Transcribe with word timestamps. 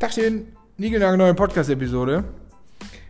Tachchen, 0.00 0.52
neue 0.76 1.34
Podcast-Episode. 1.34 2.22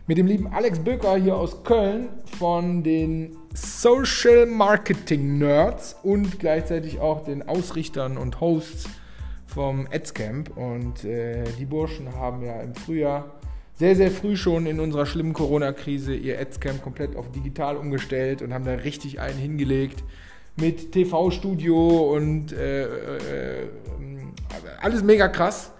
Mit 0.07 0.17
dem 0.17 0.25
lieben 0.25 0.47
Alex 0.47 0.79
Böker 0.79 1.17
hier 1.17 1.37
aus 1.37 1.63
Köln 1.63 2.09
von 2.39 2.81
den 2.81 3.37
Social 3.53 4.47
Marketing 4.47 5.37
Nerds 5.37 5.95
und 6.01 6.39
gleichzeitig 6.39 6.99
auch 6.99 7.23
den 7.23 7.47
Ausrichtern 7.47 8.17
und 8.17 8.41
Hosts 8.41 8.89
vom 9.45 9.87
Adscamp. 9.93 10.57
Und 10.57 11.03
äh, 11.05 11.43
die 11.59 11.65
Burschen 11.65 12.15
haben 12.15 12.43
ja 12.43 12.59
im 12.59 12.73
Frühjahr 12.73 13.35
sehr, 13.75 13.95
sehr 13.95 14.09
früh 14.09 14.35
schon 14.35 14.65
in 14.65 14.79
unserer 14.79 15.05
schlimmen 15.05 15.33
Corona-Krise 15.33 16.15
ihr 16.15 16.39
Adscamp 16.39 16.81
komplett 16.81 17.15
auf 17.15 17.31
digital 17.31 17.77
umgestellt 17.77 18.41
und 18.41 18.51
haben 18.51 18.65
da 18.65 18.73
richtig 18.73 19.19
einen 19.19 19.37
hingelegt 19.37 20.03
mit 20.55 20.91
TV-Studio 20.91 22.15
und 22.15 22.51
äh, 22.51 22.85
äh, 22.85 23.67
alles 24.81 25.03
mega 25.03 25.27
krass. 25.27 25.71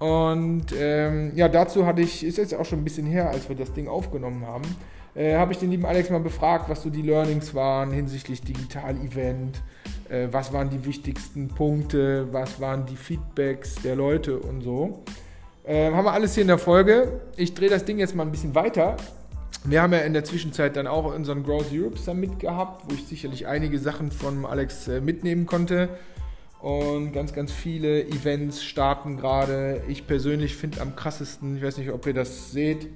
Und 0.00 0.66
ähm, 0.78 1.32
ja, 1.36 1.48
dazu 1.48 1.84
hatte 1.84 2.00
ich, 2.00 2.24
ist 2.24 2.38
jetzt 2.38 2.54
auch 2.54 2.64
schon 2.64 2.80
ein 2.80 2.84
bisschen 2.84 3.06
her, 3.06 3.28
als 3.28 3.48
wir 3.50 3.54
das 3.54 3.72
Ding 3.74 3.86
aufgenommen 3.86 4.46
haben, 4.46 4.64
äh, 5.14 5.36
habe 5.36 5.52
ich 5.52 5.58
den 5.58 5.70
lieben 5.70 5.84
Alex 5.84 6.08
mal 6.08 6.20
befragt, 6.20 6.70
was 6.70 6.82
so 6.82 6.88
die 6.88 7.02
Learnings 7.02 7.54
waren 7.54 7.92
hinsichtlich 7.92 8.40
Digital-Event, 8.40 9.60
äh, 10.08 10.28
was 10.30 10.54
waren 10.54 10.70
die 10.70 10.86
wichtigsten 10.86 11.48
Punkte, 11.48 12.32
was 12.32 12.60
waren 12.60 12.86
die 12.86 12.96
Feedbacks 12.96 13.74
der 13.82 13.94
Leute 13.94 14.38
und 14.38 14.62
so. 14.62 15.04
Äh, 15.64 15.90
haben 15.92 16.04
wir 16.06 16.12
alles 16.12 16.34
hier 16.34 16.42
in 16.42 16.48
der 16.48 16.58
Folge. 16.58 17.20
Ich 17.36 17.52
drehe 17.52 17.68
das 17.68 17.84
Ding 17.84 17.98
jetzt 17.98 18.14
mal 18.14 18.24
ein 18.24 18.32
bisschen 18.32 18.54
weiter. 18.54 18.96
Wir 19.64 19.82
haben 19.82 19.92
ja 19.92 19.98
in 19.98 20.14
der 20.14 20.24
Zwischenzeit 20.24 20.76
dann 20.76 20.86
auch 20.86 21.14
unseren 21.14 21.42
Growth 21.42 21.66
Europe 21.70 21.98
Summit 21.98 22.38
gehabt, 22.38 22.84
wo 22.88 22.94
ich 22.94 23.06
sicherlich 23.06 23.46
einige 23.46 23.78
Sachen 23.78 24.10
von 24.10 24.46
Alex 24.46 24.88
äh, 24.88 25.02
mitnehmen 25.02 25.44
konnte. 25.44 25.90
Und 26.60 27.12
ganz, 27.12 27.32
ganz 27.32 27.52
viele 27.52 28.06
Events 28.06 28.62
starten 28.62 29.16
gerade. 29.16 29.82
Ich 29.88 30.06
persönlich 30.06 30.54
finde 30.56 30.82
am 30.82 30.94
krassesten, 30.94 31.56
ich 31.56 31.62
weiß 31.62 31.78
nicht, 31.78 31.90
ob 31.90 32.06
ihr 32.06 32.12
das 32.12 32.52
seht, 32.52 32.88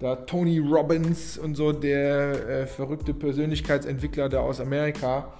da 0.00 0.16
Tony 0.16 0.58
Robbins 0.58 1.38
und 1.38 1.54
so, 1.54 1.72
der 1.72 2.48
äh, 2.48 2.66
verrückte 2.66 3.14
Persönlichkeitsentwickler 3.14 4.28
da 4.28 4.40
aus 4.40 4.60
Amerika, 4.60 5.32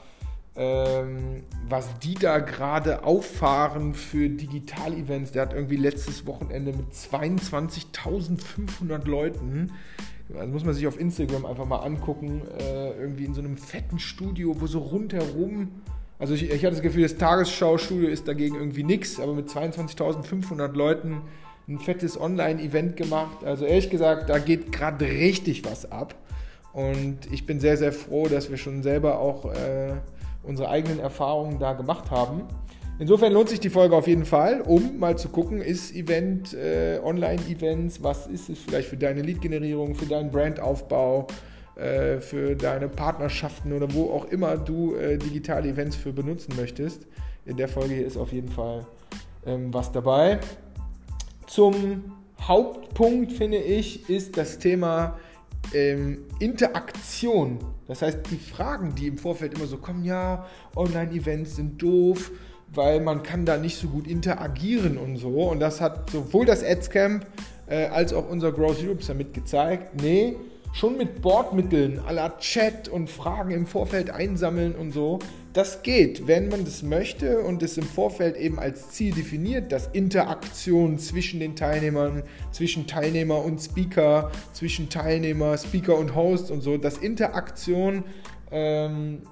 ähm, 0.56 1.42
was 1.68 1.98
die 1.98 2.14
da 2.14 2.38
gerade 2.38 3.04
auffahren 3.04 3.92
für 3.94 4.30
Digital-Events. 4.30 5.32
Der 5.32 5.42
hat 5.42 5.52
irgendwie 5.52 5.76
letztes 5.76 6.26
Wochenende 6.26 6.72
mit 6.72 6.92
22.500 6.92 9.06
Leuten, 9.06 9.70
das 10.30 10.48
muss 10.48 10.64
man 10.64 10.74
sich 10.74 10.86
auf 10.86 10.98
Instagram 10.98 11.44
einfach 11.44 11.66
mal 11.66 11.80
angucken, 11.80 12.42
äh, 12.58 12.92
irgendwie 12.92 13.24
in 13.24 13.34
so 13.34 13.40
einem 13.40 13.56
fetten 13.56 13.98
Studio, 13.98 14.60
wo 14.60 14.66
so 14.66 14.78
rundherum 14.78 15.82
also 16.20 16.34
ich, 16.34 16.50
ich 16.50 16.64
hatte 16.64 16.74
das 16.74 16.82
Gefühl, 16.82 17.02
das 17.02 17.16
Tagesschau-Studio 17.16 18.08
ist 18.08 18.28
dagegen 18.28 18.54
irgendwie 18.54 18.82
nichts, 18.82 19.18
aber 19.18 19.32
mit 19.32 19.48
22.500 19.48 20.72
Leuten 20.74 21.22
ein 21.66 21.78
fettes 21.78 22.20
Online-Event 22.20 22.96
gemacht. 22.96 23.42
Also 23.42 23.64
ehrlich 23.64 23.88
gesagt, 23.88 24.28
da 24.28 24.38
geht 24.38 24.70
gerade 24.70 25.06
richtig 25.06 25.64
was 25.64 25.90
ab. 25.90 26.14
Und 26.74 27.18
ich 27.32 27.46
bin 27.46 27.58
sehr, 27.58 27.76
sehr 27.78 27.92
froh, 27.92 28.28
dass 28.28 28.50
wir 28.50 28.58
schon 28.58 28.82
selber 28.82 29.18
auch 29.18 29.46
äh, 29.46 29.94
unsere 30.42 30.68
eigenen 30.68 31.00
Erfahrungen 31.00 31.58
da 31.58 31.72
gemacht 31.72 32.10
haben. 32.10 32.42
Insofern 32.98 33.32
lohnt 33.32 33.48
sich 33.48 33.60
die 33.60 33.70
Folge 33.70 33.96
auf 33.96 34.06
jeden 34.06 34.26
Fall, 34.26 34.60
um 34.60 34.98
mal 34.98 35.16
zu 35.16 35.30
gucken, 35.30 35.62
ist 35.62 35.94
Event, 35.94 36.52
äh, 36.52 37.00
Online-Events, 37.02 38.02
was 38.02 38.26
ist 38.26 38.50
es 38.50 38.58
vielleicht 38.58 38.88
für 38.88 38.98
deine 38.98 39.22
Lead-Generierung, 39.22 39.94
für 39.94 40.04
deinen 40.04 40.30
Brandaufbau, 40.30 41.26
für 42.20 42.56
deine 42.56 42.88
Partnerschaften 42.88 43.72
oder 43.72 43.92
wo 43.94 44.10
auch 44.10 44.26
immer 44.26 44.56
du 44.56 44.94
äh, 44.94 45.16
digitale 45.16 45.68
Events 45.70 45.96
für 45.96 46.12
benutzen 46.12 46.54
möchtest. 46.56 47.06
In 47.46 47.56
der 47.56 47.68
Folge 47.68 47.94
hier 47.94 48.06
ist 48.06 48.16
auf 48.16 48.32
jeden 48.32 48.48
Fall 48.48 48.86
ähm, 49.46 49.72
was 49.72 49.90
dabei. 49.92 50.40
Zum 51.46 52.12
Hauptpunkt 52.42 53.32
finde 53.32 53.58
ich 53.58 54.08
ist 54.08 54.36
das 54.36 54.58
Thema 54.58 55.18
ähm, 55.74 56.18
Interaktion. 56.38 57.58
Das 57.88 58.02
heißt, 58.02 58.18
die 58.30 58.36
Fragen, 58.36 58.94
die 58.94 59.08
im 59.08 59.18
Vorfeld 59.18 59.54
immer 59.54 59.66
so 59.66 59.76
kommen, 59.76 60.04
ja, 60.04 60.46
Online-Events 60.76 61.56
sind 61.56 61.80
doof, 61.82 62.30
weil 62.72 63.00
man 63.00 63.22
kann 63.22 63.44
da 63.44 63.56
nicht 63.56 63.76
so 63.76 63.88
gut 63.88 64.06
interagieren 64.06 64.96
und 64.96 65.16
so. 65.16 65.50
Und 65.50 65.60
das 65.60 65.80
hat 65.80 66.10
sowohl 66.10 66.46
das 66.46 66.62
Adscamp 66.62 67.26
äh, 67.66 67.86
als 67.86 68.12
auch 68.12 68.28
unser 68.28 68.52
Growth 68.52 68.82
Europe 68.82 69.02
Summit 69.02 69.34
gezeigt. 69.34 70.00
Nee, 70.00 70.36
schon 70.72 70.96
mit 70.96 71.20
Bordmitteln 71.20 72.00
aller 72.06 72.38
Chat 72.38 72.88
und 72.88 73.10
Fragen 73.10 73.50
im 73.50 73.66
Vorfeld 73.66 74.10
einsammeln 74.10 74.74
und 74.74 74.92
so. 74.92 75.18
Das 75.52 75.82
geht, 75.82 76.28
wenn 76.28 76.48
man 76.48 76.64
das 76.64 76.84
möchte 76.84 77.40
und 77.40 77.62
es 77.64 77.76
im 77.76 77.84
Vorfeld 77.84 78.36
eben 78.36 78.60
als 78.60 78.90
Ziel 78.90 79.12
definiert, 79.12 79.72
dass 79.72 79.88
Interaktion 79.88 80.98
zwischen 81.00 81.40
den 81.40 81.56
Teilnehmern, 81.56 82.22
zwischen 82.52 82.86
Teilnehmer 82.86 83.44
und 83.44 83.58
Speaker, 83.60 84.30
zwischen 84.52 84.88
Teilnehmer, 84.90 85.58
Speaker 85.58 85.98
und 85.98 86.14
Host 86.14 86.52
und 86.52 86.60
so, 86.60 86.76
dass 86.76 86.98
Interaktion, 86.98 88.04
ähm, 88.52 89.22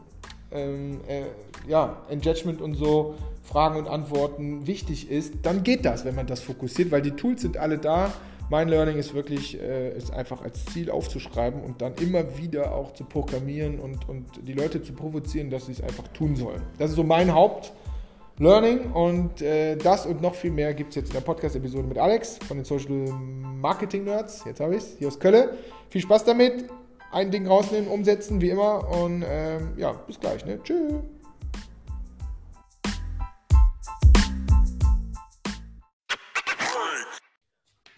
ähm, 0.51 1.01
äh, 1.07 1.23
ja, 1.71 2.03
Engagement 2.09 2.61
und 2.61 2.75
so, 2.75 3.15
Fragen 3.45 3.79
und 3.79 3.87
Antworten 3.87 4.67
wichtig 4.67 5.11
ist, 5.11 5.35
dann 5.43 5.63
geht 5.63 5.85
das, 5.85 6.05
wenn 6.05 6.17
man 6.17 6.27
das 6.27 6.41
fokussiert, 6.41 6.91
weil 6.91 7.01
die 7.01 7.13
Tools 7.13 7.43
sind 7.43 7.57
alle 7.57 7.79
da 7.79 8.13
mein 8.51 8.69
Learning 8.69 8.97
ist 8.97 9.15
wirklich, 9.15 9.61
äh, 9.61 9.97
ist 9.97 10.13
einfach 10.13 10.43
als 10.43 10.65
Ziel 10.67 10.91
aufzuschreiben 10.91 11.63
und 11.63 11.83
dann 11.83 11.95
immer 12.01 12.39
wieder 12.39 12.75
auch 12.75 12.95
zu 12.95 13.05
programmieren 13.05 13.79
und, 13.79 14.09
und 14.09 14.27
die 14.47 14.55
Leute 14.55 14.83
zu 14.83 14.93
provozieren, 14.93 15.51
dass 15.51 15.67
sie 15.67 15.73
es 15.73 15.83
einfach 15.83 16.09
tun 16.09 16.37
sollen. 16.37 16.63
Das 16.79 16.91
ist 16.91 16.97
so 16.97 17.05
mein 17.05 17.33
Hauptlearning 17.33 18.93
und 18.93 19.43
äh, 19.43 19.77
das 19.77 20.07
und 20.07 20.23
noch 20.23 20.35
viel 20.35 20.51
mehr 20.51 20.73
gibt 20.75 20.91
es 20.91 20.97
jetzt 20.97 21.09
in 21.09 21.15
der 21.15 21.21
Podcast-Episode 21.21 21.87
mit 21.87 21.99
Alex 21.99 22.39
von 22.47 22.57
den 22.57 22.65
Social 22.65 22.91
Marketing 22.91 24.05
Nerds. 24.05 24.45
Jetzt 24.47 24.61
habe 24.61 24.77
ich 24.77 24.83
es, 24.83 24.97
hier 24.99 25.09
aus 25.09 25.19
Köln. 25.19 25.51
Viel 25.91 26.01
Spaß 26.01 26.25
damit. 26.25 26.65
Ein 27.11 27.31
Ding 27.31 27.47
rausnehmen, 27.47 27.89
umsetzen, 27.89 28.41
wie 28.41 28.51
immer. 28.51 28.87
Und 29.03 29.25
ähm, 29.27 29.73
ja, 29.77 29.93
bis 29.93 30.21
gleich. 30.21 30.45
Ne? 30.45 30.59
Tschüss. 30.63 30.93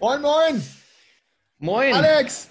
Moin, 0.01 0.23
moin. 0.23 0.63
Moin. 1.59 1.93
Alex. 1.93 2.49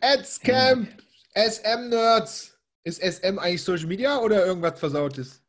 Adscamp. 0.00 0.88
SM 1.34 1.88
Nerds. 1.88 2.56
Ist 2.84 3.02
SM 3.02 3.40
eigentlich 3.40 3.64
Social 3.64 3.88
Media 3.88 4.18
oder 4.18 4.46
irgendwas 4.46 4.78
Versautes? 4.78 5.42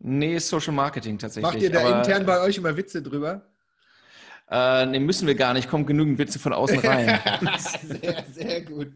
Nee, 0.00 0.34
ist 0.34 0.48
Social 0.48 0.72
Marketing 0.72 1.16
tatsächlich. 1.16 1.52
Macht 1.52 1.62
ihr 1.62 1.70
da 1.70 1.86
aber, 1.86 1.98
intern 1.98 2.26
bei 2.26 2.40
euch 2.40 2.56
immer 2.56 2.76
Witze 2.76 3.00
drüber? 3.02 3.42
Äh, 4.50 4.86
nee, 4.86 4.98
müssen 4.98 5.28
wir 5.28 5.36
gar 5.36 5.54
nicht. 5.54 5.68
Kommen 5.68 5.86
genügend 5.86 6.18
Witze 6.18 6.40
von 6.40 6.52
außen 6.52 6.80
rein. 6.80 7.20
sehr, 7.84 8.24
sehr 8.32 8.60
gut. 8.62 8.88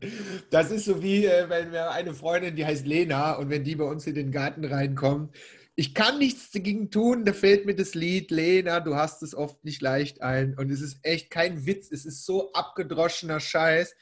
Das 0.50 0.72
ist 0.72 0.86
so 0.86 1.00
wie, 1.00 1.26
äh, 1.26 1.48
wenn 1.48 1.70
wir 1.70 1.92
eine 1.92 2.12
Freundin, 2.12 2.56
die 2.56 2.66
heißt 2.66 2.86
Lena, 2.86 3.34
und 3.34 3.50
wenn 3.50 3.62
die 3.62 3.76
bei 3.76 3.84
uns 3.84 4.04
in 4.08 4.16
den 4.16 4.32
Garten 4.32 4.64
reinkommt, 4.64 5.32
ich 5.74 5.94
kann 5.94 6.18
nichts 6.18 6.50
dagegen 6.50 6.90
tun, 6.90 7.24
da 7.24 7.32
fehlt 7.32 7.64
mir 7.64 7.74
das 7.74 7.94
Lied, 7.94 8.30
Lena, 8.30 8.80
du 8.80 8.94
hast 8.94 9.22
es 9.22 9.34
oft 9.34 9.64
nicht 9.64 9.80
leicht 9.80 10.20
ein. 10.20 10.54
Und 10.58 10.70
es 10.70 10.80
ist 10.80 10.98
echt 11.02 11.30
kein 11.30 11.64
Witz, 11.66 11.90
es 11.90 12.04
ist 12.04 12.26
so 12.26 12.52
abgedroschener 12.52 13.40
Scheiß. 13.40 13.94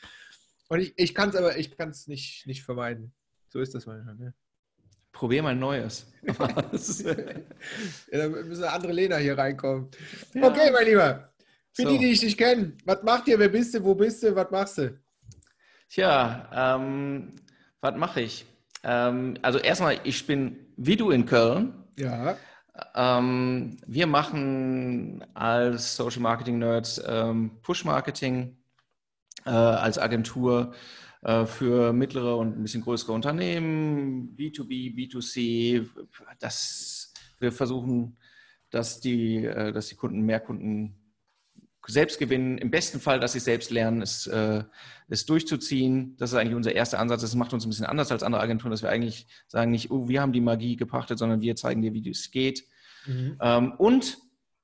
Und 0.69 0.81
ich, 0.81 0.95
ich 0.97 1.15
kann 1.15 1.31
es 1.31 1.37
aber, 1.37 1.57
ich 1.59 1.77
kann 1.77 1.91
es 1.91 2.09
nicht, 2.09 2.47
nicht 2.47 2.63
vermeiden. 2.63 3.13
So 3.49 3.61
ist 3.61 3.75
das 3.75 3.87
manchmal. 3.87 4.17
Ne? 4.17 4.35
Probier 5.13 5.43
mal 5.43 5.55
Neues. 5.55 6.07
ja, 6.23 6.35
dann 8.13 8.49
müssen 8.49 8.65
andere 8.65 8.93
Lena 8.93 9.17
hier 9.17 9.39
reinkommen. 9.39 9.89
Ja. 10.35 10.49
Okay, 10.49 10.71
mein 10.73 10.87
Lieber. 10.87 11.33
Für 11.73 11.83
so. 11.83 11.91
die, 11.91 11.99
die 11.99 12.13
ich 12.13 12.23
nicht 12.23 12.39
kenne, 12.39 12.73
was 12.85 13.03
macht 13.03 13.29
ihr? 13.29 13.39
Wer 13.39 13.49
bist 13.49 13.75
du? 13.75 13.85
Wo 13.85 13.95
bist 13.95 14.23
du? 14.23 14.35
Was 14.35 14.51
machst 14.51 14.79
du? 14.79 14.99
Tja, 15.89 16.77
ähm, 16.77 17.35
was 17.81 17.97
mache 17.97 18.23
ich? 18.23 18.45
Ähm, 18.83 19.37
also 19.43 19.59
erstmal, 19.59 20.01
ich 20.05 20.27
bin 20.27 20.70
wie 20.81 20.97
du 20.97 21.11
in 21.11 21.27
Köln. 21.27 21.75
Ja. 21.99 22.37
Ähm, 22.95 23.77
wir 23.87 24.07
machen 24.07 25.23
als 25.35 25.95
Social 25.95 26.23
Marketing 26.23 26.59
Nerds 26.59 27.01
ähm, 27.07 27.61
Push 27.63 27.85
Marketing 27.85 28.57
äh, 29.45 29.51
als 29.51 29.99
Agentur 29.99 30.73
äh, 31.23 31.45
für 31.45 31.93
mittlere 31.93 32.37
und 32.37 32.57
ein 32.57 32.63
bisschen 32.63 32.83
größere 32.83 33.13
Unternehmen, 33.13 34.35
B2B, 34.37 34.95
B2C. 34.97 35.87
Das, 36.39 37.13
wir 37.39 37.53
versuchen, 37.53 38.17
dass 38.71 39.01
die, 39.01 39.45
äh, 39.45 39.73
dass 39.73 39.89
die 39.89 39.97
Kunden 39.97 40.23
mehr 40.23 40.41
Kunden 40.41 40.97
selbst 41.93 42.19
gewinnen. 42.19 42.59
Im 42.59 42.71
besten 42.71 43.01
Fall, 43.01 43.21
dass 43.21 43.33
sie 43.33 43.41
selbst 43.41 43.71
lernen, 43.71 44.03
es, 44.03 44.27
äh, 44.27 44.65
es 45.09 45.27
durchzuziehen. 45.27 46.17
Das 46.19 46.33
ist 46.33 46.37
eigentlich 46.37 46.55
unser 46.55 46.75
erster 46.75 46.99
Ansatz. 46.99 47.21
Das 47.23 47.35
macht 47.35 47.53
uns 47.53 47.65
ein 47.65 47.71
bisschen 47.71 47.87
anders 47.87 48.11
als 48.13 48.23
andere 48.23 48.43
Agenturen, 48.43 48.71
dass 48.71 48.83
wir 48.83 48.91
eigentlich 48.91 49.27
sagen, 49.49 49.71
nicht, 49.71 49.91
oh, 49.91 50.09
wir 50.09 50.21
haben 50.21 50.33
die 50.33 50.41
Magie 50.41 50.77
gepachtet, 50.77 51.19
sondern 51.19 51.41
wir 51.41 51.57
zeigen 51.57 51.83
dir, 51.83 51.93
wie 51.93 52.09
es 52.09 52.31
geht. 52.31 52.65
Mhm. 53.07 53.39
Ähm, 53.41 53.73
und 53.79 54.19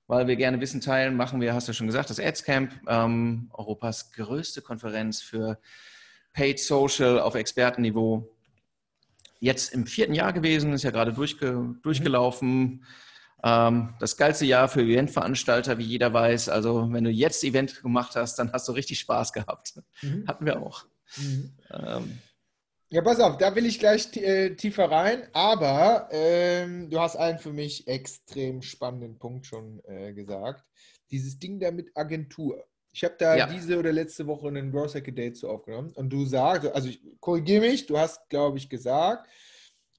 weil 0.07 0.29
wir 0.29 0.37
gerne 0.37 0.61
Wissen 0.61 0.81
teilen, 0.81 1.17
machen 1.17 1.41
wir, 1.41 1.53
hast 1.53 1.69
du 1.69 1.73
schon 1.73 1.89
gesagt, 1.89 2.11
das 2.11 2.21
Adscamp, 2.21 2.73
ähm, 2.87 3.51
Europas 3.53 4.13
größte 4.13 4.63
Konferenz 4.63 5.21
für 5.21 5.59
Paid 6.33 6.61
Social 6.61 7.19
auf 7.21 7.35
Expertenniveau. 7.35 8.33
Jetzt 9.41 9.75
im 9.75 9.87
vierten 9.87 10.15
Jahr 10.15 10.33
gewesen, 10.33 10.73
ist 10.73 10.85
ja 10.85 10.91
gerade 10.91 11.13
durchge 11.13 11.75
durchgelaufen. 11.83 12.63
Mhm 12.63 12.85
das 13.47 14.17
geilste 14.17 14.45
Jahr 14.45 14.69
für 14.69 14.83
Eventveranstalter, 14.83 15.79
wie 15.79 15.85
jeder 15.85 16.13
weiß. 16.13 16.49
Also 16.49 16.93
wenn 16.93 17.05
du 17.05 17.11
jetzt 17.11 17.45
Event 17.45 17.83
gemacht 17.83 18.17
hast, 18.17 18.39
dann 18.39 18.53
hast 18.53 18.67
du 18.69 18.73
richtig 18.73 18.99
Spaß 19.01 19.33
gehabt. 19.33 19.75
Mhm. 20.03 20.25
Hatten 20.27 20.47
wir 20.47 20.61
auch. 20.61 20.85
Mhm. 21.17 21.53
Ähm, 21.71 22.19
ja, 22.89 23.03
pass 23.03 23.21
auf, 23.21 23.37
da 23.39 23.55
will 23.55 23.67
ich 23.67 23.79
gleich 23.79 24.17
äh, 24.17 24.55
tiefer 24.55 24.91
rein, 24.91 25.27
aber 25.33 26.09
ähm, 26.13 26.89
du 26.89 27.01
hast 27.01 27.17
einen 27.17 27.39
für 27.39 27.53
mich 27.53 27.89
extrem 27.89 28.63
spannenden 28.63 29.19
Punkt 29.19 29.47
schon 29.47 29.83
äh, 29.85 30.13
gesagt. 30.13 30.65
Dieses 31.11 31.39
Ding 31.39 31.59
da 31.59 31.71
mit 31.71 31.97
Agentur. 31.97 32.65
Ich 32.93 33.05
habe 33.05 33.17
da 33.19 33.37
ja. 33.37 33.47
diese 33.47 33.79
oder 33.79 33.93
letzte 33.93 34.27
Woche 34.27 34.49
einen 34.49 34.71
Growth 34.71 34.95
Hacker 34.95 35.13
Date 35.13 35.37
zu 35.37 35.49
aufgenommen 35.49 35.93
und 35.95 36.11
du 36.11 36.25
sagst, 36.25 36.73
also 36.73 36.89
ich 36.89 37.01
korrigiere 37.21 37.61
mich, 37.61 37.87
du 37.87 37.99
hast, 37.99 38.29
glaube 38.31 38.59
ich, 38.59 38.69
gesagt, 38.69 39.29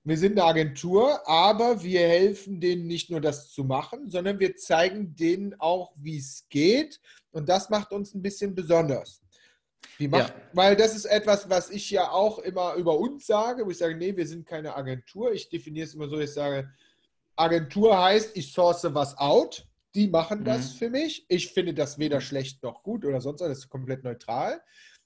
wir 0.08 0.18
sind 0.18 0.40
eine 0.40 0.46
Agentur, 0.46 1.28
aber 1.28 1.84
wir 1.84 2.00
helfen 2.00 2.62
denen 2.62 2.88
nicht 2.88 3.10
nur 3.10 3.20
das 3.20 3.52
zu 3.52 3.64
machen, 3.64 4.10
sondern 4.10 4.40
wir 4.40 4.56
zeigen 4.56 5.16
denen 5.16 5.54
auch, 5.60 5.92
wie 5.98 6.18
es 6.18 6.46
geht 6.50 7.02
und 7.32 7.50
das 7.50 7.70
macht 7.70 7.92
uns 7.92 8.14
ein 8.14 8.22
bisschen 8.22 8.56
besonders. 8.56 9.22
Macht, 10.00 10.30
ja. 10.30 10.42
Weil 10.54 10.76
das 10.76 10.96
ist 10.96 11.06
etwas, 11.06 11.50
was 11.50 11.70
ich 11.70 11.90
ja 11.90 12.12
auch 12.12 12.40
immer 12.40 12.76
über 12.76 12.98
uns 12.98 13.26
sage, 13.26 13.66
wo 13.66 13.72
ich 13.72 13.78
sage, 13.78 13.96
nee, 13.96 14.16
wir 14.16 14.28
sind 14.28 14.46
keine 14.46 14.76
Agentur. 14.76 15.34
Ich 15.34 15.50
definiere 15.50 15.88
es 15.88 15.94
immer 15.94 16.08
so, 16.08 16.20
ich 16.20 16.32
sage, 16.32 16.70
Agentur 17.36 18.02
heißt, 18.02 18.38
ich 18.38 18.54
source 18.54 18.84
was 18.94 19.18
out. 19.18 19.68
Die 19.96 20.08
machen 20.08 20.44
das 20.44 20.74
mhm. 20.74 20.78
für 20.78 20.90
mich. 20.90 21.26
Ich 21.30 21.52
finde 21.52 21.74
das 21.74 21.98
weder 21.98 22.22
schlecht 22.22 22.62
noch 22.62 22.84
gut 22.84 23.06
oder 23.06 23.22
sonst 23.22 23.42
was. 23.42 23.50
Das 23.50 23.58
ist 23.60 23.70
komplett 23.70 24.04
neutral. 24.04 24.62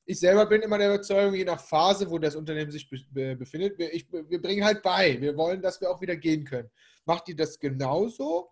Ich 0.06 0.19
selber 0.19 0.45
bin 0.45 0.62
immer 0.62 0.77
der 0.77 0.94
Überzeugung, 0.94 1.36
je 1.36 1.45
nach 1.45 1.59
Phase, 1.59 2.09
wo 2.09 2.18
das 2.18 2.36
Unternehmen 2.36 2.71
sich 2.71 2.89
be 2.89 3.36
befindet, 3.36 3.77
wir, 3.77 3.94
ich, 3.94 4.12
wir 4.12 4.42
bringen 4.42 4.63
halt 4.63 4.81
bei. 4.81 5.19
Wir 5.21 5.38
wollen, 5.38 5.62
dass 5.62 5.80
wir 5.80 5.89
auch 5.89 6.01
wieder 6.01 6.15
gehen 6.15 6.44
können. 6.44 6.69
Macht 7.06 7.30
ihr 7.30 7.36
das 7.36 7.59
genauso? 7.59 8.50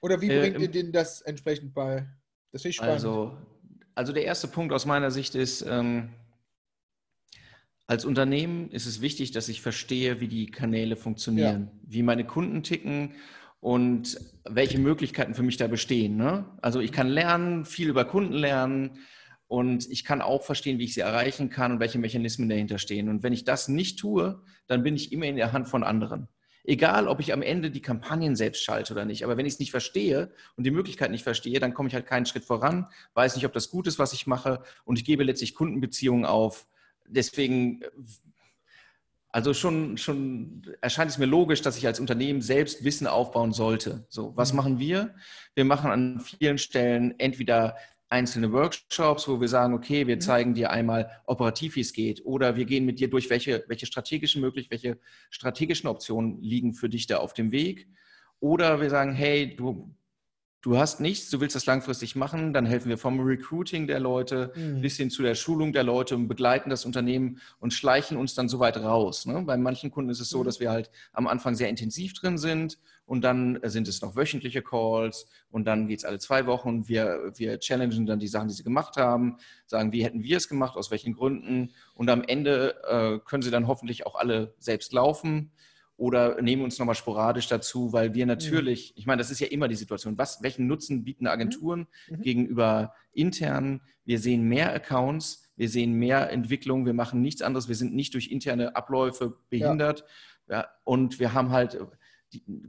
Oder 0.00 0.20
wie 0.20 0.30
äh, 0.30 0.40
bringt 0.40 0.60
ihr 0.60 0.70
denen 0.70 0.92
das 0.92 1.20
entsprechend 1.22 1.74
bei? 1.74 2.06
Das 2.52 2.62
finde 2.62 2.70
ich 2.70 2.76
spannend. 2.76 2.94
Also, 2.94 3.36
also 3.94 4.12
der 4.12 4.24
erste 4.24 4.48
Punkt 4.48 4.72
aus 4.72 4.86
meiner 4.86 5.10
Sicht 5.10 5.34
ist, 5.34 5.62
ähm, 5.62 6.10
als 7.86 8.04
Unternehmen 8.04 8.70
ist 8.70 8.86
es 8.86 9.00
wichtig, 9.00 9.32
dass 9.32 9.48
ich 9.48 9.60
verstehe, 9.60 10.20
wie 10.20 10.28
die 10.28 10.46
Kanäle 10.46 10.96
funktionieren, 10.96 11.70
ja. 11.72 11.80
wie 11.82 12.02
meine 12.02 12.24
Kunden 12.24 12.62
ticken 12.62 13.14
und 13.60 14.18
welche 14.44 14.78
Möglichkeiten 14.78 15.34
für 15.34 15.42
mich 15.42 15.58
da 15.58 15.66
bestehen. 15.66 16.16
Ne? 16.16 16.46
Also 16.62 16.80
ich 16.80 16.92
kann 16.92 17.08
lernen, 17.08 17.64
viel 17.64 17.88
über 17.88 18.04
Kunden 18.04 18.34
lernen 18.34 18.98
und 19.46 19.90
ich 19.90 20.04
kann 20.04 20.22
auch 20.22 20.42
verstehen, 20.42 20.78
wie 20.78 20.84
ich 20.84 20.94
sie 20.94 21.00
erreichen 21.00 21.50
kann 21.50 21.72
und 21.72 21.80
welche 21.80 21.98
Mechanismen 21.98 22.48
dahinter 22.48 22.78
stehen. 22.78 23.08
Und 23.08 23.22
wenn 23.22 23.32
ich 23.32 23.44
das 23.44 23.68
nicht 23.68 23.98
tue, 23.98 24.42
dann 24.66 24.82
bin 24.82 24.96
ich 24.96 25.12
immer 25.12 25.26
in 25.26 25.36
der 25.36 25.52
Hand 25.52 25.68
von 25.68 25.84
anderen. 25.84 26.28
Egal, 26.66 27.08
ob 27.08 27.20
ich 27.20 27.34
am 27.34 27.42
Ende 27.42 27.70
die 27.70 27.82
Kampagnen 27.82 28.36
selbst 28.36 28.64
schalte 28.64 28.94
oder 28.94 29.04
nicht. 29.04 29.22
Aber 29.22 29.36
wenn 29.36 29.44
ich 29.44 29.54
es 29.54 29.58
nicht 29.58 29.70
verstehe 29.70 30.32
und 30.56 30.64
die 30.64 30.70
Möglichkeit 30.70 31.10
nicht 31.10 31.22
verstehe, 31.22 31.60
dann 31.60 31.74
komme 31.74 31.88
ich 31.88 31.94
halt 31.94 32.06
keinen 32.06 32.24
Schritt 32.24 32.44
voran, 32.44 32.86
weiß 33.12 33.36
nicht, 33.36 33.44
ob 33.44 33.52
das 33.52 33.70
gut 33.70 33.86
ist, 33.86 33.98
was 33.98 34.14
ich 34.14 34.26
mache 34.26 34.62
und 34.84 34.98
ich 34.98 35.04
gebe 35.04 35.24
letztlich 35.24 35.54
Kundenbeziehungen 35.54 36.24
auf. 36.24 36.66
Deswegen, 37.06 37.82
also 39.28 39.52
schon, 39.52 39.98
schon 39.98 40.62
erscheint 40.80 41.10
es 41.10 41.18
mir 41.18 41.26
logisch, 41.26 41.60
dass 41.60 41.76
ich 41.76 41.86
als 41.86 42.00
Unternehmen 42.00 42.40
selbst 42.40 42.82
Wissen 42.82 43.06
aufbauen 43.06 43.52
sollte. 43.52 44.06
So, 44.08 44.34
was 44.34 44.52
mhm. 44.52 44.56
machen 44.56 44.78
wir? 44.78 45.14
Wir 45.54 45.66
machen 45.66 45.90
an 45.90 46.20
vielen 46.20 46.56
Stellen 46.56 47.18
entweder 47.18 47.76
einzelne 48.14 48.52
Workshops, 48.52 49.26
wo 49.26 49.40
wir 49.40 49.48
sagen, 49.48 49.74
okay, 49.74 50.06
wir 50.06 50.16
mhm. 50.16 50.20
zeigen 50.20 50.54
dir 50.54 50.70
einmal 50.70 51.10
operativ, 51.26 51.74
wie 51.74 51.80
es 51.80 51.92
geht, 51.92 52.24
oder 52.24 52.54
wir 52.54 52.64
gehen 52.64 52.86
mit 52.86 53.00
dir 53.00 53.10
durch, 53.10 53.28
welche, 53.28 53.64
welche 53.66 53.86
strategischen 53.86 54.40
möglich, 54.40 54.68
welche 54.70 54.98
strategischen 55.30 55.88
Optionen 55.88 56.40
liegen 56.40 56.74
für 56.74 56.88
dich 56.88 57.06
da 57.08 57.18
auf 57.18 57.34
dem 57.34 57.50
Weg. 57.50 57.88
Oder 58.38 58.80
wir 58.80 58.88
sagen, 58.88 59.12
hey, 59.14 59.56
du 59.56 59.94
du 60.64 60.78
hast 60.78 60.98
nichts, 60.98 61.28
du 61.28 61.40
willst 61.40 61.54
das 61.54 61.66
langfristig 61.66 62.16
machen, 62.16 62.54
dann 62.54 62.64
helfen 62.64 62.88
wir 62.88 62.96
vom 62.96 63.20
Recruiting 63.20 63.86
der 63.86 64.00
Leute 64.00 64.50
mhm. 64.56 64.80
bis 64.80 64.96
hin 64.96 65.10
zu 65.10 65.22
der 65.22 65.34
Schulung 65.34 65.74
der 65.74 65.84
Leute 65.84 66.16
und 66.16 66.26
begleiten 66.26 66.70
das 66.70 66.86
Unternehmen 66.86 67.38
und 67.60 67.74
schleichen 67.74 68.16
uns 68.16 68.34
dann 68.34 68.48
so 68.48 68.60
weit 68.60 68.78
raus. 68.78 69.26
Ne? 69.26 69.42
Bei 69.42 69.58
manchen 69.58 69.90
Kunden 69.90 70.10
ist 70.10 70.20
es 70.20 70.30
so, 70.30 70.40
mhm. 70.40 70.44
dass 70.44 70.60
wir 70.60 70.70
halt 70.70 70.90
am 71.12 71.26
Anfang 71.26 71.54
sehr 71.54 71.68
intensiv 71.68 72.14
drin 72.14 72.38
sind 72.38 72.78
und 73.04 73.20
dann 73.20 73.60
sind 73.64 73.88
es 73.88 74.00
noch 74.00 74.16
wöchentliche 74.16 74.62
Calls 74.62 75.26
und 75.50 75.66
dann 75.66 75.86
geht 75.86 75.98
es 75.98 76.06
alle 76.06 76.18
zwei 76.18 76.46
Wochen. 76.46 76.88
Wir, 76.88 77.32
wir 77.36 77.60
challengen 77.60 78.06
dann 78.06 78.18
die 78.18 78.26
Sachen, 78.28 78.48
die 78.48 78.54
sie 78.54 78.64
gemacht 78.64 78.96
haben, 78.96 79.36
sagen, 79.66 79.92
wie 79.92 80.02
hätten 80.02 80.22
wir 80.22 80.38
es 80.38 80.48
gemacht, 80.48 80.78
aus 80.78 80.90
welchen 80.90 81.12
Gründen 81.12 81.74
und 81.92 82.08
am 82.08 82.22
Ende 82.22 82.74
äh, 82.88 83.18
können 83.28 83.42
sie 83.42 83.50
dann 83.50 83.66
hoffentlich 83.66 84.06
auch 84.06 84.14
alle 84.14 84.54
selbst 84.58 84.94
laufen 84.94 85.50
oder 85.96 86.40
nehmen 86.42 86.62
uns 86.62 86.78
nochmal 86.78 86.94
sporadisch 86.94 87.46
dazu, 87.46 87.92
weil 87.92 88.14
wir 88.14 88.26
natürlich, 88.26 88.90
mhm. 88.90 89.00
ich 89.00 89.06
meine, 89.06 89.20
das 89.20 89.30
ist 89.30 89.40
ja 89.40 89.46
immer 89.46 89.68
die 89.68 89.76
Situation, 89.76 90.18
was, 90.18 90.42
welchen 90.42 90.66
Nutzen 90.66 91.04
bieten 91.04 91.26
Agenturen 91.26 91.86
mhm. 92.08 92.16
mhm. 92.16 92.22
gegenüber 92.22 92.94
internen? 93.12 93.80
Wir 94.04 94.18
sehen 94.18 94.42
mehr 94.42 94.74
Accounts, 94.74 95.50
wir 95.56 95.68
sehen 95.68 95.94
mehr 95.94 96.30
Entwicklung, 96.30 96.84
wir 96.84 96.94
machen 96.94 97.22
nichts 97.22 97.42
anderes, 97.42 97.68
wir 97.68 97.76
sind 97.76 97.94
nicht 97.94 98.14
durch 98.14 98.30
interne 98.30 98.76
Abläufe 98.76 99.38
behindert 99.50 100.00
ja. 100.00 100.06
Ja, 100.48 100.68
und 100.84 101.20
wir 101.20 101.32
haben 101.32 101.50
halt, 101.50 101.78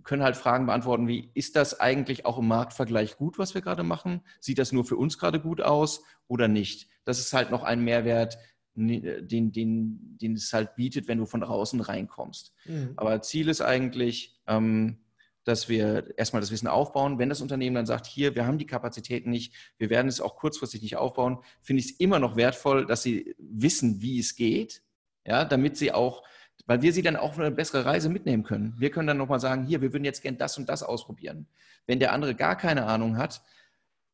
können 0.04 0.24
halt 0.24 0.38
Fragen 0.38 0.66
beantworten 0.66 1.08
wie, 1.08 1.30
ist 1.34 1.56
das 1.56 1.80
eigentlich 1.80 2.26
auch 2.26 2.38
im 2.38 2.48
Marktvergleich 2.48 3.18
gut, 3.18 3.38
was 3.38 3.54
wir 3.54 3.62
gerade 3.62 3.84
machen? 3.84 4.22
Sieht 4.40 4.60
das 4.60 4.72
nur 4.72 4.86
für 4.86 4.96
uns 4.96 5.18
gerade 5.18 5.40
gut 5.40 5.62
aus 5.62 6.04
oder 6.28 6.48
nicht? 6.48 6.88
Das 7.04 7.20
ist 7.20 7.34
halt 7.34 7.52
noch 7.52 7.64
ein 7.64 7.82
Mehrwert, 7.82 8.38
den, 8.76 9.52
den, 9.52 10.18
den 10.18 10.34
es 10.34 10.54
halt 10.54 10.76
bietet, 10.76 11.08
wenn 11.08 11.18
du 11.18 11.26
von 11.26 11.42
draußen 11.42 11.80
reinkommst. 11.82 12.54
Mhm. 12.66 12.94
Aber 12.98 13.22
Ziel 13.22 13.50
ist 13.50 13.62
eigentlich, 13.62 14.40
ähm, 14.48 14.98
dass 15.46 15.70
wir 15.70 16.18
erstmal 16.18 16.42
das 16.42 16.52
Wissen 16.52 16.68
aufbauen. 16.68 17.20
Wenn 17.20 17.30
das 17.30 17.42
Unternehmen 17.42 17.76
dann 17.76 17.86
sagt, 17.86 18.08
hier, 18.08 18.36
wir 18.36 18.46
haben 18.46 18.58
die 18.58 18.66
Kapazitäten 18.66 19.30
nicht, 19.30 19.54
wir 19.78 19.90
werden 19.90 20.08
es 20.08 20.20
auch 20.20 20.36
kurzfristig 20.36 20.82
nicht 20.82 20.98
aufbauen, 20.98 21.40
finde 21.62 21.82
ich 21.82 21.92
es 21.92 22.00
immer 22.00 22.20
noch 22.20 22.36
wertvoll, 22.36 22.86
dass 22.86 23.04
sie 23.04 23.36
wissen, 23.38 24.02
wie 24.02 24.20
es 24.20 24.36
geht, 24.36 24.82
ja, 25.26 25.46
damit 25.46 25.78
sie 25.78 25.92
auch, 25.92 26.24
weil 26.66 26.82
wir 26.82 26.92
sie 26.92 27.04
dann 27.04 27.16
auch 27.16 27.38
eine 27.38 27.52
bessere 27.52 27.86
Reise 27.86 28.10
mitnehmen 28.10 28.44
können. 28.44 28.74
Wir 28.78 28.90
können 28.90 29.08
dann 29.08 29.18
nochmal 29.18 29.40
sagen, 29.40 29.66
hier, 29.66 29.82
wir 29.82 29.94
würden 29.94 30.04
jetzt 30.04 30.24
gern 30.24 30.38
das 30.38 30.58
und 30.58 30.68
das 30.68 30.82
ausprobieren. 30.84 31.48
Wenn 31.86 32.00
der 32.00 32.12
andere 32.12 32.34
gar 32.34 32.58
keine 32.58 32.88
Ahnung 32.88 33.18
hat, 33.18 33.42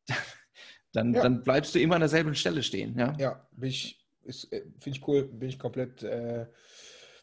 dann, 0.92 1.14
ja. 1.14 1.24
dann 1.24 1.44
bleibst 1.44 1.74
du 1.74 1.80
immer 1.80 1.96
an 1.96 2.02
derselben 2.02 2.36
Stelle 2.36 2.62
stehen. 2.62 2.98
Ja, 2.98 3.14
ja 3.18 3.48
ich 3.62 3.98
äh, 4.00 4.01
finde 4.24 4.74
ich 4.86 5.08
cool, 5.08 5.24
bin 5.24 5.50
ich 5.50 5.60
komplett, 5.60 6.04
äh, 6.04 6.46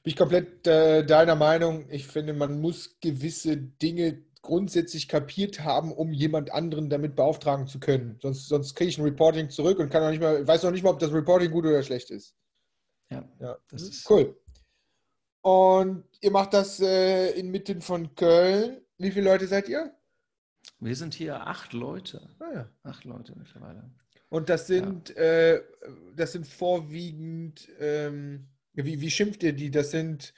bin 0.02 0.10
ich 0.10 0.16
komplett 0.16 0.66
äh, 0.66 1.04
deiner 1.04 1.34
Meinung. 1.34 1.86
Ich 1.90 2.06
finde, 2.06 2.32
man 2.32 2.60
muss 2.60 2.98
gewisse 3.00 3.56
Dinge 3.56 4.22
grundsätzlich 4.42 5.08
kapiert 5.08 5.64
haben, 5.64 5.92
um 5.92 6.12
jemand 6.12 6.52
anderen 6.52 6.88
damit 6.88 7.16
beauftragen 7.16 7.66
zu 7.66 7.80
können. 7.80 8.18
Sonst, 8.22 8.48
sonst 8.48 8.74
kriege 8.74 8.90
ich 8.90 8.98
ein 8.98 9.04
Reporting 9.04 9.50
zurück 9.50 9.78
und 9.78 9.90
kann 9.90 10.02
auch 10.02 10.10
nicht 10.10 10.22
mal, 10.22 10.46
weiß 10.46 10.62
noch 10.62 10.70
nicht 10.70 10.82
mal, 10.82 10.90
ob 10.90 10.98
das 10.98 11.12
Reporting 11.12 11.50
gut 11.50 11.66
oder 11.66 11.82
schlecht 11.82 12.10
ist. 12.10 12.34
Ja, 13.10 13.28
ja 13.40 13.58
das 13.70 13.82
ist 13.82 14.08
cool. 14.10 14.38
Und 15.40 16.04
ihr 16.20 16.30
macht 16.30 16.54
das 16.54 16.80
äh, 16.80 17.30
inmitten 17.38 17.80
von 17.80 18.14
Köln. 18.14 18.80
Wie 18.98 19.10
viele 19.10 19.30
Leute 19.30 19.46
seid 19.46 19.68
ihr? 19.68 19.94
Wir 20.80 20.96
sind 20.96 21.14
hier 21.14 21.46
acht 21.46 21.72
Leute. 21.72 22.28
Ah, 22.38 22.52
ja. 22.52 22.68
Acht 22.82 23.04
Leute 23.04 23.34
mittlerweile. 23.36 23.90
Und 24.28 24.48
das 24.48 24.66
sind, 24.66 25.10
ja. 25.10 25.22
äh, 25.22 25.62
das 26.16 26.32
sind 26.32 26.46
vorwiegend, 26.46 27.68
ähm, 27.80 28.48
wie, 28.74 29.00
wie 29.00 29.10
schimpft 29.10 29.42
ihr 29.42 29.52
die? 29.52 29.70
Das 29.70 29.90
sind 29.90 30.34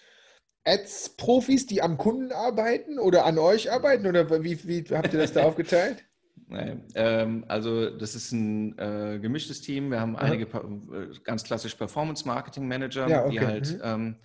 Ads-Profis, 0.65 1.67
die 1.67 1.83
am 1.83 1.97
Kunden 1.97 2.33
arbeiten 2.33 2.99
oder 2.99 3.25
an 3.25 3.39
euch 3.39 3.73
arbeiten? 3.73 4.07
Oder 4.07 4.43
wie, 4.45 4.67
wie 4.67 4.85
habt 4.95 5.13
ihr 5.13 5.19
das 5.19 5.33
da 5.33 5.43
aufgeteilt? 5.45 6.05
Nein, 6.47 6.85
ähm, 6.97 7.45
also 7.47 7.91
das 7.91 8.15
ist 8.15 8.33
ein 8.33 8.77
äh, 8.79 9.19
gemischtes 9.21 9.61
Team. 9.61 9.91
Wir 9.91 10.01
haben 10.01 10.17
Aha. 10.17 10.25
einige 10.25 10.45
äh, 10.45 11.17
ganz 11.23 11.45
klassisch 11.45 11.75
Performance-Marketing-Manager, 11.77 13.09
ja, 13.09 13.25
okay. 13.25 13.31
die 13.31 13.41
halt 13.41 13.73
mhm. 13.75 13.81
ähm, 13.85 14.17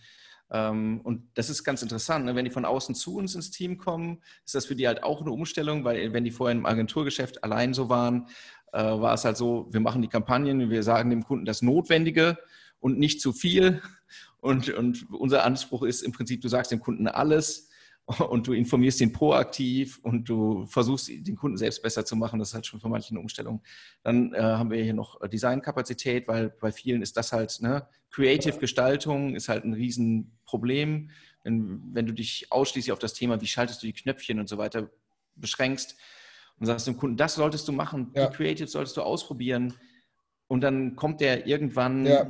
ähm, 0.51 1.01
und 1.03 1.23
das 1.33 1.49
ist 1.49 1.63
ganz 1.63 1.81
interessant, 1.81 2.25
ne? 2.25 2.35
wenn 2.35 2.45
die 2.45 2.51
von 2.51 2.65
außen 2.65 2.93
zu 2.93 3.15
uns 3.17 3.33
ins 3.33 3.49
Team 3.51 3.77
kommen, 3.77 4.21
ist 4.45 4.53
das 4.53 4.65
für 4.65 4.75
die 4.75 4.87
halt 4.87 5.03
auch 5.03 5.21
eine 5.21 5.31
Umstellung, 5.31 5.83
weil 5.83 6.13
wenn 6.13 6.23
die 6.23 6.31
vorher 6.31 6.55
im 6.55 6.65
Agenturgeschäft 6.65 7.43
allein 7.43 7.73
so 7.73 7.89
waren, 7.89 8.27
äh, 8.75 9.01
war 9.01 9.13
es 9.13 9.23
halt 9.23 9.37
so, 9.37 9.67
wir 9.71 9.79
machen 9.79 10.01
die 10.01 10.09
Kampagnen, 10.09 10.69
wir 10.69 10.83
sagen 10.83 11.09
dem 11.09 11.23
Kunden 11.23 11.45
das 11.45 11.61
Notwendige 11.61 12.37
und 12.79 12.99
nicht 12.99 13.21
zu 13.21 13.31
viel. 13.31 13.81
Und, 14.39 14.69
und 14.69 15.09
unser 15.11 15.45
Anspruch 15.45 15.83
ist 15.83 16.01
im 16.01 16.11
Prinzip, 16.11 16.41
du 16.41 16.49
sagst 16.49 16.71
dem 16.71 16.81
Kunden 16.81 17.07
alles 17.07 17.69
und 18.29 18.47
du 18.47 18.53
informierst 18.53 18.99
ihn 18.99 19.13
proaktiv 19.13 19.99
und 20.03 20.27
du 20.29 20.65
versuchst, 20.65 21.09
den 21.09 21.37
Kunden 21.37 21.57
selbst 21.57 21.81
besser 21.81 22.05
zu 22.05 22.17
machen. 22.17 22.37
Das 22.37 22.49
ist 22.49 22.53
halt 22.53 22.67
schon 22.67 22.81
für 22.81 22.89
manche 22.89 23.11
eine 23.11 23.21
Umstellung. 23.21 23.63
Dann 24.03 24.33
äh, 24.33 24.41
haben 24.41 24.69
wir 24.69 24.83
hier 24.83 24.93
noch 24.93 25.25
Designkapazität, 25.27 26.27
weil 26.27 26.49
bei 26.49 26.71
vielen 26.71 27.01
ist 27.01 27.15
das 27.15 27.31
halt, 27.31 27.57
ne, 27.61 27.87
Creative 28.11 28.57
Gestaltung 28.59 29.35
ist 29.35 29.47
halt 29.47 29.63
ein 29.63 29.73
Riesenproblem. 29.73 31.09
Wenn, 31.43 31.81
wenn 31.93 32.05
du 32.05 32.13
dich 32.13 32.47
ausschließlich 32.51 32.91
auf 32.91 32.99
das 32.99 33.13
Thema, 33.13 33.39
wie 33.39 33.47
schaltest 33.47 33.81
du 33.81 33.87
die 33.87 33.93
Knöpfchen 33.93 34.39
und 34.39 34.49
so 34.49 34.57
weiter 34.57 34.89
beschränkst, 35.35 35.95
und 36.59 36.65
sagst 36.65 36.87
dem 36.87 36.97
Kunden, 36.97 37.17
das 37.17 37.35
solltest 37.35 37.67
du 37.67 37.71
machen, 37.71 38.11
ja. 38.15 38.27
die 38.27 38.35
Creative 38.35 38.67
solltest 38.67 38.97
du 38.97 39.01
ausprobieren. 39.01 39.73
Und 40.47 40.61
dann 40.61 40.95
kommt 40.95 41.21
der 41.21 41.47
irgendwann 41.47 42.05
ja. 42.05 42.29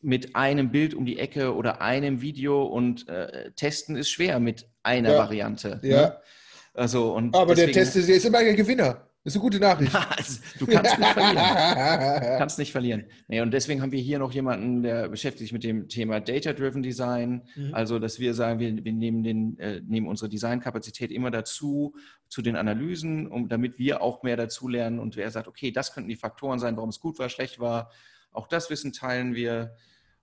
mit 0.00 0.34
einem 0.34 0.70
Bild 0.70 0.94
um 0.94 1.04
die 1.04 1.18
Ecke 1.18 1.54
oder 1.54 1.80
einem 1.80 2.20
Video 2.20 2.62
und 2.64 3.08
äh, 3.08 3.52
testen 3.52 3.96
ist 3.96 4.10
schwer 4.10 4.40
mit 4.40 4.68
einer 4.82 5.12
ja. 5.12 5.18
Variante. 5.18 5.80
Ne? 5.82 6.16
Also, 6.74 7.14
und 7.14 7.34
Aber 7.34 7.54
deswegen, 7.54 7.74
der 7.74 7.84
Test 7.84 7.96
ist, 7.96 8.08
ist 8.08 8.24
immer 8.24 8.38
ein 8.38 8.56
Gewinner. 8.56 9.09
Das 9.22 9.34
ist 9.34 9.36
eine 9.36 9.42
gute 9.42 9.60
Nachricht. 9.60 9.92
Also, 10.16 10.40
du 10.58 10.66
kannst 10.66 10.98
nicht 10.98 11.12
verlieren. 11.12 12.20
Du 12.20 12.38
kannst 12.38 12.58
nicht 12.58 12.72
verlieren. 12.72 13.04
Nee, 13.28 13.40
und 13.42 13.50
deswegen 13.50 13.82
haben 13.82 13.92
wir 13.92 14.00
hier 14.00 14.18
noch 14.18 14.32
jemanden, 14.32 14.82
der 14.82 15.10
beschäftigt 15.10 15.40
sich 15.40 15.52
mit 15.52 15.62
dem 15.62 15.88
Thema 15.88 16.20
Data-Driven 16.20 16.82
Design. 16.82 17.42
Mhm. 17.54 17.74
Also, 17.74 17.98
dass 17.98 18.18
wir 18.18 18.32
sagen, 18.32 18.60
wir, 18.60 18.82
wir 18.82 18.92
nehmen, 18.92 19.22
den, 19.22 19.58
äh, 19.58 19.82
nehmen 19.84 20.08
unsere 20.08 20.30
Designkapazität 20.30 21.12
immer 21.12 21.30
dazu, 21.30 21.94
zu 22.28 22.40
den 22.40 22.56
Analysen, 22.56 23.26
um, 23.26 23.48
damit 23.48 23.78
wir 23.78 24.00
auch 24.00 24.22
mehr 24.22 24.38
dazu 24.38 24.68
lernen. 24.68 24.98
Und 24.98 25.16
wer 25.16 25.30
sagt, 25.30 25.48
okay, 25.48 25.70
das 25.70 25.92
könnten 25.92 26.08
die 26.08 26.16
Faktoren 26.16 26.58
sein, 26.58 26.76
warum 26.76 26.88
es 26.88 27.00
gut 27.00 27.18
war, 27.18 27.28
schlecht 27.28 27.58
war. 27.58 27.90
Auch 28.32 28.46
das 28.46 28.70
Wissen 28.70 28.92
teilen 28.94 29.34
wir. 29.34 29.76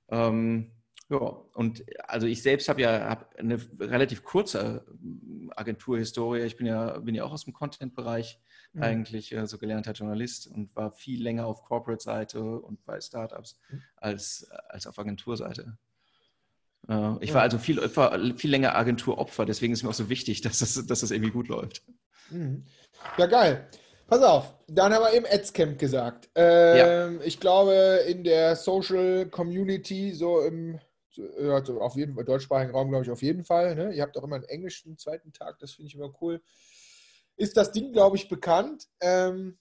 Ähm, 0.09 0.71
ja, 1.09 1.19
und 1.19 1.85
also 2.07 2.27
ich 2.27 2.41
selbst 2.41 2.67
habe 2.67 2.81
ja 2.81 3.09
hab 3.09 3.35
eine 3.35 3.59
relativ 3.79 4.23
kurze 4.23 4.85
äh, 4.87 5.49
Agenturhistorie. 5.55 6.41
Ich 6.41 6.57
bin 6.57 6.65
ja, 6.65 6.99
bin 6.99 7.15
ja 7.15 7.23
auch 7.23 7.31
aus 7.31 7.45
dem 7.45 7.53
Content-Bereich 7.53 8.39
Mhm. 8.77 8.83
eigentlich 8.83 9.31
äh, 9.33 9.45
so 9.47 9.57
gelernter 9.57 9.91
Journalist 9.93 10.47
und 10.47 10.75
war 10.75 10.91
viel 10.91 11.21
länger 11.21 11.45
auf 11.47 11.63
Corporate-Seite 11.63 12.41
und 12.59 12.85
bei 12.85 13.01
Startups 13.01 13.59
Mhm. 13.69 13.83
als, 13.95 14.49
als 14.69 14.87
auf 14.87 14.99
Agenturseite. 14.99 15.77
Äh, 16.87 17.15
ich 17.21 17.29
Ja. 17.29 17.35
war 17.35 17.41
also 17.41 17.57
viel, 17.57 17.89
viel 18.37 18.49
länger 18.51 18.75
Agenturopfer, 18.75 19.45
deswegen 19.45 19.73
ist 19.73 19.83
mir 19.83 19.89
auch 19.89 19.93
so 19.95 20.09
wichtig, 20.09 20.41
dass 20.41 20.59
das, 20.59 20.85
dass 20.85 21.01
das 21.01 21.11
irgendwie 21.11 21.31
gut 21.31 21.47
läuft. 21.47 21.83
Mhm. 22.29 22.63
Ja, 23.17 23.25
geil. 23.25 23.67
Pass 24.07 24.21
auf, 24.21 24.53
dann 24.67 24.93
haben 24.93 25.03
wir 25.03 25.13
eben 25.13 25.25
Adscamp 25.25 25.77
gesagt. 25.79 26.29
Ähm, 26.35 27.19
Ich 27.25 27.39
glaube, 27.39 27.73
in 28.07 28.23
der 28.23 28.55
Social 28.55 29.25
Community, 29.29 30.13
so 30.13 30.41
im 30.41 30.79
ja, 31.39 31.65
so 31.65 31.81
auf 31.81 31.95
jeden 31.95 32.15
deutschsprachigen 32.15 32.71
Raum, 32.73 32.89
glaube 32.89 33.03
ich, 33.03 33.09
auf 33.09 33.23
jeden 33.23 33.43
Fall. 33.43 33.73
Ne? 33.73 33.91
Ihr 33.91 34.03
habt 34.03 34.15
auch 34.17 34.23
immer 34.23 34.35
einen 34.35 34.45
englischen 34.45 34.99
zweiten 34.99 35.33
Tag, 35.33 35.57
das 35.57 35.71
finde 35.73 35.87
ich 35.87 35.95
immer 35.95 36.13
cool. 36.21 36.43
Ist 37.37 37.55
das 37.55 37.71
Ding, 37.71 37.93
glaube 37.93 38.17
ich, 38.17 38.27
bekannt. 38.27 38.87
Ähm, 38.99 39.57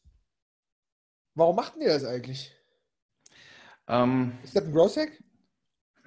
warum 1.35 1.56
machten 1.56 1.83
ihr 1.83 1.88
das 1.88 2.04
eigentlich? 2.04 2.52
Ähm, 3.87 4.33
Ist 4.42 4.56
das 4.56 4.64
ein 4.64 4.73
Growth 4.73 4.97
Hack? 4.97 5.23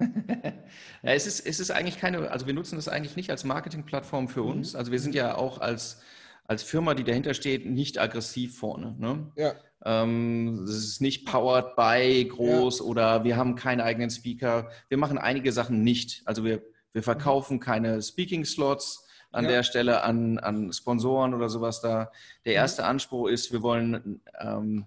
ja, 0.00 1.12
es 1.12 1.26
ist, 1.26 1.40
es 1.46 1.60
ist 1.60 1.70
eigentlich 1.70 1.98
keine, 1.98 2.30
also 2.30 2.46
wir 2.46 2.54
nutzen 2.54 2.76
das 2.76 2.88
eigentlich 2.88 3.16
nicht 3.16 3.30
als 3.30 3.44
Marketingplattform 3.44 4.28
für 4.28 4.42
uns. 4.42 4.74
Also 4.74 4.90
wir 4.90 4.98
sind 4.98 5.14
ja 5.14 5.36
auch 5.36 5.60
als, 5.60 6.00
als 6.44 6.62
Firma, 6.62 6.94
die 6.94 7.04
dahinter 7.04 7.34
steht, 7.34 7.66
nicht 7.66 7.98
aggressiv 7.98 8.58
vorne. 8.58 8.96
Ne? 8.98 9.30
Ja. 9.36 9.54
Ähm, 9.84 10.64
es 10.64 10.76
ist 10.76 11.00
nicht 11.00 11.26
powered 11.26 11.76
by 11.76 12.24
groß 12.24 12.82
oder 12.82 13.24
wir 13.24 13.36
haben 13.36 13.54
keine 13.54 13.84
eigenen 13.84 14.10
Speaker. 14.10 14.70
Wir 14.88 14.98
machen 14.98 15.18
einige 15.18 15.52
Sachen 15.52 15.82
nicht. 15.84 16.22
Also 16.24 16.44
wir, 16.44 16.62
wir 16.92 17.02
verkaufen 17.02 17.60
keine 17.60 18.02
Speaking-Slots 18.02 19.06
an 19.32 19.44
Ja. 19.44 19.50
der 19.50 19.62
Stelle 19.62 20.02
an, 20.02 20.38
an 20.38 20.72
Sponsoren 20.72 21.34
oder 21.34 21.48
sowas 21.48 21.80
da. 21.80 22.10
Der 22.44 22.54
erste 22.54 22.84
Anspruch 22.84 23.28
ist, 23.28 23.52
wir 23.52 23.62
wollen 23.62 24.20
ähm, 24.40 24.86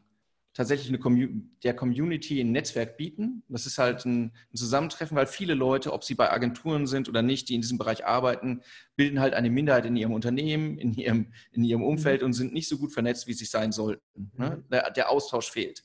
tatsächlich 0.53 0.89
eine 0.89 0.99
Commu 0.99 1.27
der 1.63 1.75
Community 1.75 2.39
ein 2.39 2.51
Netzwerk 2.51 2.97
bieten. 2.97 3.43
Das 3.47 3.65
ist 3.65 3.77
halt 3.77 4.05
ein, 4.05 4.25
ein 4.25 4.55
Zusammentreffen, 4.55 5.17
weil 5.17 5.25
viele 5.25 5.55
Leute, 5.55 5.91
ob 5.93 6.03
sie 6.03 6.13
bei 6.13 6.31
Agenturen 6.31 6.85
sind 6.85 7.09
oder 7.09 7.21
nicht, 7.21 7.49
die 7.49 7.55
in 7.55 7.61
diesem 7.61 7.77
Bereich 7.77 8.05
arbeiten, 8.05 8.61
bilden 8.95 9.19
halt 9.19 9.33
eine 9.33 9.49
Minderheit 9.49 9.85
in 9.85 9.95
ihrem 9.95 10.13
Unternehmen, 10.13 10.77
in 10.77 10.93
ihrem, 10.93 11.33
in 11.51 11.63
ihrem 11.63 11.83
Umfeld 11.83 12.21
und 12.21 12.33
sind 12.33 12.53
nicht 12.53 12.67
so 12.67 12.77
gut 12.77 12.91
vernetzt, 12.91 13.27
wie 13.27 13.33
sie 13.33 13.45
sein 13.45 13.71
sollten. 13.71 14.31
Ne? 14.37 14.57
Mhm. 14.57 14.69
Der, 14.69 14.91
der 14.91 15.09
Austausch 15.09 15.49
fehlt. 15.49 15.83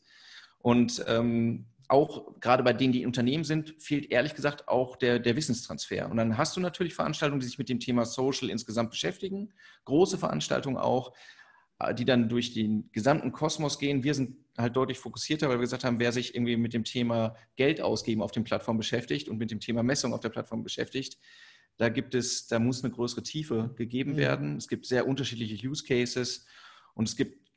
Und 0.58 1.02
ähm, 1.06 1.64
auch 1.88 2.38
gerade 2.40 2.62
bei 2.62 2.72
denen, 2.74 2.92
die 2.92 3.00
in 3.00 3.06
Unternehmen 3.06 3.44
sind, 3.44 3.74
fehlt 3.78 4.10
ehrlich 4.10 4.34
gesagt 4.34 4.68
auch 4.68 4.96
der, 4.96 5.18
der 5.18 5.36
Wissenstransfer. 5.36 6.10
Und 6.10 6.18
dann 6.18 6.36
hast 6.36 6.56
du 6.56 6.60
natürlich 6.60 6.94
Veranstaltungen, 6.94 7.40
die 7.40 7.46
sich 7.46 7.58
mit 7.58 7.68
dem 7.68 7.80
Thema 7.80 8.04
Social 8.04 8.50
insgesamt 8.50 8.90
beschäftigen, 8.90 9.52
große 9.86 10.18
Veranstaltungen 10.18 10.76
auch, 10.76 11.14
äh, 11.78 11.94
die 11.94 12.04
dann 12.04 12.28
durch 12.28 12.52
den 12.52 12.90
gesamten 12.92 13.32
Kosmos 13.32 13.78
gehen. 13.78 14.04
Wir 14.04 14.14
sind 14.14 14.36
halt 14.58 14.76
deutlich 14.76 14.98
fokussierter, 14.98 15.48
weil 15.48 15.56
wir 15.56 15.62
gesagt 15.62 15.84
haben, 15.84 15.98
wer 15.98 16.12
sich 16.12 16.34
irgendwie 16.34 16.56
mit 16.56 16.74
dem 16.74 16.84
Thema 16.84 17.36
Geld 17.56 17.80
ausgeben 17.80 18.22
auf 18.22 18.32
den 18.32 18.44
Plattformen 18.44 18.78
beschäftigt 18.78 19.28
und 19.28 19.38
mit 19.38 19.50
dem 19.50 19.60
Thema 19.60 19.82
Messung 19.82 20.12
auf 20.12 20.20
der 20.20 20.30
Plattform 20.30 20.62
beschäftigt, 20.62 21.18
da 21.78 21.88
gibt 21.88 22.14
es, 22.14 22.48
da 22.48 22.58
muss 22.58 22.84
eine 22.84 22.92
größere 22.92 23.22
Tiefe 23.22 23.72
gegeben 23.76 24.12
Mhm. 24.12 24.16
werden. 24.16 24.56
Es 24.56 24.68
gibt 24.68 24.84
sehr 24.84 25.06
unterschiedliche 25.06 25.66
Use 25.66 25.84
Cases 25.84 26.44
und 26.94 27.08
es 27.08 27.16
gibt 27.16 27.47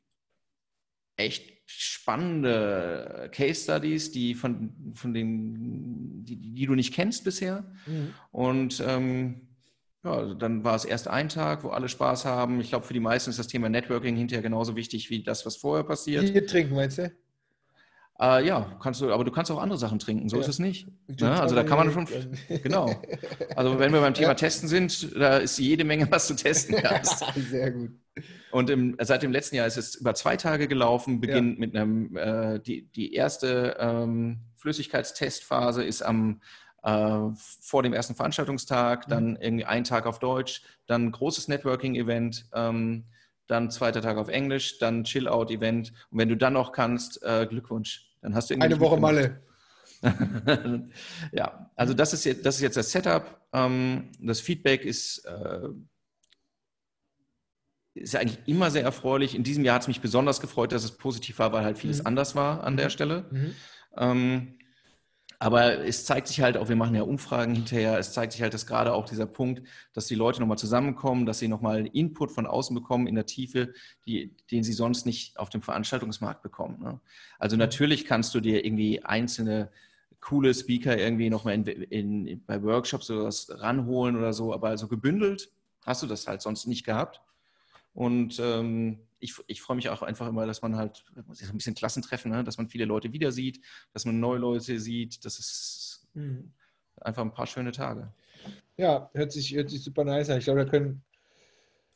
echt 1.22 1.52
spannende 1.66 3.30
Case 3.32 3.62
Studies, 3.62 4.12
die 4.12 4.34
von, 4.34 4.92
von 4.94 5.14
den, 5.14 6.24
die, 6.24 6.36
die 6.36 6.66
du 6.66 6.74
nicht 6.74 6.92
kennst 6.92 7.24
bisher. 7.24 7.64
Mhm. 7.86 8.14
Und 8.30 8.82
ähm, 8.86 9.48
ja, 10.04 10.12
also 10.12 10.34
dann 10.34 10.64
war 10.64 10.74
es 10.74 10.84
erst 10.84 11.08
ein 11.08 11.28
Tag, 11.28 11.62
wo 11.64 11.68
alle 11.68 11.88
Spaß 11.88 12.24
haben. 12.24 12.60
Ich 12.60 12.70
glaube, 12.70 12.86
für 12.86 12.94
die 12.94 13.00
meisten 13.00 13.30
ist 13.30 13.38
das 13.38 13.46
Thema 13.46 13.68
Networking 13.68 14.16
hinterher 14.16 14.42
genauso 14.42 14.74
wichtig 14.74 15.10
wie 15.10 15.22
das, 15.22 15.46
was 15.46 15.56
vorher 15.56 15.84
passiert. 15.84 16.32
Bier 16.32 16.46
trinken, 16.46 16.74
meinst 16.74 16.98
du? 16.98 17.12
Äh, 18.20 18.46
ja, 18.46 18.76
kannst 18.82 19.00
du, 19.00 19.12
aber 19.12 19.24
du 19.24 19.30
kannst 19.30 19.50
auch 19.50 19.60
andere 19.60 19.78
Sachen 19.78 19.98
trinken, 19.98 20.28
so 20.28 20.36
Ja. 20.36 20.42
ist 20.42 20.48
es 20.48 20.58
nicht. 20.58 20.86
Ja, 21.18 21.40
also 21.40 21.54
da 21.54 21.64
kann 21.64 21.78
man 21.78 21.90
schon, 21.92 22.06
genau. 22.62 23.02
Also 23.56 23.78
wenn 23.78 23.92
wir 23.92 24.00
beim 24.00 24.14
Thema 24.14 24.28
Ja. 24.28 24.34
Testen 24.34 24.68
sind, 24.68 25.16
da 25.18 25.38
ist 25.38 25.58
jede 25.58 25.84
Menge, 25.84 26.10
was 26.10 26.28
du 26.28 26.34
testen 26.34 26.76
kannst. 26.76 27.24
Sehr 27.50 27.72
gut. 27.72 27.90
Und 28.50 28.68
im, 28.68 28.96
seit 29.00 29.22
dem 29.22 29.32
letzten 29.32 29.56
Jahr 29.56 29.66
ist 29.66 29.78
es 29.78 29.94
über 29.94 30.14
zwei 30.14 30.36
Tage 30.36 30.68
gelaufen, 30.68 31.20
beginnt 31.20 31.58
mit 31.58 31.74
einem, 31.74 32.14
äh, 32.16 32.60
die, 32.60 32.82
die 32.92 33.14
erste 33.14 33.76
ähm, 33.80 34.40
Flüssigkeitstestphase 34.56 35.82
ist 35.82 36.02
am 36.02 36.42
äh, 36.82 37.18
vor 37.34 37.82
dem 37.82 37.94
ersten 37.94 38.14
Veranstaltungstag, 38.14 39.08
dann 39.08 39.36
irgendwie 39.36 39.64
ein 39.64 39.84
Tag 39.84 40.04
auf 40.06 40.18
Deutsch, 40.18 40.62
dann 40.86 41.10
großes 41.10 41.48
Networking-Event, 41.48 42.46
ähm, 42.54 43.04
dann 43.52 43.70
zweiter 43.70 44.02
Tag 44.02 44.16
auf 44.16 44.28
Englisch, 44.28 44.78
dann 44.78 45.04
Chill-Out-Event. 45.04 45.92
Und 46.10 46.18
wenn 46.18 46.28
du 46.28 46.36
dann 46.36 46.54
noch 46.54 46.72
kannst, 46.72 47.22
äh, 47.22 47.46
Glückwunsch. 47.48 48.08
Dann 48.22 48.34
hast 48.34 48.50
du 48.50 48.54
Eine 48.58 48.80
Woche. 48.80 48.98
Malle. 48.98 49.42
ja, 51.32 51.70
also 51.76 51.94
das 51.94 52.12
ist 52.12 52.24
jetzt 52.24 52.44
das, 52.44 52.56
ist 52.56 52.62
jetzt 52.62 52.76
das 52.76 52.90
Setup. 52.90 53.40
Ähm, 53.52 54.10
das 54.20 54.40
Feedback 54.40 54.84
ist, 54.84 55.24
äh, 55.26 55.68
ist 57.94 58.16
eigentlich 58.16 58.38
immer 58.46 58.70
sehr 58.70 58.82
erfreulich. 58.82 59.34
In 59.34 59.44
diesem 59.44 59.64
Jahr 59.64 59.76
hat 59.76 59.82
es 59.82 59.88
mich 59.88 60.00
besonders 60.00 60.40
gefreut, 60.40 60.72
dass 60.72 60.82
es 60.82 60.92
positiv 60.96 61.38
war, 61.38 61.52
weil 61.52 61.62
halt 61.64 61.78
vieles 61.78 62.00
Mhm. 62.00 62.06
anders 62.06 62.34
war 62.34 62.64
an 62.64 62.76
der 62.76 62.90
Stelle. 62.90 63.26
Mhm. 63.30 63.54
Ähm, 63.98 64.58
aber 65.42 65.84
es 65.84 66.04
zeigt 66.04 66.28
sich 66.28 66.40
halt 66.40 66.56
auch, 66.56 66.68
wir 66.68 66.76
machen 66.76 66.94
ja 66.94 67.02
Umfragen 67.02 67.56
hinterher, 67.56 67.98
es 67.98 68.12
zeigt 68.12 68.30
sich 68.30 68.42
halt, 68.42 68.54
dass 68.54 68.64
gerade 68.64 68.94
auch 68.94 69.06
dieser 69.06 69.26
Punkt, 69.26 69.66
dass 69.92 70.06
die 70.06 70.14
Leute 70.14 70.38
nochmal 70.38 70.56
zusammenkommen, 70.56 71.26
dass 71.26 71.40
sie 71.40 71.48
nochmal 71.48 71.86
Input 71.86 72.30
von 72.30 72.46
außen 72.46 72.72
bekommen 72.76 73.08
in 73.08 73.16
der 73.16 73.26
Tiefe, 73.26 73.74
die, 74.06 74.36
den 74.52 74.62
sie 74.62 74.72
sonst 74.72 75.04
nicht 75.04 75.40
auf 75.40 75.48
dem 75.48 75.60
Veranstaltungsmarkt 75.60 76.44
bekommen. 76.44 76.78
Ne? 76.80 77.00
Also 77.40 77.56
natürlich 77.56 78.04
kannst 78.04 78.32
du 78.36 78.40
dir 78.40 78.64
irgendwie 78.64 79.04
einzelne 79.04 79.72
coole 80.20 80.54
Speaker 80.54 80.96
irgendwie 80.96 81.28
nochmal 81.28 81.54
in, 81.54 81.66
in, 81.66 82.44
bei 82.46 82.62
Workshops 82.62 83.10
oder 83.10 83.24
was 83.24 83.48
ranholen 83.50 84.16
oder 84.16 84.32
so, 84.32 84.54
aber 84.54 84.78
so 84.78 84.86
gebündelt 84.86 85.50
hast 85.84 86.04
du 86.04 86.06
das 86.06 86.28
halt 86.28 86.40
sonst 86.40 86.68
nicht 86.68 86.86
gehabt. 86.86 87.20
Und 87.94 88.38
ähm, 88.38 89.00
ich, 89.22 89.34
ich 89.46 89.62
freue 89.62 89.76
mich 89.76 89.88
auch 89.88 90.02
einfach 90.02 90.28
immer, 90.28 90.46
dass 90.46 90.62
man 90.62 90.76
halt 90.76 91.04
so 91.32 91.46
ein 91.46 91.56
bisschen 91.56 91.74
Klassentreffen, 91.74 92.30
ne? 92.32 92.44
dass 92.44 92.58
man 92.58 92.68
viele 92.68 92.84
Leute 92.84 93.12
wieder 93.12 93.30
sieht, 93.32 93.60
dass 93.92 94.04
man 94.04 94.18
neue 94.20 94.38
Leute 94.38 94.78
sieht. 94.80 95.24
Das 95.24 95.38
ist 95.38 96.06
Mhm. 96.14 96.52
einfach 97.00 97.22
ein 97.22 97.32
paar 97.32 97.46
schöne 97.46 97.72
Tage. 97.72 98.12
Ja, 98.76 99.10
hört 99.14 99.32
sich, 99.32 99.54
hört 99.54 99.70
sich 99.70 99.82
super 99.82 100.04
nice 100.04 100.28
an. 100.28 100.38
Ich 100.38 100.44
glaube, 100.44 100.64
da 100.64 100.70
können. 100.70 101.02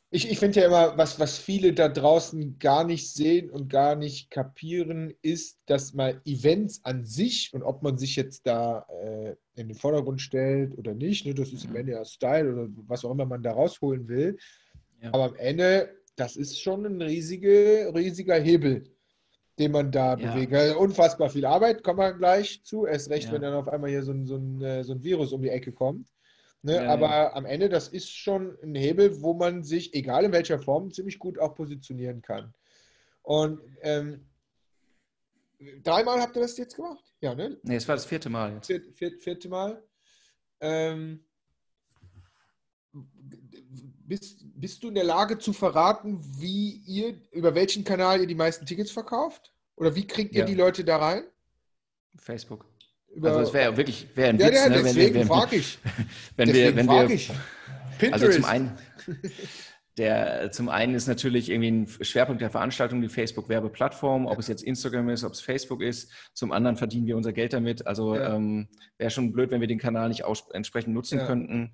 Ich, 0.09 0.31
ich 0.31 0.39
finde 0.39 0.61
ja 0.61 0.67
immer, 0.67 0.97
was, 0.97 1.19
was 1.19 1.37
viele 1.37 1.73
da 1.73 1.89
draußen 1.89 2.57
gar 2.59 2.85
nicht 2.85 3.11
sehen 3.11 3.49
und 3.49 3.69
gar 3.69 3.95
nicht 3.95 4.31
kapieren, 4.31 5.13
ist, 5.21 5.59
dass 5.65 5.93
mal 5.93 6.21
Events 6.23 6.79
an 6.85 7.03
sich 7.05 7.53
und 7.53 7.61
ob 7.61 7.83
man 7.83 7.97
sich 7.97 8.15
jetzt 8.15 8.47
da 8.47 8.87
äh, 9.03 9.35
in 9.55 9.67
den 9.67 9.75
Vordergrund 9.75 10.21
stellt 10.21 10.77
oder 10.77 10.93
nicht, 10.93 11.25
ne, 11.25 11.33
das 11.33 11.51
ist 11.51 11.65
am 11.65 11.71
Mhm. 11.71 11.75
Ende 11.77 11.91
ja 11.91 12.05
Style 12.05 12.53
oder 12.53 12.69
was 12.87 13.03
auch 13.03 13.11
immer 13.11 13.25
man 13.25 13.43
da 13.43 13.51
rausholen 13.51 14.07
will. 14.07 14.37
Ja. 15.01 15.13
Aber 15.13 15.25
am 15.25 15.35
Ende, 15.35 15.93
das 16.17 16.35
ist 16.35 16.59
schon 16.59 16.85
ein 16.85 17.01
riesige, 17.01 17.91
riesiger 17.95 18.35
Hebel, 18.35 18.91
den 19.59 19.71
man 19.71 19.91
da 19.91 20.15
Ja. 20.17 20.33
bewegt. 20.33 20.53
Also 20.53 20.77
unfassbar 20.79 21.29
viel 21.29 21.45
Arbeit, 21.45 21.83
kommen 21.83 21.99
wir 21.99 22.13
gleich 22.13 22.63
zu. 22.63 22.85
Erst 22.85 23.09
recht, 23.09 23.27
Ja. 23.27 23.33
wenn 23.33 23.43
dann 23.43 23.53
auf 23.53 23.69
einmal 23.69 23.89
hier 23.91 24.03
so 24.03 24.11
ein, 24.11 24.25
so 24.25 24.35
ein, 24.35 24.61
äh, 24.61 24.83
so 24.83 24.93
ein 24.93 25.03
Virus 25.03 25.31
um 25.31 25.41
die 25.41 25.49
Ecke 25.49 25.71
kommt. 25.71 26.09
Ne? 26.63 26.75
Ja, 26.83 26.89
Aber 26.89 27.35
am 27.35 27.45
Ende, 27.45 27.69
das 27.69 27.87
ist 27.87 28.09
schon 28.09 28.57
ein 28.63 28.75
Hebel, 28.75 29.21
wo 29.21 29.33
man 29.35 29.63
sich, 29.63 29.93
egal 29.93 30.25
in 30.25 30.31
welcher 30.31 30.59
Form, 30.59 30.91
ziemlich 30.91 31.19
gut 31.19 31.37
auch 31.39 31.53
positionieren 31.53 32.21
kann. 32.23 32.53
Und 33.21 33.61
ähm, 33.81 34.27
dreimal 35.83 36.19
habt 36.19 36.35
ihr 36.35 36.41
das 36.41 36.57
jetzt 36.57 36.75
gemacht? 36.75 37.03
Ja, 37.21 37.35
ne? 37.35 37.59
Nee, 37.61 37.75
es 37.75 37.87
war 37.87 37.95
das 37.95 38.05
vierte 38.05 38.29
Mal 38.29 38.53
jetzt. 38.55 38.67
Viert, 38.67 38.97
viert, 38.97 39.21
vierte 39.21 39.49
Mal. 39.49 39.83
Ähm, 40.61 41.23
bist, 44.07 44.39
bist 44.55 44.81
du 44.83 44.87
in 44.87 44.95
der 44.95 45.03
Lage 45.03 45.37
zu 45.37 45.53
verraten, 45.53 46.19
wie 46.39 46.81
ihr, 46.85 47.15
über 47.31 47.53
welchen 47.55 47.83
Kanal 47.83 48.21
ihr 48.21 48.27
die 48.27 48.35
meisten 48.35 48.65
Tickets 48.65 48.91
verkauft? 48.91 49.53
Oder 49.75 49.93
wie 49.95 50.07
kriegt 50.07 50.33
ihr 50.33 50.39
Ja. 50.41 50.45
die 50.45 50.55
Leute 50.55 50.83
da 50.83 50.97
rein? 50.97 51.23
Facebook. 52.17 52.65
Über, 53.13 53.29
Also 53.29 53.41
es 53.41 53.53
wäre 53.53 53.71
ja 53.71 53.77
wirklich 53.77 54.07
wäre 54.15 54.29
ein 54.29 54.39
ja, 54.39 54.47
Witz, 54.47 54.55
ja, 54.55 54.69
ne, 54.69 54.75
wenn, 54.75 54.83
deswegen 54.85 55.13
wir- 55.13 55.21
wenn, 55.21 55.27
frage 55.27 55.55
ich. 55.57 55.79
wenn 56.35 56.47
wir, 56.47 56.53
Deswegen 56.53 56.77
wenn 56.77 56.85
frage 56.87 57.09
wir, 57.09 57.15
ich. 57.15 57.29
also 57.29 57.39
Pinterest. 57.99 58.33
zum 58.35 58.45
einen, 58.45 58.77
der 59.97 60.51
zum 60.51 60.69
einen 60.69 60.93
ist 60.93 61.07
natürlich 61.07 61.49
irgendwie 61.49 61.71
ein 61.71 61.87
Schwerpunkt 61.87 62.41
der 62.41 62.51
Veranstaltung 62.51 63.01
die 63.01 63.09
Facebook-Werbeplattform, 63.09 64.27
ob 64.27 64.37
es 64.37 64.47
jetzt 64.47 64.63
Instagram 64.63 65.09
ist, 65.09 65.23
ob 65.23 65.33
es 65.33 65.41
Facebook 65.41 65.81
ist. 65.81 66.11
Zum 66.33 66.51
anderen 66.51 66.77
verdienen 66.77 67.07
wir 67.07 67.17
unser 67.17 67.33
Geld 67.33 67.53
damit. 67.53 67.87
Also 67.87 68.15
ja. 68.15 68.35
ähm, 68.35 68.67
wäre 68.99 69.09
schon 69.09 69.31
blöd, 69.31 69.49
wenn 69.49 69.59
wir 69.59 69.67
den 69.67 69.79
Kanal 69.79 70.09
nicht 70.09 70.23
entsprechend 70.53 70.93
nutzen 70.93 71.17
ja. 71.17 71.25
könnten. 71.25 71.71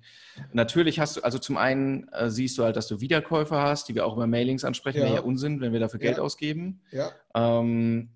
Natürlich 0.52 1.00
hast 1.00 1.18
du, 1.18 1.20
also 1.20 1.38
zum 1.38 1.58
einen 1.58 2.08
äh, 2.08 2.30
siehst 2.30 2.56
du 2.56 2.64
halt, 2.64 2.76
dass 2.76 2.88
du 2.88 3.00
Wiederkäufer 3.00 3.60
hast, 3.60 3.90
die 3.90 3.94
wir 3.94 4.06
auch 4.06 4.16
über 4.16 4.26
Mailings 4.26 4.64
ansprechen, 4.64 4.98
ja. 4.98 5.04
wäre 5.04 5.16
ja 5.16 5.20
Unsinn, 5.20 5.60
wenn 5.60 5.74
wir 5.74 5.80
dafür 5.80 6.00
Geld 6.00 6.18
ausgeben. 6.18 6.80
Ja. 6.92 7.10
Ähm, 7.34 8.08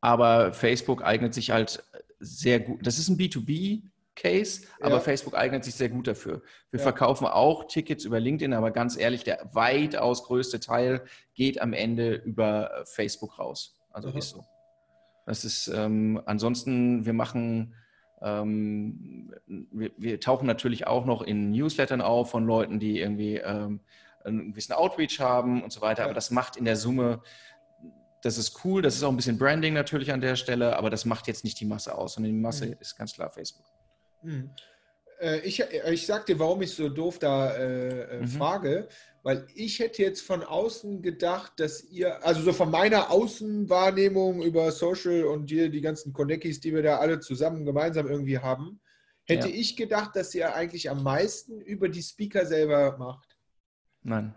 aber 0.00 0.52
Facebook 0.52 1.02
eignet 1.02 1.34
sich 1.34 1.50
halt 1.50 1.82
sehr 2.20 2.60
gut. 2.60 2.86
Das 2.86 2.98
ist 2.98 3.08
ein 3.08 3.18
B2B 3.18 3.82
Case, 4.18 4.62
aber 4.80 4.96
ja. 4.96 5.00
Facebook 5.00 5.34
eignet 5.34 5.64
sich 5.64 5.74
sehr 5.74 5.88
gut 5.88 6.06
dafür. 6.06 6.42
Wir 6.70 6.78
ja. 6.78 6.82
verkaufen 6.82 7.26
auch 7.26 7.68
Tickets 7.68 8.04
über 8.04 8.20
LinkedIn, 8.20 8.52
aber 8.52 8.70
ganz 8.70 8.96
ehrlich, 8.96 9.24
der 9.24 9.48
weitaus 9.52 10.24
größte 10.24 10.60
Teil 10.60 11.02
geht 11.34 11.60
am 11.60 11.72
Ende 11.72 12.14
über 12.14 12.70
äh, 12.72 12.84
Facebook 12.84 13.38
raus. 13.38 13.78
Also 13.90 14.08
Aha. 14.08 14.18
ist 14.18 14.30
so. 14.30 14.44
Das 15.24 15.44
ist 15.44 15.68
ähm, 15.68 16.20
ansonsten, 16.26 17.06
wir 17.06 17.12
machen, 17.12 17.74
ähm, 18.20 19.32
wir, 19.46 19.92
wir, 19.96 20.20
tauchen 20.20 20.46
natürlich 20.46 20.86
auch 20.86 21.04
noch 21.04 21.22
in 21.22 21.50
Newslettern 21.50 22.00
auf 22.00 22.30
von 22.30 22.46
Leuten, 22.46 22.80
die 22.80 22.98
irgendwie 22.98 23.36
ähm, 23.36 23.80
einen 24.24 24.50
gewissen 24.50 24.72
Outreach 24.72 25.20
haben 25.20 25.62
und 25.62 25.72
so 25.72 25.80
weiter. 25.80 26.02
Ja. 26.02 26.04
Aber 26.06 26.14
das 26.14 26.30
macht 26.30 26.56
in 26.56 26.64
der 26.64 26.76
Summe 26.76 27.22
das 28.22 28.36
ist 28.36 28.64
cool, 28.64 28.82
das 28.82 28.96
ist 28.96 29.04
auch 29.04 29.10
ein 29.10 29.16
bisschen 29.16 29.38
Branding 29.38 29.74
natürlich 29.74 30.12
an 30.12 30.20
der 30.20 30.34
Stelle, 30.34 30.76
aber 30.76 30.90
das 30.90 31.04
macht 31.04 31.28
jetzt 31.28 31.44
nicht 31.44 31.60
die 31.60 31.64
Masse 31.64 31.96
aus, 31.96 32.14
sondern 32.14 32.32
die 32.32 32.38
Masse 32.38 32.66
mhm. 32.66 32.76
ist 32.80 32.96
ganz 32.96 33.12
klar 33.14 33.30
Facebook. 33.30 33.66
Äh, 35.20 35.40
ich, 35.40 35.60
äh, 35.60 35.92
ich 35.92 36.06
sag 36.06 36.26
dir, 36.26 36.38
warum 36.38 36.62
ich 36.62 36.74
so 36.74 36.88
doof 36.88 37.18
da 37.18 37.54
äh, 37.56 38.16
äh, 38.16 38.20
mhm. 38.20 38.28
frage, 38.28 38.88
weil 39.22 39.46
ich 39.54 39.78
hätte 39.78 40.02
jetzt 40.02 40.22
von 40.22 40.42
außen 40.42 41.02
gedacht, 41.02 41.52
dass 41.56 41.82
ihr, 41.84 42.24
also 42.24 42.40
so 42.42 42.52
von 42.52 42.70
meiner 42.70 43.10
Außenwahrnehmung 43.10 44.42
über 44.42 44.70
Social 44.72 45.24
und 45.24 45.50
die, 45.50 45.70
die 45.70 45.80
ganzen 45.80 46.12
Conneckies, 46.12 46.60
die 46.60 46.72
wir 46.72 46.82
da 46.82 46.98
alle 46.98 47.20
zusammen 47.20 47.64
gemeinsam 47.64 48.08
irgendwie 48.08 48.38
haben, 48.38 48.80
hätte 49.24 49.48
ja. 49.48 49.54
ich 49.54 49.76
gedacht, 49.76 50.16
dass 50.16 50.34
ihr 50.34 50.54
eigentlich 50.54 50.88
am 50.88 51.02
meisten 51.02 51.60
über 51.60 51.88
die 51.88 52.02
Speaker 52.02 52.46
selber 52.46 52.96
macht. 52.96 53.36
Nein. 54.02 54.34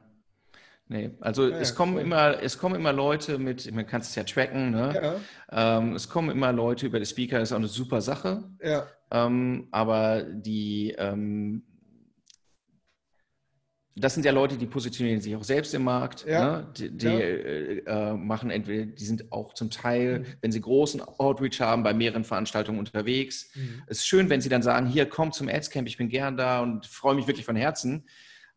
Nee, 0.87 1.11
also 1.21 1.47
ja, 1.47 1.57
es 1.57 1.73
kommen 1.73 1.95
cool. 1.95 2.01
immer, 2.01 2.43
es 2.43 2.57
kommen 2.57 2.75
immer 2.75 2.91
Leute 2.91 3.37
mit, 3.37 3.71
man 3.73 3.87
kann 3.87 4.01
es 4.01 4.13
ja 4.13 4.25
tracken, 4.25 4.71
ne? 4.71 5.21
Ja. 5.49 5.77
Ähm, 5.77 5.95
es 5.95 6.09
kommen 6.09 6.29
immer 6.29 6.51
Leute 6.51 6.87
über 6.87 6.99
die 6.99 7.05
Speaker, 7.05 7.39
das 7.39 7.49
ist 7.49 7.53
auch 7.53 7.59
eine 7.59 7.69
super 7.69 8.01
Sache. 8.01 8.43
Ja. 9.11 9.25
Ähm, 9.25 9.67
aber 9.71 10.23
die, 10.23 10.95
ähm, 10.97 11.63
das 13.95 14.13
sind 14.13 14.25
ja 14.25 14.31
Leute, 14.31 14.57
die 14.57 14.65
positionieren 14.65 15.21
sich 15.21 15.35
auch 15.35 15.43
selbst 15.43 15.73
im 15.73 15.83
Markt. 15.83 16.25
Ja. 16.25 16.57
Ne? 16.59 16.73
Die, 16.77 16.97
die 16.97 17.07
äh, 17.07 17.83
äh, 17.85 18.13
machen 18.13 18.49
entweder, 18.49 18.85
die 18.85 19.05
sind 19.05 19.31
auch 19.31 19.53
zum 19.53 19.69
Teil, 19.69 20.19
mhm. 20.19 20.25
wenn 20.41 20.51
sie 20.51 20.61
großen 20.61 21.01
Outreach 21.01 21.59
haben, 21.59 21.83
bei 21.83 21.93
mehreren 21.93 22.23
Veranstaltungen 22.23 22.79
unterwegs. 22.79 23.51
Mhm. 23.55 23.83
Es 23.87 23.97
ist 23.99 24.07
schön, 24.07 24.29
wenn 24.29 24.41
sie 24.41 24.49
dann 24.49 24.63
sagen, 24.63 24.87
hier 24.87 25.07
komm 25.07 25.31
zum 25.31 25.49
Adscamp, 25.49 25.87
ich 25.87 25.97
bin 25.97 26.09
gern 26.09 26.37
da 26.37 26.61
und 26.61 26.85
freue 26.85 27.15
mich 27.15 27.27
wirklich 27.27 27.45
von 27.45 27.55
Herzen 27.55 28.05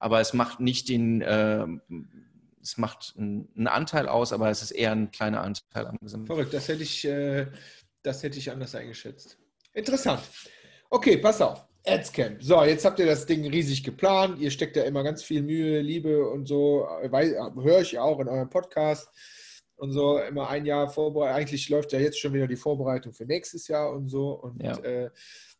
aber 0.05 0.21
es 0.21 0.35
macht 0.35 0.61
nicht 0.61 0.91
den, 0.91 1.23
äh, 1.23 1.67
es 2.63 2.77
macht 2.77 3.15
einen 3.17 3.67
Anteil 3.67 4.07
aus, 4.07 4.35
aber 4.35 4.51
es 4.51 4.63
ist 4.63 4.71
eher 4.71 4.93
ein 4.93 5.11
kleiner 5.11 5.41
Anteil 5.41 5.87
am 5.87 5.97
Gesamt. 5.99 6.27
Verrückt, 6.27 6.53
das 6.53 6.69
hätte 6.69 6.83
ich, 6.83 7.07
äh, 7.07 7.47
das 8.03 8.23
hätte 8.23 8.39
ich 8.39 8.51
anders 8.51 8.75
eingeschätzt. 8.75 9.39
Interessant. 9.75 10.23
Okay, 10.89 11.19
pass 11.19 11.41
auf. 11.43 11.67
Adscamp. 11.87 12.43
So, 12.43 12.65
jetzt 12.65 12.85
habt 12.85 12.99
ihr 12.99 13.07
das 13.07 13.27
Ding 13.27 13.47
riesig 13.47 13.85
geplant. 13.85 14.39
Ihr 14.39 14.51
steckt 14.51 14.77
ja 14.77 14.85
immer 14.85 15.03
ganz 15.03 15.23
viel 15.23 15.43
Mühe, 15.43 15.81
Liebe 15.81 16.27
und 16.31 16.47
so. 16.47 16.89
Höre 16.89 17.81
ich 17.81 17.99
auch 17.99 18.21
in 18.21 18.29
eurem 18.29 18.49
Podcast 18.49 19.11
und 19.77 19.93
so. 19.93 20.19
Immer 20.19 20.49
ein 20.49 20.65
Jahr 20.65 20.89
Vorbereitung. 20.89 21.37
Eigentlich 21.37 21.69
läuft 21.69 21.93
ja 21.93 21.99
jetzt 21.99 22.19
schon 22.19 22.33
wieder 22.33 22.47
die 22.47 22.57
Vorbereitung 22.57 23.13
für 23.13 23.27
nächstes 23.27 23.69
Jahr 23.69 23.93
und 23.93 24.09
so. 24.09 24.31
Und 24.31 24.63
ja. 24.63 24.79
äh, 24.79 25.11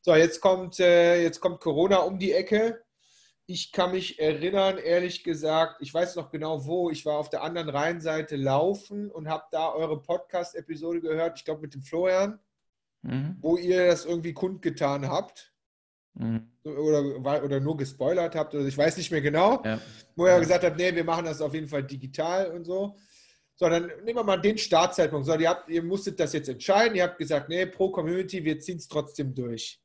so, 0.01 0.15
jetzt 0.15 0.41
kommt, 0.41 0.81
äh, 0.81 1.23
jetzt 1.23 1.41
kommt 1.41 1.61
Corona 1.61 1.99
um 1.99 2.19
die 2.19 2.33
Ecke 2.33 2.85
ich 3.47 3.73
kann 3.73 3.91
mich 3.91 4.19
erinnern, 4.19 4.79
ehrlich 4.79 5.23
gesagt, 5.23 5.77
ich 5.81 5.93
weiß 5.93 6.17
noch 6.17 6.31
genau 6.31 6.65
wo. 6.65 6.91
Ich 6.91 7.05
war 7.05 7.19
auf 7.19 7.29
der 7.29 7.43
anderen 7.43 7.69
Rheinseite 7.69 8.37
laufen 8.37 9.11
und 9.11 9.29
habe 9.29 9.45
da 9.51 9.73
eure 9.73 10.01
Podcast-Episode 10.01 11.01
gehört, 11.03 11.39
ich 11.39 11.45
glaube 11.45 11.61
mit 11.61 11.75
dem 11.75 11.83
Florian, 11.83 12.39
mhm. 13.05 13.37
wo 13.41 13.57
ihr 13.57 13.87
das 13.87 14.05
irgendwie 14.05 14.33
kundgetan 14.33 15.09
habt. 15.09 15.53
Mhm. 16.15 16.49
Oder, 16.65 17.45
oder 17.45 17.61
nur 17.61 17.77
gespoilert 17.77 18.35
habt, 18.35 18.55
oder 18.55 18.65
ich 18.65 18.79
weiß 18.79 18.97
nicht 18.97 19.11
mehr 19.11 19.21
genau, 19.21 19.63
ja. 19.65 19.81
wo 20.17 20.27
ihr 20.27 20.33
ja. 20.33 20.39
gesagt 20.39 20.65
habt, 20.65 20.77
nee, 20.77 20.95
wir 20.95 21.05
machen 21.05 21.27
das 21.27 21.41
auf 21.41 21.53
jeden 21.55 21.69
Fall 21.69 21.83
digital 21.83 22.53
und 22.53 22.65
so. 22.65 22.97
So, 23.57 23.69
dann 23.69 23.87
nehmen 24.05 24.17
wir 24.17 24.25
mal 24.25 24.41
den 24.41 24.59
Startzeitpunkt. 24.59 25.27
So, 25.27 25.39
ihr, 25.39 25.49
habt, 25.49 25.69
ihr 25.69 25.83
musstet 25.83 26.19
das 26.19 26.33
jetzt 26.33 26.49
entscheiden. 26.49 26.97
Ihr 26.97 27.05
habt 27.05 27.19
gesagt, 27.19 27.49
nee, 27.49 27.67
pro 27.67 27.91
Community, 27.91 28.45
wir 28.45 28.59
ziehen 28.59 28.79
es 28.79 28.89
trotzdem 28.89 29.35
durch. 29.35 29.81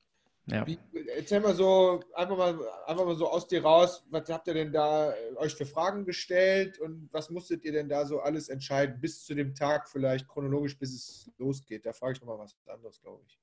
Ja. 0.51 0.65
Wie, 0.65 0.79
erzähl 1.15 1.39
mal 1.39 1.53
so, 1.53 2.01
einfach 2.13 2.37
mal, 2.37 2.59
einfach 2.87 3.05
mal 3.05 3.15
so 3.15 3.27
aus 3.29 3.47
dir 3.47 3.63
raus, 3.63 4.05
was 4.09 4.29
habt 4.29 4.47
ihr 4.47 4.53
denn 4.53 4.71
da 4.71 5.11
äh, 5.11 5.15
euch 5.37 5.53
für 5.55 5.65
Fragen 5.65 6.05
gestellt 6.05 6.79
und 6.79 7.09
was 7.11 7.29
musstet 7.29 7.63
ihr 7.65 7.71
denn 7.71 7.89
da 7.89 8.05
so 8.05 8.19
alles 8.19 8.49
entscheiden, 8.49 8.99
bis 8.99 9.25
zu 9.25 9.35
dem 9.35 9.53
Tag 9.55 9.89
vielleicht 9.89 10.27
chronologisch, 10.27 10.77
bis 10.77 10.93
es 10.93 11.31
losgeht? 11.37 11.85
Da 11.85 11.93
frage 11.93 12.13
ich 12.13 12.21
nochmal 12.21 12.39
was 12.39 12.55
anderes, 12.67 13.01
glaube 13.01 13.21
ich. 13.27 13.39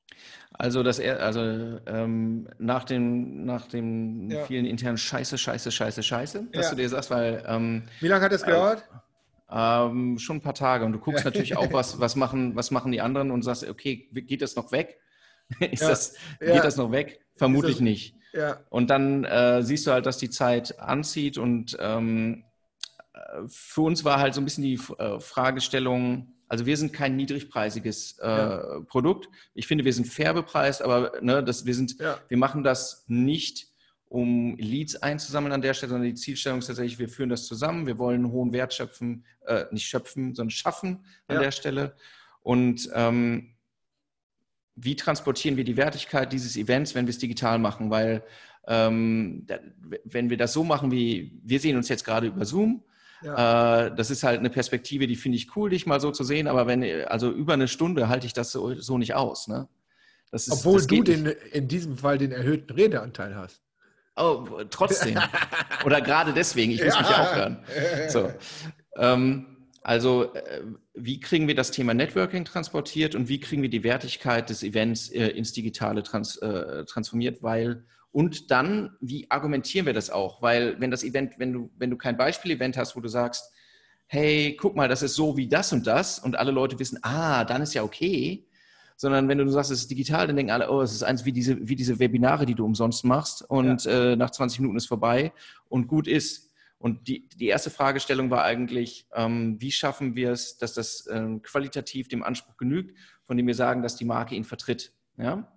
Also, 0.52 0.82
das, 0.82 1.00
also 1.00 1.40
ähm, 1.86 2.48
nach 2.58 2.84
dem, 2.84 3.44
nach 3.44 3.66
dem 3.68 4.30
ja. 4.30 4.44
vielen 4.44 4.66
internen 4.66 4.98
Scheiße, 4.98 5.38
Scheiße, 5.38 5.70
Scheiße, 5.70 6.02
Scheiße, 6.02 6.48
dass 6.52 6.66
ja. 6.66 6.70
du 6.70 6.76
dir 6.76 6.88
sagst, 6.88 7.10
weil. 7.10 7.44
Ähm, 7.46 7.84
Wie 8.00 8.08
lange 8.08 8.24
hat 8.24 8.32
das 8.32 8.42
gedauert? 8.42 8.82
Ähm, 9.48 10.18
schon 10.18 10.38
ein 10.38 10.42
paar 10.42 10.54
Tage. 10.54 10.84
Und 10.84 10.92
du 10.92 10.98
guckst 10.98 11.24
natürlich 11.24 11.56
auch, 11.56 11.72
was, 11.72 12.00
was, 12.00 12.16
machen, 12.16 12.56
was 12.56 12.70
machen 12.70 12.92
die 12.92 13.00
anderen 13.00 13.30
und 13.30 13.42
sagst, 13.42 13.68
okay, 13.68 14.08
geht 14.12 14.42
das 14.42 14.56
noch 14.56 14.72
weg? 14.72 14.98
Ist 15.60 15.82
ja, 15.82 15.88
das, 15.88 16.14
geht 16.40 16.48
ja. 16.48 16.62
das 16.62 16.76
noch 16.76 16.90
weg? 16.90 17.20
Vermutlich 17.36 17.76
das, 17.76 17.82
nicht. 17.82 18.14
Ja. 18.32 18.60
Und 18.68 18.90
dann 18.90 19.24
äh, 19.24 19.62
siehst 19.62 19.86
du 19.86 19.92
halt, 19.92 20.06
dass 20.06 20.18
die 20.18 20.30
Zeit 20.30 20.78
anzieht 20.78 21.38
und 21.38 21.76
ähm, 21.80 22.44
für 23.48 23.82
uns 23.82 24.04
war 24.04 24.18
halt 24.18 24.34
so 24.34 24.40
ein 24.40 24.44
bisschen 24.44 24.64
die 24.64 24.80
äh, 24.98 25.20
Fragestellung, 25.20 26.34
also 26.48 26.66
wir 26.66 26.76
sind 26.76 26.92
kein 26.92 27.16
niedrigpreisiges 27.16 28.18
äh, 28.20 28.28
ja. 28.28 28.80
Produkt. 28.86 29.28
Ich 29.54 29.66
finde, 29.66 29.84
wir 29.84 29.92
sind 29.92 30.06
fair 30.06 30.32
bepreist, 30.32 30.82
aber 30.82 31.12
ne, 31.20 31.42
das, 31.42 31.66
wir, 31.66 31.74
sind, 31.74 31.98
ja. 31.98 32.18
wir 32.28 32.36
machen 32.36 32.62
das 32.62 33.04
nicht, 33.08 33.68
um 34.08 34.56
Leads 34.56 34.96
einzusammeln 34.96 35.52
an 35.52 35.62
der 35.62 35.74
Stelle, 35.74 35.90
sondern 35.90 36.08
die 36.08 36.14
Zielstellung 36.14 36.60
ist 36.60 36.68
tatsächlich, 36.68 37.00
wir 37.00 37.08
führen 37.08 37.28
das 37.28 37.46
zusammen, 37.46 37.86
wir 37.86 37.98
wollen 37.98 38.24
einen 38.24 38.32
hohen 38.32 38.52
Wert 38.52 38.72
schöpfen, 38.72 39.24
äh, 39.46 39.64
nicht 39.72 39.86
schöpfen, 39.86 40.34
sondern 40.34 40.50
schaffen 40.50 41.04
an 41.26 41.36
ja. 41.36 41.42
der 41.42 41.50
Stelle. 41.50 41.96
Und 42.42 42.88
ähm, 42.94 43.55
wie 44.76 44.94
transportieren 44.94 45.56
wir 45.56 45.64
die 45.64 45.76
Wertigkeit 45.76 46.32
dieses 46.32 46.56
Events, 46.56 46.94
wenn 46.94 47.06
wir 47.06 47.10
es 47.10 47.18
digital 47.18 47.58
machen? 47.58 47.90
Weil 47.90 48.22
ähm, 48.68 49.44
da, 49.46 49.58
wenn 50.04 50.30
wir 50.30 50.36
das 50.36 50.52
so 50.52 50.64
machen, 50.64 50.90
wie 50.90 51.40
wir 51.42 51.58
sehen 51.60 51.76
uns 51.76 51.88
jetzt 51.88 52.04
gerade 52.04 52.26
über 52.26 52.44
Zoom, 52.44 52.84
ja. 53.22 53.86
äh, 53.86 53.94
das 53.94 54.10
ist 54.10 54.22
halt 54.22 54.38
eine 54.40 54.50
Perspektive, 54.50 55.06
die 55.06 55.16
finde 55.16 55.36
ich 55.36 55.56
cool, 55.56 55.70
dich 55.70 55.86
mal 55.86 56.00
so 56.00 56.10
zu 56.10 56.24
sehen, 56.24 56.46
aber 56.46 56.66
wenn, 56.66 56.84
also 57.06 57.30
über 57.30 57.54
eine 57.54 57.68
Stunde 57.68 58.08
halte 58.08 58.26
ich 58.26 58.34
das 58.34 58.52
so, 58.52 58.74
so 58.74 58.98
nicht 58.98 59.14
aus. 59.14 59.48
Ne? 59.48 59.66
Ist, 60.32 60.50
Obwohl 60.52 60.84
du 60.84 61.02
den, 61.02 61.26
in 61.52 61.68
diesem 61.68 61.96
Fall 61.96 62.18
den 62.18 62.32
erhöhten 62.32 62.72
Redeanteil 62.72 63.34
hast. 63.34 63.62
Oh, 64.16 64.46
trotzdem. 64.70 65.18
Oder 65.84 66.00
gerade 66.00 66.32
deswegen, 66.32 66.72
ich 66.72 66.84
muss 66.84 66.94
ja. 66.94 67.00
mich 67.00 67.10
auch 67.10 67.34
hören. 67.34 67.58
So. 68.08 68.32
Ähm, 68.96 69.55
also 69.86 70.34
äh, 70.34 70.64
wie 70.94 71.20
kriegen 71.20 71.46
wir 71.46 71.54
das 71.54 71.70
Thema 71.70 71.94
Networking 71.94 72.44
transportiert 72.44 73.14
und 73.14 73.28
wie 73.28 73.38
kriegen 73.38 73.62
wir 73.62 73.68
die 73.68 73.84
Wertigkeit 73.84 74.50
des 74.50 74.64
Events 74.64 75.10
äh, 75.10 75.28
ins 75.28 75.52
Digitale 75.52 76.02
trans, 76.02 76.38
äh, 76.38 76.84
transformiert, 76.86 77.40
weil 77.44 77.84
und 78.10 78.50
dann, 78.50 78.96
wie 79.00 79.30
argumentieren 79.30 79.86
wir 79.86 79.92
das 79.92 80.10
auch? 80.10 80.42
Weil 80.42 80.80
wenn 80.80 80.90
das 80.90 81.04
Event, 81.04 81.34
wenn 81.38 81.52
du, 81.52 81.70
wenn 81.78 81.90
du 81.90 81.96
kein 81.96 82.16
Beispiel-Event 82.16 82.76
hast, 82.76 82.96
wo 82.96 83.00
du 83.00 83.06
sagst, 83.06 83.52
hey, 84.08 84.56
guck 84.58 84.74
mal, 84.74 84.88
das 84.88 85.04
ist 85.04 85.14
so 85.14 85.36
wie 85.36 85.46
das 85.46 85.72
und 85.72 85.86
das 85.86 86.18
und 86.18 86.34
alle 86.34 86.50
Leute 86.50 86.80
wissen, 86.80 86.98
ah, 87.02 87.44
dann 87.44 87.62
ist 87.62 87.74
ja 87.74 87.84
okay, 87.84 88.44
sondern 88.96 89.28
wenn 89.28 89.38
du 89.38 89.48
sagst, 89.50 89.70
es 89.70 89.82
ist 89.82 89.90
digital, 89.92 90.26
dann 90.26 90.34
denken 90.34 90.50
alle, 90.50 90.68
oh, 90.68 90.80
es 90.80 90.94
ist 90.94 91.04
eins 91.04 91.24
wie 91.24 91.32
diese, 91.32 91.68
wie 91.68 91.76
diese 91.76 92.00
Webinare, 92.00 92.44
die 92.44 92.56
du 92.56 92.64
umsonst 92.64 93.04
machst 93.04 93.48
und 93.48 93.84
ja. 93.84 94.14
äh, 94.14 94.16
nach 94.16 94.32
20 94.32 94.58
Minuten 94.58 94.78
ist 94.78 94.86
vorbei 94.86 95.32
und 95.68 95.86
gut 95.86 96.08
ist. 96.08 96.45
Und 96.78 97.08
die, 97.08 97.28
die 97.28 97.46
erste 97.46 97.70
Fragestellung 97.70 98.30
war 98.30 98.44
eigentlich, 98.44 99.06
ähm, 99.14 99.60
wie 99.60 99.72
schaffen 99.72 100.14
wir 100.14 100.32
es, 100.32 100.58
dass 100.58 100.74
das 100.74 101.08
ähm, 101.10 101.42
qualitativ 101.42 102.08
dem 102.08 102.22
Anspruch 102.22 102.56
genügt, 102.56 102.96
von 103.24 103.36
dem 103.36 103.46
wir 103.46 103.54
sagen, 103.54 103.82
dass 103.82 103.96
die 103.96 104.04
Marke 104.04 104.34
ihn 104.34 104.44
vertritt. 104.44 104.92
Ja? 105.16 105.52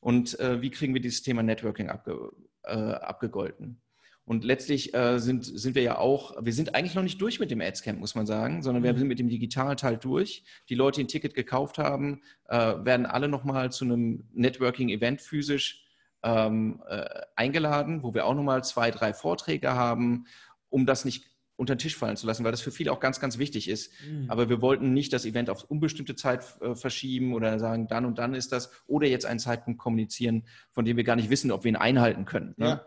Und 0.00 0.38
äh, 0.40 0.60
wie 0.60 0.70
kriegen 0.70 0.92
wir 0.92 1.00
dieses 1.00 1.22
Thema 1.22 1.42
Networking 1.42 1.88
abge, 1.88 2.32
äh, 2.64 2.74
abgegolten? 2.74 3.80
Und 4.26 4.42
letztlich 4.42 4.94
äh, 4.94 5.18
sind, 5.18 5.44
sind 5.44 5.74
wir 5.74 5.82
ja 5.82 5.98
auch, 5.98 6.34
wir 6.42 6.52
sind 6.54 6.74
eigentlich 6.74 6.94
noch 6.94 7.02
nicht 7.02 7.20
durch 7.20 7.40
mit 7.40 7.50
dem 7.50 7.60
Adscamp, 7.60 8.00
muss 8.00 8.14
man 8.14 8.24
sagen, 8.24 8.62
sondern 8.62 8.82
wir 8.82 8.92
mhm. 8.94 8.98
sind 8.98 9.08
mit 9.08 9.18
dem 9.18 9.28
digitalen 9.28 9.76
Teil 9.76 9.98
durch. 9.98 10.44
Die 10.70 10.74
Leute, 10.74 10.96
die 10.96 11.04
ein 11.04 11.08
Ticket 11.08 11.34
gekauft 11.34 11.76
haben, 11.76 12.22
äh, 12.48 12.56
werden 12.56 13.04
alle 13.04 13.28
nochmal 13.28 13.70
zu 13.70 13.84
einem 13.84 14.26
Networking-Event 14.32 15.20
physisch 15.20 15.84
ähm, 16.22 16.82
äh, 16.88 17.04
eingeladen, 17.36 18.02
wo 18.02 18.14
wir 18.14 18.24
auch 18.24 18.34
nochmal 18.34 18.64
zwei, 18.64 18.90
drei 18.90 19.12
Vorträge 19.12 19.74
haben 19.74 20.26
um 20.74 20.86
das 20.86 21.04
nicht 21.04 21.24
unter 21.56 21.76
den 21.76 21.78
Tisch 21.78 21.96
fallen 21.96 22.16
zu 22.16 22.26
lassen, 22.26 22.42
weil 22.42 22.50
das 22.50 22.60
für 22.60 22.72
viele 22.72 22.90
auch 22.90 22.98
ganz, 22.98 23.20
ganz 23.20 23.38
wichtig 23.38 23.68
ist. 23.68 23.92
Mhm. 24.04 24.28
Aber 24.28 24.48
wir 24.48 24.60
wollten 24.60 24.92
nicht 24.92 25.12
das 25.12 25.24
Event 25.24 25.48
auf 25.48 25.62
unbestimmte 25.62 26.16
Zeit 26.16 26.44
äh, 26.60 26.74
verschieben 26.74 27.32
oder 27.32 27.60
sagen, 27.60 27.86
dann 27.86 28.04
und 28.04 28.18
dann 28.18 28.34
ist 28.34 28.50
das, 28.50 28.72
oder 28.88 29.06
jetzt 29.06 29.24
einen 29.24 29.38
Zeitpunkt 29.38 29.78
kommunizieren, 29.78 30.42
von 30.72 30.84
dem 30.84 30.96
wir 30.96 31.04
gar 31.04 31.14
nicht 31.14 31.30
wissen, 31.30 31.52
ob 31.52 31.62
wir 31.62 31.70
ihn 31.70 31.76
einhalten 31.76 32.24
können. 32.24 32.54
Ne? 32.56 32.84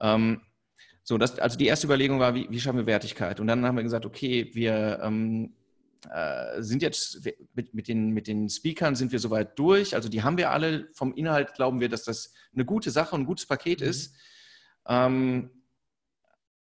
Ja. 0.00 0.14
Ähm, 0.14 0.40
so, 1.04 1.18
das, 1.18 1.38
also 1.38 1.56
die 1.56 1.66
erste 1.66 1.86
Überlegung 1.86 2.18
war, 2.18 2.34
wie, 2.34 2.48
wie, 2.50 2.58
schaffen 2.58 2.78
wir 2.78 2.86
Wertigkeit? 2.86 3.38
Und 3.38 3.46
dann 3.46 3.64
haben 3.64 3.76
wir 3.76 3.84
gesagt, 3.84 4.04
okay, 4.04 4.50
wir 4.54 5.00
ähm, 5.04 5.54
äh, 6.10 6.60
sind 6.60 6.82
jetzt 6.82 7.24
mit, 7.54 7.74
mit, 7.74 7.86
den, 7.86 8.10
mit 8.10 8.26
den 8.26 8.48
Speakern 8.48 8.96
sind 8.96 9.12
wir 9.12 9.20
soweit 9.20 9.56
durch. 9.56 9.94
Also 9.94 10.08
die 10.08 10.24
haben 10.24 10.36
wir 10.36 10.50
alle. 10.50 10.88
Vom 10.94 11.14
Inhalt 11.14 11.54
glauben 11.54 11.78
wir, 11.78 11.88
dass 11.88 12.02
das 12.02 12.34
eine 12.52 12.64
gute 12.64 12.90
Sache 12.90 13.14
und 13.14 13.22
ein 13.22 13.26
gutes 13.26 13.46
Paket 13.46 13.82
mhm. 13.82 13.86
ist. 13.86 14.16
Ähm, 14.88 15.50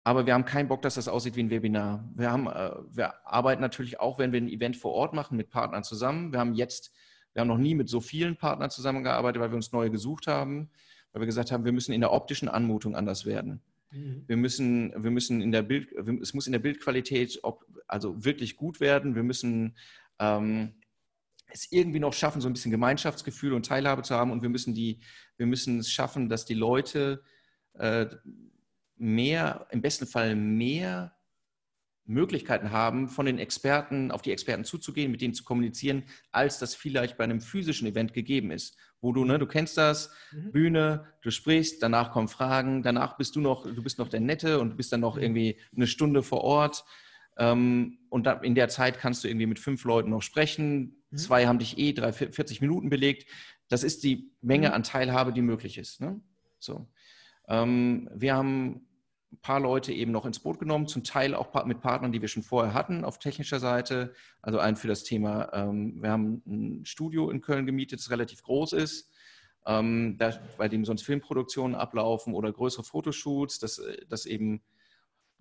aber 0.03 0.27
wir 0.27 0.35
haben 0.35 0.45
keinen 0.45 0.69
Bock, 0.69 0.83
dass 0.83 0.95
das 0.95 1.09
aussieht 1.09 1.37
wie 1.37 1.43
ein 1.43 1.51
Webinar. 1.51 2.09
Wir, 2.15 2.31
haben, 2.31 2.47
äh, 2.47 2.73
wir 2.91 3.27
arbeiten 3.27 3.61
natürlich 3.61 4.01
auch, 4.01 4.19
wenn 4.19 4.33
wir 4.33 4.41
ein 4.41 4.49
Event 4.49 4.77
vor 4.77 4.93
Ort 4.93 5.13
machen, 5.13 5.37
mit 5.37 5.51
Partnern 5.51 5.85
zusammen. 5.85 6.33
Wir 6.33 6.41
haben 6.41 6.55
jetzt, 6.55 6.93
wir 7.33 7.41
haben 7.41 7.49
noch 7.49 7.59
nie 7.59 7.75
mit 7.75 7.89
so 7.89 8.01
vielen 8.01 8.37
Partnern 8.37 8.71
zusammengearbeitet, 8.71 9.41
weil 9.41 9.51
wir 9.51 9.57
uns 9.57 9.73
neue 9.73 9.91
gesucht 9.91 10.27
haben, 10.27 10.71
weil 11.13 11.23
wir 11.23 11.27
gesagt 11.27 11.53
haben, 11.53 11.65
wir 11.65 11.73
müssen 11.73 11.93
in 11.93 12.01
der 12.01 12.13
optischen 12.13 12.49
Anmutung 12.49 12.97
anders 12.97 13.27
werden. 13.27 13.61
Mhm. 13.91 14.25
Wir 14.27 14.37
müssen, 14.37 14.93
wir 15.03 15.11
müssen 15.11 15.43
in 15.43 15.53
der 15.53 15.63
Bild, 15.63 15.93
es 15.93 16.33
muss 16.33 16.47
in 16.47 16.53
der 16.53 16.61
Bildqualität 16.61 17.39
ob, 17.43 17.67
also 17.87 18.25
wirklich 18.25 18.57
gut 18.57 18.81
werden. 18.81 19.15
Wir 19.15 19.23
müssen 19.23 19.77
ähm, 20.19 20.75
es 21.53 21.71
irgendwie 21.71 22.01
noch 22.01 22.15
schaffen, 22.15 22.41
so 22.41 22.49
ein 22.49 22.55
bisschen 22.55 22.71
Gemeinschaftsgefühl 22.71 23.53
und 23.53 23.67
Teilhabe 23.67 24.03
zu 24.03 24.15
haben. 24.15 24.31
Und 24.31 24.43
wir 24.43 24.49
müssen 24.49 24.75
die, 24.75 25.01
wir 25.37 25.47
müssen 25.47 25.79
es 25.81 25.91
schaffen, 25.91 26.29
dass 26.29 26.47
die 26.47 26.55
Leute 26.55 27.23
äh, 27.75 28.07
mehr, 29.01 29.67
im 29.71 29.81
besten 29.81 30.07
Fall 30.07 30.37
mehr 30.37 31.17
Möglichkeiten 32.05 32.71
haben, 32.71 33.09
von 33.09 33.25
den 33.25 33.39
Experten 33.39 34.11
auf 34.11 34.21
die 34.21 34.33
Experten 34.33 34.65
zuzugehen, 34.65 35.11
mit 35.13 35.21
denen 35.21 35.33
zu 35.33 35.45
kommunizieren, 35.45 36.05
als 36.33 36.59
das 36.59 36.75
vielleicht 36.75 37.17
bei 37.17 37.25
einem 37.25 37.41
physischen 37.41 37.87
Event 37.87 38.13
gegeben 38.13 38.51
ist. 38.51 38.77
Wo 39.01 39.13
du, 39.13 39.25
ne, 39.25 39.39
du 39.39 39.47
kennst 39.47 39.79
das, 39.79 40.13
mhm. 40.33 40.53
Bühne, 40.53 41.07
du 41.23 41.31
sprichst, 41.31 41.83
danach 41.83 42.11
kommen 42.11 42.29
Fragen, 42.29 42.83
danach 42.83 43.17
bist 43.17 43.37
du 43.37 43.41
noch, 43.41 43.65
du 43.65 43.83
bist 43.83 43.99
noch 43.99 44.09
der 44.09 44.21
Nette 44.21 44.61
und 44.61 44.77
bist 44.77 44.93
dann 44.93 45.01
noch 45.01 45.17
mhm. 45.17 45.23
irgendwie 45.23 45.57
eine 45.75 45.87
Stunde 45.87 46.23
vor 46.23 46.43
Ort. 46.43 46.85
Ähm, 47.39 47.99
und 48.11 48.27
in 48.43 48.55
der 48.55 48.69
Zeit 48.69 48.99
kannst 48.99 49.25
du 49.25 49.29
irgendwie 49.29 49.47
mit 49.47 49.59
fünf 49.59 49.85
Leuten 49.85 50.11
noch 50.11 50.23
sprechen. 50.23 51.03
Mhm. 51.11 51.17
Zwei 51.17 51.47
haben 51.47 51.59
dich 51.59 51.79
eh 51.79 51.93
drei, 51.93 52.13
40 52.13 52.61
Minuten 52.61 52.91
belegt. 52.91 53.27
Das 53.69 53.85
ist 53.85 54.03
die 54.03 54.31
Menge 54.43 54.69
mhm. 54.69 54.75
an 54.75 54.83
Teilhabe, 54.83 55.33
die 55.33 55.43
möglich 55.43 55.79
ist. 55.79 56.01
Ne? 56.01 56.21
So. 56.59 56.89
Ähm, 57.49 58.11
wir 58.15 58.35
haben 58.35 58.87
ein 59.33 59.39
paar 59.43 59.61
Leute 59.61 59.93
eben 59.93 60.13
noch 60.13 60.27
ins 60.27 60.41
Boot 60.41 60.59
genommen, 60.59 60.89
zum 60.89 61.05
Teil 61.05 61.35
auch 61.35 61.65
mit 61.65 61.81
Partnern, 61.81 62.13
die 62.13 62.21
wir 62.21 62.29
schon 62.29 62.43
vorher 62.43 62.75
hatten 62.75 63.05
auf 63.05 63.19
technischer 63.19 63.61
Seite. 63.61 64.13
Also 64.43 64.59
ein 64.59 64.77
für 64.77 64.89
das 64.89 65.05
Thema, 65.05 65.53
ähm, 65.53 66.03
wir 66.03 66.11
haben 66.11 66.43
ein 66.47 66.85
Studio 66.85 67.31
in 67.31 67.41
Köln 67.41 67.67
gemietet, 67.67 68.01
das 68.01 68.11
relativ 68.11 68.43
groß 68.43 68.73
ist, 68.73 69.11
ähm, 69.67 70.17
da, 70.19 70.39
bei 70.59 70.69
dem 70.69 70.85
sonst 70.85 71.03
Filmproduktionen 71.03 71.77
ablaufen 71.77 72.35
oder 72.35 72.53
größere 72.53 72.83
Fotoshoots, 72.83 73.59
das, 73.59 73.81
das 74.09 74.27
eben, 74.27 74.63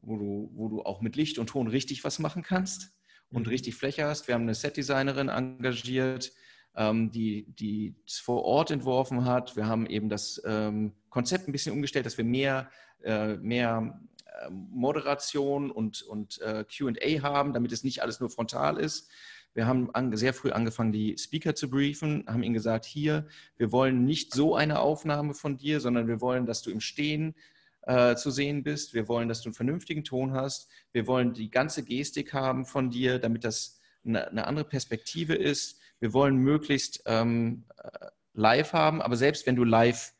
wo 0.02 0.18
du, 0.18 0.52
wo 0.54 0.68
du 0.70 0.82
auch 0.84 1.02
mit 1.02 1.16
Licht 1.16 1.40
und 1.40 1.48
Ton 1.48 1.68
richtig 1.68 2.04
was 2.04 2.20
machen 2.20 2.44
kannst 2.44 2.94
und 3.32 3.48
mhm. 3.48 3.50
richtig 3.50 3.76
Fläche 3.76 4.06
hast. 4.06 4.28
Wir 4.28 4.36
haben 4.36 4.44
eine 4.44 4.56
Setdesignerin 4.56 5.30
engagiert, 5.30 6.32
ähm, 6.76 7.12
die, 7.12 7.46
die 7.48 7.96
es 8.06 8.20
vor 8.20 8.44
Ort 8.44 8.72
entworfen 8.72 9.26
hat. 9.26 9.56
Wir 9.56 9.68
haben 9.68 9.88
eben 9.88 10.10
das 10.10 10.42
ähm, 10.46 10.94
Konzept 11.10 11.48
ein 11.48 11.52
bisschen 11.52 11.74
umgestellt, 11.74 12.06
dass 12.06 12.18
wir 12.18 12.26
mehr 12.26 12.70
äh, 13.04 13.38
mehr 13.38 13.98
ähm, 14.46 14.68
Moderation 14.72 15.72
und, 15.72 16.02
und 16.02 16.42
äh, 16.42 16.66
QA 16.66 17.22
haben, 17.22 17.54
damit 17.54 17.72
es 17.72 17.84
nicht 17.84 18.02
alles 18.02 18.20
nur 18.20 18.30
frontal 18.30 18.78
ist. 18.78 19.10
Wir 19.54 19.66
haben 19.68 19.90
sehr 20.16 20.34
früh 20.34 20.52
angefangen, 20.52 20.92
die 20.92 21.18
Speaker 21.18 21.56
zu 21.56 21.70
briefen, 21.70 22.26
haben 22.28 22.44
ihnen 22.44 22.54
gesagt, 22.54 22.86
hier, 22.86 23.26
wir 23.58 23.72
wollen 23.72 24.06
nicht 24.06 24.34
so 24.34 24.56
eine 24.56 24.80
Aufnahme 24.80 25.34
von 25.34 25.58
dir, 25.58 25.80
sondern 25.80 26.08
wir 26.08 26.22
wollen, 26.22 26.46
dass 26.46 26.62
du 26.62 26.70
im 26.70 26.82
Stehen 26.82 27.36
äh, 27.84 28.16
zu 28.16 28.32
sehen 28.32 28.64
bist. 28.64 28.94
Wir 28.94 29.08
wollen, 29.08 29.28
dass 29.28 29.42
du 29.42 29.48
einen 29.48 29.56
vernünftigen 29.56 30.04
Ton 30.04 30.34
hast. 30.34 30.70
Wir 30.92 31.08
wollen 31.08 31.34
die 31.34 31.50
ganze 31.50 31.84
Gestik 31.84 32.34
haben 32.34 32.66
von 32.66 32.92
dir, 32.92 33.18
damit 33.18 33.44
das 33.44 33.80
eine, 34.06 34.28
eine 34.28 34.46
andere 34.46 34.66
Perspektive 34.66 35.34
ist. 35.34 35.80
Wir 36.00 36.14
wollen 36.14 36.36
möglichst 36.36 37.02
ähm, 37.06 37.64
äh, 37.82 38.08
live 38.34 38.74
haben, 38.74 39.02
aber 39.02 39.16
selbst 39.16 39.48
wenn 39.48 39.56
du 39.56 39.64
live 39.64 40.14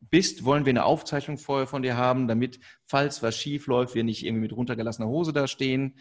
bist, 0.00 0.44
wollen 0.44 0.64
wir 0.64 0.70
eine 0.70 0.84
Aufzeichnung 0.84 1.38
vorher 1.38 1.66
von 1.66 1.82
dir 1.82 1.96
haben, 1.96 2.28
damit, 2.28 2.60
falls 2.84 3.22
was 3.22 3.36
schief 3.36 3.66
läuft, 3.66 3.94
wir 3.94 4.04
nicht 4.04 4.24
irgendwie 4.24 4.42
mit 4.42 4.52
runtergelassener 4.52 5.08
Hose 5.08 5.32
da 5.32 5.46
stehen. 5.46 5.94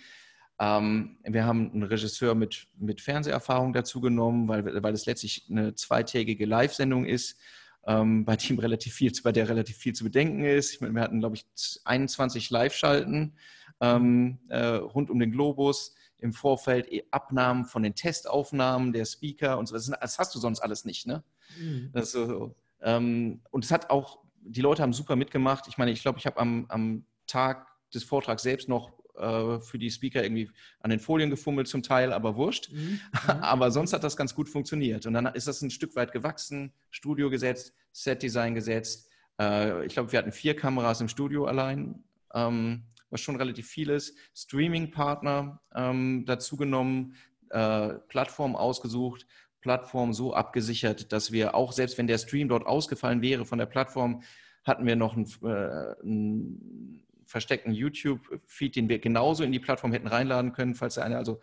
Ähm, 0.60 1.18
wir 1.24 1.46
haben 1.46 1.72
einen 1.72 1.84
Regisseur 1.84 2.36
mit, 2.36 2.68
mit 2.78 3.02
Fernseherfahrung 3.02 3.74
dazu 3.74 4.00
genommen, 4.02 4.48
weil, 4.48 4.84
weil 4.84 4.94
es 4.94 5.06
letztlich 5.06 5.48
eine 5.50 5.76
zweitägige 5.76 6.46
Live-Sendung 6.46 7.06
ist, 7.06 7.40
ähm, 7.88 8.26
bei, 8.26 8.36
dem 8.36 8.60
relativ 8.60 8.94
viel, 8.94 9.12
bei 9.24 9.32
der 9.32 9.50
relativ 9.50 9.78
viel 9.78 9.94
zu 9.94 10.04
bedenken 10.04 10.44
ist. 10.44 10.74
Ich 10.74 10.82
meine, 10.82 10.94
wir 10.94 11.02
hatten, 11.02 11.20
glaube 11.20 11.36
ich, 11.36 11.46
21 11.84 12.50
Live-Schalten 12.50 13.36
ähm, 13.82 14.40
äh, 14.50 14.66
rund 14.66 15.10
um 15.10 15.20
den 15.20 15.32
Globus. 15.32 15.94
Im 16.18 16.32
Vorfeld 16.32 16.90
Abnahmen 17.12 17.66
von 17.66 17.84
den 17.84 17.94
Testaufnahmen 17.94 18.94
der 18.94 19.06
Speaker 19.06 19.60
und 19.60 19.68
so. 19.68 19.76
Das, 19.76 19.86
das 19.86 20.18
hast 20.18 20.34
du 20.34 20.40
sonst 20.40 20.62
alles 20.62 20.86
nicht, 20.86 21.06
ne? 21.06 21.24
Mhm. 21.60 21.92
Das 21.94 22.06
ist 22.06 22.14
so, 22.14 22.56
und 22.94 23.64
es 23.64 23.72
hat 23.72 23.90
auch, 23.90 24.20
die 24.42 24.62
Leute 24.62 24.84
haben 24.84 24.94
super 24.94 25.16
mitgemacht. 25.16 25.68
Ich 25.68 25.78
meine, 25.78 25.92
ich 25.92 26.02
glaube, 26.02 26.20
ich 26.20 26.26
habe 26.26 26.40
am, 26.40 26.66
am 26.70 27.06
Tag 27.26 27.68
des 27.94 28.04
Vortrags 28.04 28.44
selbst 28.44 28.70
noch 28.70 28.94
äh, 29.18 29.60
für 29.62 29.80
die 29.80 29.90
Speaker 29.90 30.24
irgendwie 30.24 30.52
an 30.82 30.90
den 30.90 31.00
Folien 31.00 31.30
gefummelt 31.30 31.68
zum 31.68 31.84
Teil, 31.84 32.14
aber 32.14 32.36
wurscht. 32.36 32.72
Mhm. 32.72 32.80
mhm. 33.12 33.30
aber 33.42 33.72
sonst 33.72 33.94
hat 33.94 34.04
das 34.04 34.18
ganz 34.18 34.36
gut 34.36 34.50
funktioniert. 34.50 35.06
Und 35.06 35.14
dann 35.14 35.26
ist 35.28 35.48
das 35.48 35.62
ein 35.62 35.72
Stück 35.72 35.96
weit 35.96 36.12
gewachsen, 36.12 36.74
Studio 36.92 37.30
gesetzt, 37.30 37.74
Set-Design 37.92 38.56
gesetzt. 38.56 39.10
Äh, 39.40 39.86
ich 39.86 39.94
glaube, 39.94 40.12
wir 40.12 40.20
hatten 40.20 40.32
vier 40.32 40.56
Kameras 40.56 41.02
im 41.02 41.08
Studio 41.08 41.46
allein, 41.46 42.04
ähm, 42.34 42.84
was 43.10 43.22
schon 43.22 43.38
relativ 43.38 43.68
viel 43.68 43.90
ist. 43.90 44.18
Streaming-Partner 44.36 45.62
ähm, 45.74 46.26
dazu 46.26 46.58
genommen, 46.58 47.16
äh, 47.50 47.94
Plattform 48.10 48.56
ausgesucht. 48.56 49.26
Plattform 49.66 50.14
so 50.14 50.32
abgesichert, 50.32 51.12
dass 51.12 51.32
wir 51.32 51.56
auch, 51.56 51.72
selbst 51.72 51.98
wenn 51.98 52.06
der 52.06 52.20
Stream 52.20 52.48
dort 52.50 52.68
ausgefallen 52.68 53.24
wäre 53.24 53.46
von 53.46 53.58
der 53.58 53.66
Plattform, 53.66 54.22
hatten 54.64 54.86
wir 54.86 54.96
noch 54.96 55.16
einen, 55.16 55.26
äh, 55.42 55.96
einen 56.04 57.04
versteckten 57.26 57.74
YouTube-Feed, 57.74 58.76
den 58.76 58.90
wir 58.90 59.00
genauso 59.00 59.44
in 59.44 59.52
die 59.52 59.60
Plattform 59.60 59.92
hätten 59.92 60.06
reinladen 60.06 60.54
können, 60.54 60.76
falls 60.76 60.98
er 60.98 61.06
eine, 61.06 61.18
also 61.18 61.40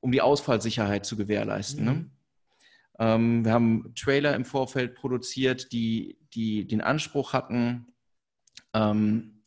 um 0.00 0.10
die 0.10 0.20
Ausfallsicherheit 0.20 1.06
zu 1.06 1.16
gewährleisten. 1.16 1.84
Ne? 1.84 1.92
Mhm. 1.92 1.98
Ne? 1.98 2.10
Ähm, 2.98 3.44
wir 3.44 3.52
haben 3.52 3.94
Trailer 3.94 4.34
im 4.34 4.44
Vorfeld 4.44 4.96
produziert, 4.96 5.70
die, 5.70 6.18
die 6.34 6.66
den 6.66 6.80
Anspruch 6.80 7.32
hatten, 7.32 7.86
ähm, 8.74 9.44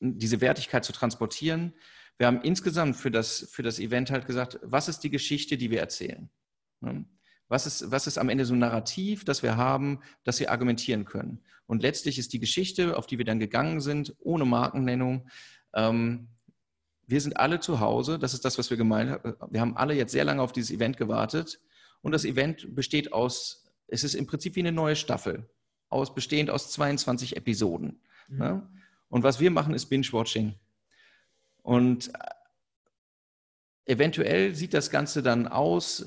diese 0.00 0.40
Wertigkeit 0.40 0.86
zu 0.86 0.94
transportieren. 0.94 1.74
Wir 2.16 2.28
haben 2.28 2.40
insgesamt 2.40 2.96
für 2.96 3.10
das, 3.10 3.46
für 3.52 3.62
das 3.62 3.78
Event 3.78 4.10
halt 4.10 4.26
gesagt, 4.26 4.58
was 4.62 4.88
ist 4.88 5.00
die 5.00 5.10
Geschichte, 5.10 5.58
die 5.58 5.70
wir 5.70 5.80
erzählen? 5.80 6.30
Ne? 6.80 7.04
Was 7.48 7.66
ist, 7.66 7.90
was 7.90 8.06
ist 8.06 8.18
am 8.18 8.28
Ende 8.28 8.44
so 8.44 8.54
ein 8.54 8.58
Narrativ, 8.58 9.24
das 9.24 9.42
wir 9.42 9.56
haben, 9.56 10.00
das 10.24 10.38
wir 10.38 10.50
argumentieren 10.50 11.04
können? 11.04 11.40
Und 11.66 11.82
letztlich 11.82 12.18
ist 12.18 12.32
die 12.32 12.38
Geschichte, 12.38 12.96
auf 12.96 13.06
die 13.06 13.18
wir 13.18 13.24
dann 13.24 13.40
gegangen 13.40 13.80
sind, 13.80 14.14
ohne 14.20 14.44
Markennennung, 14.44 15.28
ähm, 15.74 16.28
wir 17.06 17.20
sind 17.22 17.38
alle 17.38 17.58
zu 17.58 17.80
Hause, 17.80 18.18
das 18.18 18.34
ist 18.34 18.44
das, 18.44 18.58
was 18.58 18.68
wir 18.68 18.76
gemeint 18.76 19.10
haben. 19.10 19.34
Wir 19.50 19.60
haben 19.62 19.76
alle 19.76 19.94
jetzt 19.94 20.12
sehr 20.12 20.24
lange 20.24 20.42
auf 20.42 20.52
dieses 20.52 20.70
Event 20.70 20.98
gewartet. 20.98 21.58
Und 22.02 22.12
das 22.12 22.26
Event 22.26 22.74
besteht 22.74 23.12
aus, 23.12 23.64
es 23.86 24.04
ist 24.04 24.14
im 24.14 24.26
Prinzip 24.26 24.56
wie 24.56 24.60
eine 24.60 24.72
neue 24.72 24.94
Staffel, 24.94 25.48
aus, 25.88 26.14
bestehend 26.14 26.50
aus 26.50 26.70
22 26.70 27.36
Episoden. 27.36 28.00
Mhm. 28.28 28.38
Ne? 28.38 28.68
Und 29.08 29.22
was 29.22 29.40
wir 29.40 29.50
machen, 29.50 29.72
ist 29.72 29.86
Binge-Watching. 29.86 30.54
Und 31.62 32.08
äh, 32.14 33.92
eventuell 33.92 34.54
sieht 34.54 34.74
das 34.74 34.90
Ganze 34.90 35.22
dann 35.22 35.48
aus 35.48 36.04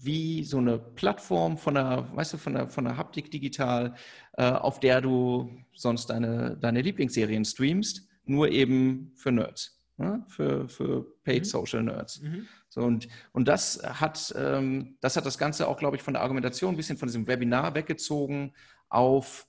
wie 0.00 0.44
so 0.44 0.58
eine 0.58 0.78
Plattform 0.78 1.58
von 1.58 1.74
der, 1.74 2.08
weißt 2.14 2.34
du, 2.34 2.38
von 2.38 2.54
der, 2.54 2.68
von 2.68 2.84
der 2.84 2.96
Haptik 2.96 3.30
digital, 3.30 3.94
äh, 4.34 4.50
auf 4.50 4.80
der 4.80 5.00
du 5.00 5.50
sonst 5.74 6.06
deine, 6.06 6.56
deine 6.56 6.82
Lieblingsserien 6.82 7.44
streamst, 7.44 8.06
nur 8.24 8.50
eben 8.50 9.12
für 9.16 9.32
Nerds, 9.32 9.82
ne? 9.96 10.24
für, 10.28 10.68
für 10.68 11.04
Paid 11.24 11.42
mhm. 11.42 11.48
Social 11.48 11.82
Nerds. 11.82 12.20
Mhm. 12.20 12.46
So, 12.68 12.82
und, 12.82 13.08
und 13.32 13.48
das 13.48 13.82
hat, 13.82 14.32
ähm, 14.36 14.96
das 15.00 15.16
hat 15.16 15.26
das 15.26 15.38
Ganze 15.38 15.66
auch, 15.66 15.78
glaube 15.78 15.96
ich, 15.96 16.02
von 16.02 16.14
der 16.14 16.22
Argumentation 16.22 16.74
ein 16.74 16.76
bisschen 16.76 16.98
von 16.98 17.08
diesem 17.08 17.26
Webinar 17.26 17.74
weggezogen 17.74 18.52
auf 18.88 19.48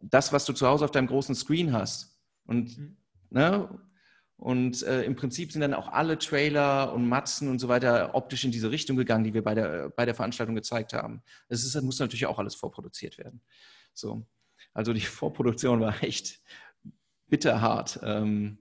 das, 0.00 0.32
was 0.32 0.44
du 0.44 0.52
zu 0.52 0.66
Hause 0.66 0.84
auf 0.84 0.90
deinem 0.90 1.08
großen 1.08 1.34
Screen 1.34 1.72
hast. 1.72 2.16
Und 2.46 2.78
mhm. 2.78 2.96
ne, 3.30 3.68
und 4.44 4.82
äh, 4.82 5.04
im 5.04 5.16
Prinzip 5.16 5.52
sind 5.52 5.62
dann 5.62 5.72
auch 5.72 5.88
alle 5.88 6.18
Trailer 6.18 6.92
und 6.92 7.08
Matzen 7.08 7.48
und 7.48 7.60
so 7.60 7.68
weiter 7.68 8.14
optisch 8.14 8.44
in 8.44 8.50
diese 8.50 8.70
Richtung 8.70 8.94
gegangen, 8.94 9.24
die 9.24 9.32
wir 9.32 9.42
bei 9.42 9.54
der, 9.54 9.88
bei 9.88 10.04
der 10.04 10.14
Veranstaltung 10.14 10.54
gezeigt 10.54 10.92
haben. 10.92 11.22
Ist, 11.48 11.74
das 11.74 11.82
muss 11.82 11.98
natürlich 11.98 12.26
auch 12.26 12.38
alles 12.38 12.54
vorproduziert 12.54 13.16
werden. 13.16 13.40
So. 13.94 14.26
Also 14.74 14.92
die 14.92 15.00
Vorproduktion 15.00 15.80
war 15.80 16.02
echt 16.02 16.42
bitterhart. 17.26 17.98
Ähm, 18.02 18.58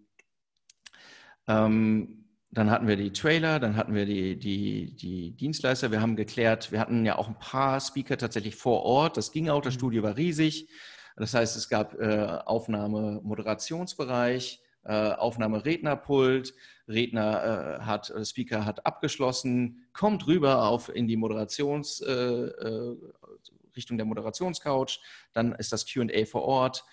Ähm, 1.46 2.30
dann 2.52 2.72
hatten 2.72 2.88
wir 2.88 2.96
die 2.96 3.12
Trailer, 3.12 3.60
dann 3.60 3.76
hatten 3.76 3.93
wir 3.93 4.06
die, 4.06 4.39
die, 4.39 4.96
die 4.96 5.36
Dienstleister. 5.36 5.91
Wir 5.91 6.00
haben 6.00 6.15
geklärt, 6.15 6.72
wir 6.72 6.80
hatten 6.80 7.06
ja 7.06 7.17
auch 7.17 7.28
ein 7.28 7.39
paar 7.39 7.82
Speaker 7.82 8.17
tatsächlich 8.17 8.56
vor 8.56 8.84
Ort. 8.84 9.17
Das 9.17 9.34
ging 9.34 9.50
auch, 9.50 9.62
das 9.62 9.74
mhm. 9.74 9.80
Studio 9.80 10.04
war 10.04 10.15
riesig. 10.15 10.69
Das 11.17 11.34
heißt, 11.34 11.58
es 11.58 11.67
gab 11.67 12.00
äh, 12.00 12.39
Aufnahme-Moderationsbereich, 12.46 14.63
äh, 14.84 15.12
Aufnahme-Rednerpult. 15.12 16.54
Redner 16.88 17.80
äh, 17.80 17.84
hat, 17.84 18.10
äh, 18.10 18.26
Speaker 18.26 18.65
hat 18.65 18.86
abgeschlossen, 18.86 19.88
kommt 19.93 20.28
rüber 20.28 20.67
auf 20.67 20.93
in 20.93 21.08
die 21.08 21.17
Moderations, 21.17 22.02
äh, 22.02 22.12
äh, 22.12 22.98
Richtung 23.76 23.98
der 23.98 24.06
Moderationscouch. 24.06 25.00
Dann 25.34 25.54
ist 25.54 25.72
das 25.72 25.86
Q&A 25.91 26.26
vor 26.26 26.43
Ort 26.43 26.84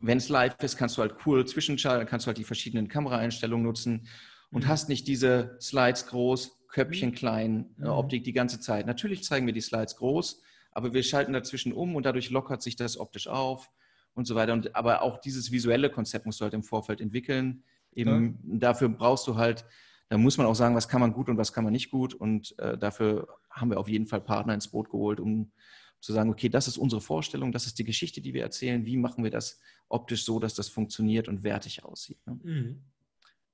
wenn 0.00 0.18
es 0.18 0.28
live 0.28 0.56
ist, 0.62 0.76
kannst 0.76 0.96
du 0.96 1.02
halt 1.02 1.14
cool 1.24 1.46
zwischenschalten, 1.46 2.06
kannst 2.06 2.26
du 2.26 2.28
halt 2.28 2.38
die 2.38 2.44
verschiedenen 2.44 2.88
Kameraeinstellungen 2.88 3.64
nutzen 3.64 4.08
und 4.50 4.64
mhm. 4.64 4.68
hast 4.68 4.88
nicht 4.88 5.08
diese 5.08 5.56
Slides 5.60 6.06
groß, 6.06 6.66
Köpfchen 6.68 7.10
mhm. 7.10 7.14
klein, 7.14 7.74
mhm. 7.76 7.86
Optik 7.86 8.24
die 8.24 8.32
ganze 8.32 8.60
Zeit. 8.60 8.86
Natürlich 8.86 9.24
zeigen 9.24 9.46
wir 9.46 9.54
die 9.54 9.60
Slides 9.60 9.96
groß, 9.96 10.42
aber 10.72 10.92
wir 10.92 11.02
schalten 11.02 11.32
dazwischen 11.32 11.72
um 11.72 11.96
und 11.96 12.04
dadurch 12.04 12.30
lockert 12.30 12.62
sich 12.62 12.76
das 12.76 12.98
optisch 12.98 13.28
auf 13.28 13.70
und 14.16 14.26
so 14.26 14.34
weiter. 14.34 14.54
Und, 14.54 14.74
aber 14.74 15.02
auch 15.02 15.18
dieses 15.18 15.52
visuelle 15.52 15.90
Konzept 15.90 16.26
musst 16.26 16.40
du 16.40 16.44
halt 16.44 16.54
im 16.54 16.64
Vorfeld 16.64 17.00
entwickeln. 17.00 17.62
Eben 17.92 18.38
ja. 18.48 18.58
dafür 18.58 18.88
brauchst 18.88 19.26
du 19.26 19.36
halt, 19.36 19.64
da 20.08 20.18
muss 20.18 20.38
man 20.38 20.46
auch 20.46 20.54
sagen, 20.54 20.74
was 20.74 20.88
kann 20.88 21.00
man 21.00 21.12
gut 21.12 21.28
und 21.28 21.36
was 21.36 21.52
kann 21.52 21.64
man 21.64 21.72
nicht 21.72 21.90
gut. 21.90 22.14
Und 22.14 22.58
äh, 22.58 22.76
dafür 22.76 23.28
haben 23.50 23.70
wir 23.70 23.78
auf 23.78 23.88
jeden 23.88 24.06
Fall 24.06 24.20
Partner 24.20 24.54
ins 24.54 24.68
Boot 24.68 24.90
geholt, 24.90 25.20
um 25.20 25.52
zu 26.00 26.12
sagen, 26.12 26.30
okay, 26.30 26.48
das 26.48 26.66
ist 26.66 26.78
unsere 26.78 27.00
Vorstellung, 27.00 27.52
das 27.52 27.66
ist 27.66 27.78
die 27.78 27.84
Geschichte, 27.84 28.20
die 28.20 28.34
wir 28.34 28.42
erzählen, 28.42 28.84
wie 28.86 28.96
machen 28.96 29.22
wir 29.22 29.30
das 29.30 29.60
optisch 29.88 30.24
so, 30.24 30.38
dass 30.38 30.54
das 30.54 30.68
funktioniert 30.68 31.28
und 31.28 31.42
wertig 31.42 31.84
aussieht. 31.84 32.18
Ne? 32.26 32.38
Mhm. 32.42 32.82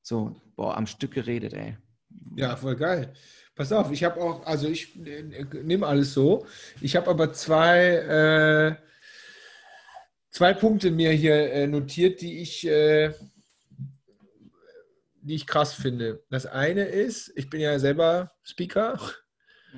So, 0.02 0.36
boah, 0.56 0.76
am 0.76 0.86
Stück 0.86 1.12
geredet, 1.12 1.54
ey. 1.54 1.76
Ja, 2.36 2.56
voll 2.56 2.76
geil. 2.76 3.12
Pass 3.54 3.72
auf, 3.72 3.90
ich 3.90 4.04
habe 4.04 4.20
auch, 4.20 4.44
also 4.46 4.68
ich 4.68 4.96
äh, 5.06 5.44
nehme 5.62 5.86
alles 5.86 6.14
so. 6.14 6.46
Ich 6.80 6.96
habe 6.96 7.10
aber 7.10 7.32
zwei, 7.32 7.78
äh, 7.78 8.76
zwei 10.32 10.54
Punkte 10.54 10.90
mir 10.90 11.12
hier 11.12 11.52
äh, 11.52 11.66
notiert, 11.68 12.20
die 12.20 12.40
ich, 12.40 12.66
äh, 12.66 13.12
die 15.20 15.36
ich 15.36 15.46
krass 15.46 15.74
finde. 15.74 16.24
Das 16.30 16.46
eine 16.46 16.86
ist, 16.86 17.32
ich 17.36 17.48
bin 17.48 17.60
ja 17.60 17.78
selber 17.78 18.32
Speaker. 18.42 18.98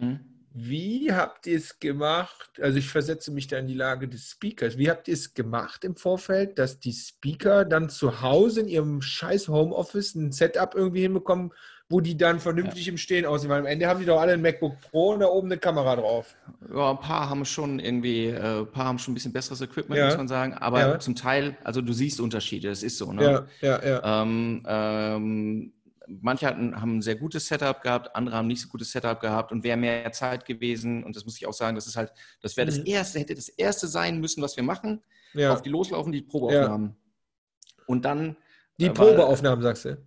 Mhm. 0.00 0.20
Wie 0.56 1.12
habt 1.12 1.48
ihr 1.48 1.58
es 1.58 1.80
gemacht? 1.80 2.60
Also 2.60 2.78
ich 2.78 2.88
versetze 2.88 3.32
mich 3.32 3.48
da 3.48 3.58
in 3.58 3.66
die 3.66 3.74
Lage 3.74 4.06
des 4.06 4.30
Speakers. 4.30 4.78
Wie 4.78 4.88
habt 4.88 5.08
ihr 5.08 5.14
es 5.14 5.34
gemacht 5.34 5.84
im 5.84 5.96
Vorfeld, 5.96 6.60
dass 6.60 6.78
die 6.78 6.92
Speaker 6.92 7.64
dann 7.64 7.90
zu 7.90 8.22
Hause 8.22 8.60
in 8.60 8.68
ihrem 8.68 9.02
scheiß 9.02 9.48
Homeoffice 9.48 10.14
ein 10.14 10.30
Setup 10.30 10.76
irgendwie 10.76 11.02
hinbekommen, 11.02 11.52
wo 11.88 12.00
die 12.00 12.16
dann 12.16 12.40
vernünftig 12.40 12.86
ja. 12.86 12.92
im 12.92 12.98
Stehen 12.98 13.26
aussehen? 13.26 13.50
Weil 13.50 13.60
am 13.60 13.66
Ende 13.66 13.86
haben 13.86 14.00
die 14.00 14.06
doch 14.06 14.20
alle 14.20 14.32
ein 14.32 14.42
MacBook 14.42 14.80
Pro 14.80 15.12
und 15.12 15.20
da 15.20 15.26
oben 15.26 15.48
eine 15.48 15.58
Kamera 15.58 15.96
drauf. 15.96 16.34
Ja, 16.72 16.90
ein 16.90 16.98
paar 16.98 17.28
haben 17.28 17.44
schon 17.44 17.78
irgendwie, 17.78 18.26
äh, 18.26 18.60
ein 18.60 18.70
paar 18.70 18.86
haben 18.86 18.98
schon 18.98 19.12
ein 19.12 19.14
bisschen 19.14 19.32
besseres 19.32 19.60
Equipment, 19.60 19.98
ja. 19.98 20.06
muss 20.06 20.16
man 20.16 20.28
sagen. 20.28 20.54
Aber 20.54 20.80
ja. 20.80 20.98
zum 20.98 21.14
Teil, 21.14 21.56
also 21.62 21.80
du 21.80 21.92
siehst 21.92 22.20
Unterschiede, 22.20 22.68
das 22.68 22.82
ist 22.82 22.96
so. 22.98 23.12
Ne? 23.12 23.46
Ja, 23.60 23.78
ja, 23.80 23.86
ja. 23.86 24.22
Ähm, 24.22 24.62
ähm, 24.66 25.72
manche 26.08 26.46
hatten, 26.46 26.80
haben 26.80 26.98
ein 26.98 27.02
sehr 27.02 27.16
gutes 27.16 27.46
Setup 27.46 27.80
gehabt, 27.82 28.14
andere 28.16 28.36
haben 28.36 28.46
nicht 28.46 28.62
so 28.62 28.68
gutes 28.68 28.90
Setup 28.90 29.20
gehabt 29.20 29.52
und 29.52 29.64
wäre 29.64 29.76
mehr 29.76 30.10
Zeit 30.12 30.44
gewesen. 30.46 31.04
Und 31.04 31.16
das 31.16 31.24
muss 31.24 31.36
ich 31.36 31.46
auch 31.46 31.52
sagen, 31.52 31.74
das 31.74 31.86
ist 31.86 31.96
halt, 31.96 32.12
das 32.40 32.56
wäre 32.56 32.66
das 32.66 32.78
mhm. 32.78 32.86
erste, 32.86 33.18
hätte 33.18 33.34
das 33.34 33.48
erste 33.48 33.86
sein 33.86 34.20
müssen, 34.20 34.42
was 34.42 34.56
wir 34.56 34.64
machen. 34.64 35.02
Ja. 35.34 35.52
Auf 35.52 35.62
die 35.62 35.70
loslaufen, 35.70 36.12
die 36.12 36.22
Probeaufnahmen. 36.22 36.88
Ja. 36.88 37.74
Und 37.86 38.04
dann. 38.04 38.36
Die 38.78 38.86
äh, 38.86 38.90
Probeaufnahmen, 38.90 39.62
sagst 39.62 39.84
du? 39.84 39.98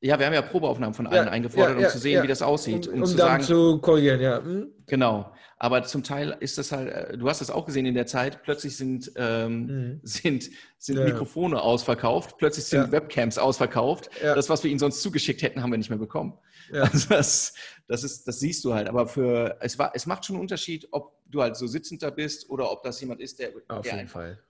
Ja, 0.00 0.18
wir 0.18 0.26
haben 0.26 0.34
ja 0.34 0.42
Probeaufnahmen 0.42 0.92
von 0.92 1.06
allen 1.06 1.26
ja, 1.26 1.32
eingefordert, 1.32 1.78
um 1.78 1.88
zu 1.88 1.98
sehen, 1.98 2.22
wie 2.22 2.28
das 2.28 2.42
aussieht. 2.42 2.88
Um, 2.88 3.00
um 3.00 3.06
zu 3.06 3.16
dann 3.16 3.40
sagen, 3.40 3.42
zu 3.42 3.78
korrigieren, 3.80 4.20
ja. 4.20 4.42
Hm? 4.42 4.68
Genau. 4.86 5.32
Aber 5.56 5.82
zum 5.84 6.02
Teil 6.02 6.36
ist 6.40 6.58
das 6.58 6.72
halt, 6.72 6.92
äh, 6.92 7.16
du 7.16 7.26
hast 7.26 7.40
das 7.40 7.50
auch 7.50 7.64
gesehen 7.64 7.86
in 7.86 7.94
der 7.94 8.06
Zeit, 8.06 8.42
plötzlich 8.42 8.76
sind, 8.76 9.12
ähm, 9.16 9.66
mhm. 9.66 10.00
sind, 10.02 10.50
sind 10.78 10.98
ja. 10.98 11.04
Mikrofone 11.04 11.60
ausverkauft, 11.62 12.36
plötzlich 12.36 12.66
sind 12.66 12.86
ja. 12.86 12.92
Webcams 12.92 13.38
ausverkauft. 13.38 14.10
Ja. 14.22 14.34
Das, 14.34 14.50
was 14.50 14.62
wir 14.62 14.70
ihnen 14.70 14.78
sonst 14.78 15.00
zugeschickt 15.00 15.40
hätten, 15.40 15.62
haben 15.62 15.70
wir 15.70 15.78
nicht 15.78 15.90
mehr 15.90 15.98
bekommen. 15.98 16.38
Also 16.72 17.10
das, 17.10 17.54
das, 17.88 18.04
ist, 18.04 18.26
das 18.26 18.40
siehst 18.40 18.64
du 18.64 18.72
halt. 18.72 18.88
Aber 18.88 19.06
für, 19.06 19.58
es, 19.60 19.78
war, 19.78 19.92
es 19.94 20.06
macht 20.06 20.24
schon 20.24 20.36
einen 20.36 20.40
Unterschied, 20.40 20.88
ob 20.92 21.12
du 21.26 21.42
halt 21.42 21.56
so 21.56 21.66
sitzend 21.66 22.02
da 22.02 22.08
bist 22.08 22.48
oder 22.48 22.70
ob 22.70 22.82
das 22.82 23.00
jemand 23.02 23.20
ist, 23.20 23.38
der, 23.38 23.52
Auf 23.68 23.82
der 23.82 23.96
jeden 23.96 24.08
Fall. 24.08 24.42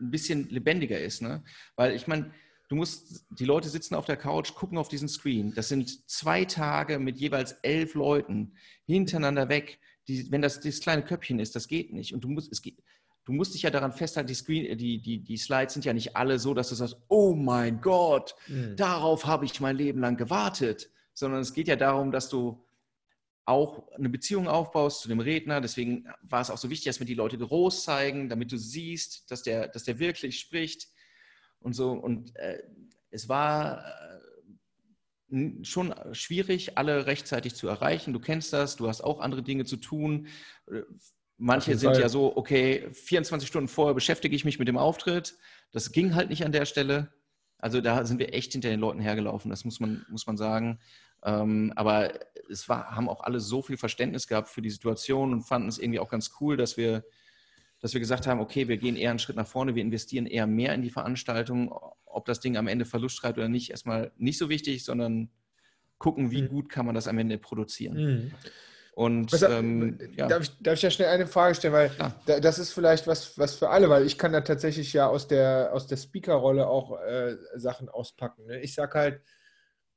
ein 0.00 0.10
bisschen 0.10 0.48
lebendiger 0.48 0.98
ist. 0.98 1.22
Ne? 1.22 1.44
Weil 1.76 1.94
ich 1.94 2.08
meine, 2.08 2.32
du 2.72 2.76
musst, 2.76 3.26
die 3.28 3.44
Leute 3.44 3.68
sitzen 3.68 3.94
auf 3.94 4.06
der 4.06 4.16
Couch, 4.16 4.54
gucken 4.54 4.78
auf 4.78 4.88
diesen 4.88 5.06
Screen. 5.06 5.52
Das 5.54 5.68
sind 5.68 6.08
zwei 6.10 6.46
Tage 6.46 6.98
mit 6.98 7.18
jeweils 7.18 7.52
elf 7.62 7.94
Leuten 7.94 8.54
hintereinander 8.86 9.50
weg 9.50 9.78
die, 10.08 10.32
wenn 10.32 10.40
das 10.40 10.58
das 10.58 10.80
kleine 10.80 11.04
Köpfchen 11.04 11.38
ist, 11.38 11.54
das 11.54 11.68
geht 11.68 11.92
nicht. 11.92 12.14
Und 12.14 12.24
du 12.24 12.28
musst, 12.28 12.50
es 12.50 12.62
geht, 12.62 12.82
du 13.24 13.32
musst 13.32 13.52
dich 13.52 13.62
ja 13.62 13.70
daran 13.70 13.92
festhalten, 13.92 14.28
die, 14.28 14.34
Screen, 14.34 14.78
die, 14.78 15.02
die, 15.02 15.18
die 15.18 15.36
Slides 15.36 15.74
sind 15.74 15.84
ja 15.84 15.92
nicht 15.92 16.16
alle 16.16 16.38
so, 16.38 16.54
dass 16.54 16.70
du 16.70 16.74
sagst, 16.74 16.96
oh 17.08 17.34
mein 17.34 17.82
Gott, 17.82 18.34
mhm. 18.48 18.74
darauf 18.76 19.26
habe 19.26 19.44
ich 19.44 19.60
mein 19.60 19.76
Leben 19.76 20.00
lang 20.00 20.16
gewartet. 20.16 20.90
Sondern 21.12 21.40
es 21.40 21.52
geht 21.52 21.68
ja 21.68 21.76
darum, 21.76 22.10
dass 22.10 22.30
du 22.30 22.64
auch 23.44 23.92
eine 23.92 24.08
Beziehung 24.08 24.48
aufbaust 24.48 25.02
zu 25.02 25.08
dem 25.08 25.20
Redner. 25.20 25.60
Deswegen 25.60 26.06
war 26.22 26.40
es 26.40 26.50
auch 26.50 26.56
so 26.56 26.70
wichtig, 26.70 26.86
dass 26.86 27.00
wir 27.00 27.06
die 27.06 27.14
Leute 27.14 27.36
groß 27.36 27.84
zeigen, 27.84 28.30
damit 28.30 28.50
du 28.50 28.56
siehst, 28.56 29.30
dass 29.30 29.42
der, 29.42 29.68
dass 29.68 29.84
der 29.84 29.98
wirklich 29.98 30.40
spricht 30.40 30.88
und 31.62 31.74
so. 31.74 31.92
Und 31.92 32.36
äh, 32.36 32.62
es 33.10 33.28
war 33.28 33.84
schon 35.62 35.94
schwierig, 36.12 36.76
alle 36.76 37.06
rechtzeitig 37.06 37.54
zu 37.54 37.66
erreichen. 37.66 38.12
Du 38.12 38.20
kennst 38.20 38.52
das, 38.52 38.76
du 38.76 38.88
hast 38.88 39.02
auch 39.02 39.20
andere 39.20 39.42
Dinge 39.42 39.64
zu 39.64 39.76
tun. 39.76 40.26
Äh, 40.70 40.82
manche 41.38 41.76
sind 41.76 41.96
ja 41.96 42.08
so, 42.08 42.36
okay, 42.36 42.88
24 42.92 43.48
Stunden 43.48 43.68
vorher 43.68 43.94
beschäftige 43.94 44.36
ich 44.36 44.44
mich 44.44 44.58
mit 44.58 44.68
dem 44.68 44.76
Auftritt. 44.76 45.36
Das 45.70 45.92
ging 45.92 46.14
halt 46.14 46.28
nicht 46.28 46.44
an 46.44 46.52
der 46.52 46.66
Stelle. 46.66 47.12
Also 47.58 47.80
da 47.80 48.04
sind 48.04 48.18
wir 48.18 48.34
echt 48.34 48.52
hinter 48.52 48.68
den 48.68 48.80
Leuten 48.80 49.00
hergelaufen, 49.00 49.50
das 49.50 49.64
muss 49.64 49.80
man, 49.80 50.04
muss 50.10 50.26
man 50.26 50.36
sagen. 50.36 50.80
Ähm, 51.24 51.72
aber 51.76 52.12
es 52.50 52.68
war, 52.68 52.94
haben 52.94 53.08
auch 53.08 53.20
alle 53.20 53.40
so 53.40 53.62
viel 53.62 53.76
Verständnis 53.76 54.26
gehabt 54.26 54.48
für 54.48 54.62
die 54.62 54.70
Situation 54.70 55.32
und 55.32 55.42
fanden 55.42 55.68
es 55.68 55.78
irgendwie 55.78 56.00
auch 56.00 56.08
ganz 56.08 56.32
cool, 56.40 56.56
dass 56.56 56.76
wir, 56.76 57.04
dass 57.82 57.92
wir 57.92 58.00
gesagt 58.00 58.28
haben, 58.28 58.40
okay, 58.40 58.68
wir 58.68 58.78
gehen 58.78 58.96
eher 58.96 59.10
einen 59.10 59.18
Schritt 59.18 59.36
nach 59.36 59.46
vorne, 59.46 59.74
wir 59.74 59.82
investieren 59.82 60.26
eher 60.26 60.46
mehr 60.46 60.72
in 60.72 60.82
die 60.82 60.90
Veranstaltung, 60.90 61.74
ob 62.06 62.24
das 62.26 62.38
Ding 62.38 62.56
am 62.56 62.68
Ende 62.68 62.84
Verlust 62.84 63.16
schreibt 63.16 63.38
oder 63.38 63.48
nicht, 63.48 63.70
erstmal 63.70 64.12
nicht 64.16 64.38
so 64.38 64.48
wichtig, 64.48 64.84
sondern 64.84 65.30
gucken, 65.98 66.30
wie 66.30 66.42
mhm. 66.42 66.48
gut 66.48 66.68
kann 66.68 66.86
man 66.86 66.94
das 66.94 67.08
am 67.08 67.18
Ende 67.18 67.38
produzieren. 67.38 67.96
Mhm. 67.96 68.32
Und 68.94 69.32
was, 69.32 69.42
ähm, 69.42 69.98
ja. 70.16 70.28
darf, 70.28 70.42
ich, 70.42 70.52
darf 70.60 70.74
ich 70.74 70.82
ja 70.82 70.90
schnell 70.90 71.08
eine 71.08 71.26
Frage 71.26 71.54
stellen, 71.54 71.72
weil 71.72 71.90
da, 72.26 72.38
das 72.38 72.58
ist 72.58 72.72
vielleicht 72.72 73.06
was, 73.06 73.36
was 73.38 73.56
für 73.56 73.70
alle, 73.70 73.88
weil 73.88 74.06
ich 74.06 74.16
kann 74.16 74.32
da 74.32 74.42
tatsächlich 74.42 74.92
ja 74.92 75.08
aus 75.08 75.26
der, 75.26 75.70
aus 75.72 75.86
der 75.86 75.96
Speaker-Rolle 75.96 76.66
auch 76.66 77.00
äh, 77.00 77.36
Sachen 77.56 77.88
auspacken. 77.88 78.46
Ne? 78.46 78.60
Ich 78.60 78.74
sage 78.74 78.98
halt, 78.98 79.22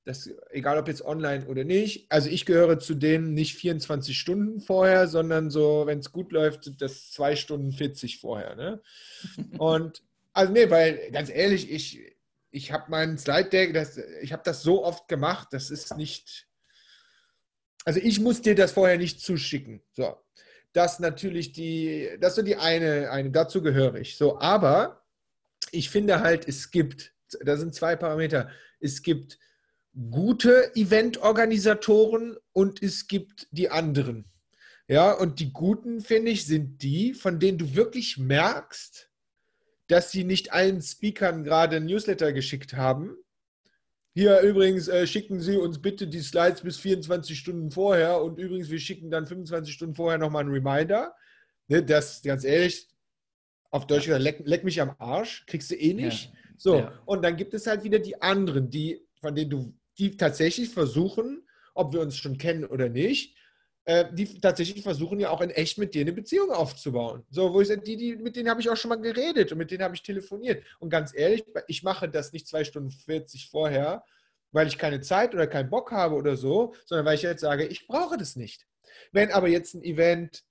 dass, 0.05 0.29
egal 0.51 0.77
ob 0.77 0.87
jetzt 0.87 1.03
online 1.03 1.47
oder 1.47 1.63
nicht, 1.63 2.05
also 2.11 2.29
ich 2.29 2.45
gehöre 2.45 2.79
zu 2.79 2.93
denen 2.93 3.33
nicht 3.33 3.55
24 3.55 4.17
Stunden 4.17 4.61
vorher, 4.61 5.07
sondern 5.07 5.49
so, 5.49 5.83
wenn 5.87 5.99
es 5.99 6.11
gut 6.11 6.31
läuft, 6.31 6.63
sind 6.63 6.81
das 6.81 7.11
2 7.11 7.35
Stunden 7.35 7.71
40 7.73 8.19
vorher. 8.19 8.55
Ne? 8.55 8.81
Und 9.57 10.03
also 10.31 10.53
nee, 10.53 10.69
weil 10.69 11.11
ganz 11.11 11.29
ehrlich, 11.29 11.71
ich, 11.71 12.15
ich 12.51 12.71
habe 12.71 12.91
meinen 12.91 13.17
Slide 13.17 13.49
Deck, 13.49 13.73
das, 13.73 13.97
ich 14.21 14.31
habe 14.31 14.43
das 14.45 14.61
so 14.61 14.83
oft 14.83 15.07
gemacht, 15.07 15.47
das 15.51 15.71
ist 15.71 15.97
nicht. 15.97 16.47
Also 17.83 17.99
ich 17.99 18.19
muss 18.19 18.41
dir 18.41 18.53
das 18.53 18.73
vorher 18.73 18.97
nicht 18.97 19.21
zuschicken. 19.21 19.81
So. 19.91 20.17
Das 20.71 20.99
natürlich 20.99 21.51
die, 21.51 22.09
das 22.19 22.31
ist 22.31 22.35
so 22.35 22.41
die 22.41 22.57
eine, 22.57 23.09
eine, 23.09 23.31
dazu 23.31 23.61
gehöre 23.63 23.95
ich. 23.95 24.17
So, 24.17 24.39
aber 24.39 25.03
ich 25.71 25.89
finde 25.89 26.19
halt, 26.19 26.47
es 26.47 26.69
gibt, 26.69 27.13
da 27.41 27.57
sind 27.57 27.73
zwei 27.73 27.95
Parameter. 27.95 28.49
Es 28.79 29.01
gibt 29.01 29.39
gute 30.11 30.75
Eventorganisatoren 30.75 32.37
und 32.53 32.83
es 32.83 33.07
gibt 33.07 33.47
die 33.51 33.69
anderen. 33.69 34.25
Ja, 34.87 35.13
und 35.13 35.39
die 35.39 35.51
guten, 35.51 36.01
finde 36.01 36.31
ich, 36.31 36.45
sind 36.45 36.83
die, 36.83 37.13
von 37.13 37.39
denen 37.39 37.57
du 37.57 37.75
wirklich 37.75 38.17
merkst, 38.17 39.09
dass 39.87 40.11
sie 40.11 40.23
nicht 40.23 40.53
allen 40.53 40.81
Speakern 40.81 41.43
gerade 41.43 41.77
ein 41.77 41.85
Newsletter 41.85 42.33
geschickt 42.33 42.73
haben. 42.73 43.15
Hier 44.13 44.39
übrigens 44.41 44.87
äh, 44.87 45.05
schicken 45.07 45.41
Sie 45.41 45.57
uns 45.57 45.81
bitte 45.81 46.07
die 46.07 46.21
Slides 46.21 46.61
bis 46.61 46.77
24 46.77 47.37
Stunden 47.37 47.71
vorher 47.71 48.21
und 48.21 48.39
übrigens, 48.39 48.69
wir 48.69 48.79
schicken 48.79 49.11
dann 49.11 49.27
25 49.27 49.73
Stunden 49.73 49.95
vorher 49.95 50.17
nochmal 50.17 50.43
einen 50.43 50.53
Reminder. 50.53 51.13
Ne, 51.67 51.83
das, 51.83 52.21
ganz 52.21 52.43
ehrlich, 52.43 52.87
auf 53.71 53.87
Deutsch 53.87 54.05
gesagt, 54.05 54.23
leck, 54.23 54.41
leck, 54.45 54.63
mich 54.63 54.81
am 54.81 54.95
Arsch, 54.99 55.45
kriegst 55.47 55.71
du 55.71 55.75
eh 55.75 55.93
nicht. 55.93 56.25
Ja. 56.25 56.39
So, 56.57 56.75
ja. 56.77 56.93
und 57.05 57.23
dann 57.23 57.35
gibt 57.35 57.53
es 57.53 57.67
halt 57.67 57.83
wieder 57.83 57.99
die 57.99 58.21
anderen, 58.21 58.69
die, 58.69 59.05
von 59.19 59.35
denen 59.35 59.49
du, 59.49 59.73
die 59.97 60.17
tatsächlich 60.17 60.69
versuchen, 60.69 61.47
ob 61.73 61.93
wir 61.93 62.01
uns 62.01 62.17
schon 62.17 62.37
kennen 62.37 62.65
oder 62.65 62.89
nicht, 62.89 63.35
äh, 63.85 64.05
die 64.11 64.39
tatsächlich 64.39 64.83
versuchen 64.83 65.19
ja 65.19 65.29
auch 65.29 65.41
in 65.41 65.51
echt 65.51 65.77
mit 65.77 65.93
dir 65.93 66.01
eine 66.01 66.13
Beziehung 66.13 66.51
aufzubauen. 66.51 67.23
So, 67.29 67.53
wo 67.53 67.61
ich 67.61 67.69
die, 67.83 67.97
die, 67.97 68.15
mit 68.15 68.35
denen 68.35 68.49
habe 68.49 68.59
ich 68.59 68.69
auch 68.69 68.77
schon 68.77 68.89
mal 68.89 68.95
geredet 68.95 69.51
und 69.51 69.59
mit 69.59 69.69
denen 69.69 69.83
habe 69.83 69.95
ich 69.95 70.01
telefoniert. 70.01 70.63
Und 70.79 70.89
ganz 70.89 71.13
ehrlich, 71.15 71.43
ich 71.67 71.83
mache 71.83 72.09
das 72.09 72.33
nicht 72.33 72.47
zwei 72.47 72.63
Stunden 72.63 72.91
40 72.91 73.49
vorher, 73.49 74.03
weil 74.51 74.67
ich 74.67 74.77
keine 74.77 75.01
Zeit 75.01 75.35
oder 75.35 75.47
keinen 75.47 75.69
Bock 75.69 75.91
habe 75.91 76.15
oder 76.15 76.35
so, 76.35 76.73
sondern 76.85 77.05
weil 77.05 77.15
ich 77.15 77.21
jetzt 77.21 77.41
sage, 77.41 77.65
ich 77.65 77.87
brauche 77.87 78.17
das 78.17 78.35
nicht. 78.35 78.65
Wenn 79.11 79.31
aber 79.31 79.49
jetzt 79.49 79.75
ein 79.75 79.83
Event 79.83 80.43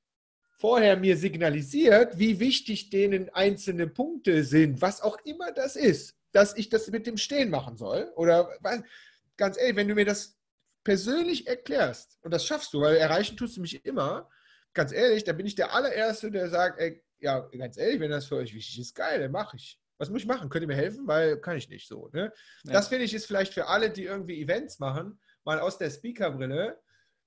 vorher 0.59 0.97
mir 0.97 1.17
signalisiert, 1.17 2.19
wie 2.19 2.39
wichtig 2.39 2.91
denen 2.91 3.31
einzelne 3.31 3.89
Punkte 3.89 4.45
sind, 4.45 4.81
was 4.81 5.01
auch 5.01 5.19
immer 5.25 5.51
das 5.53 5.75
ist, 5.75 6.17
dass 6.33 6.57
ich 6.57 6.69
das 6.69 6.89
mit 6.89 7.07
dem 7.07 7.17
Stehen 7.17 7.51
machen 7.51 7.77
soll. 7.77 8.13
Oder 8.15 8.49
ganz 9.37 9.59
ehrlich, 9.59 9.77
wenn 9.77 9.88
du 9.88 9.94
mir 9.94 10.05
das 10.05 10.38
persönlich 10.85 11.47
erklärst, 11.47 12.18
und 12.23 12.33
das 12.33 12.47
schaffst 12.47 12.73
du, 12.75 12.81
weil 12.81 12.97
erreichen 12.97 13.37
tust 13.37 13.57
du 13.57 13.61
mich 13.61 13.85
immer, 13.85 14.29
ganz 14.75 14.92
ehrlich, 14.92 15.25
da 15.25 15.33
bin 15.33 15.47
ich 15.47 15.55
der 15.55 15.73
allererste, 15.75 16.31
der 16.31 16.49
sagt, 16.49 16.79
ey, 16.81 17.03
ja, 17.18 17.40
ganz 17.57 17.79
ehrlich, 17.79 18.01
wenn 18.01 18.11
das 18.11 18.27
für 18.27 18.37
euch 18.37 18.55
wichtig 18.55 18.79
ist, 18.79 18.94
geil, 18.94 19.20
dann 19.20 19.33
mache 19.33 19.57
ich. 19.57 19.81
Was 19.97 20.11
muss 20.11 20.23
ich 20.23 20.27
machen? 20.27 20.51
Könnt 20.51 20.62
ihr 20.62 20.68
mir 20.68 20.75
helfen? 20.75 21.07
Weil 21.07 21.40
kann 21.40 21.57
ich 21.57 21.68
nicht 21.68 21.88
so. 21.88 22.11
Ne? 22.12 22.33
Ja. 22.64 22.73
Das 22.73 22.88
finde 22.88 23.05
ich 23.05 23.14
ist 23.14 23.27
vielleicht 23.27 23.55
für 23.55 23.68
alle, 23.68 23.90
die 23.90 24.05
irgendwie 24.05 24.42
Events 24.42 24.79
machen, 24.79 25.18
mal 25.44 25.61
aus 25.61 25.79
der 25.79 25.90
Speakerbrille 25.90 26.79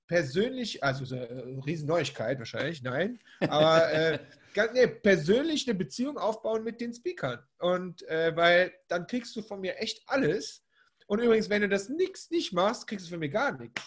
persönlich, 0.06 0.82
also 0.82 1.04
so 1.04 1.16
eine 1.16 1.60
Riesenneuigkeit 1.66 2.38
wahrscheinlich, 2.38 2.82
nein, 2.82 3.20
aber 3.40 3.92
äh, 3.92 4.18
ganz, 4.54 4.72
nee, 4.72 4.86
persönlich 4.86 5.68
eine 5.68 5.78
Beziehung 5.78 6.16
aufbauen 6.18 6.64
mit 6.64 6.80
den 6.80 6.94
Speakern. 6.94 7.40
Und 7.58 8.02
äh, 8.08 8.34
weil 8.34 8.72
dann 8.88 9.06
kriegst 9.06 9.36
du 9.36 9.42
von 9.42 9.60
mir 9.60 9.76
echt 9.78 10.02
alles 10.06 10.64
und 11.08 11.20
übrigens, 11.20 11.48
wenn 11.48 11.62
du 11.62 11.68
das 11.68 11.88
nix 11.88 12.30
nicht 12.30 12.52
machst, 12.52 12.86
kriegst 12.86 13.06
du 13.06 13.10
von 13.10 13.18
mir 13.18 13.30
gar 13.30 13.58
nichts. 13.58 13.82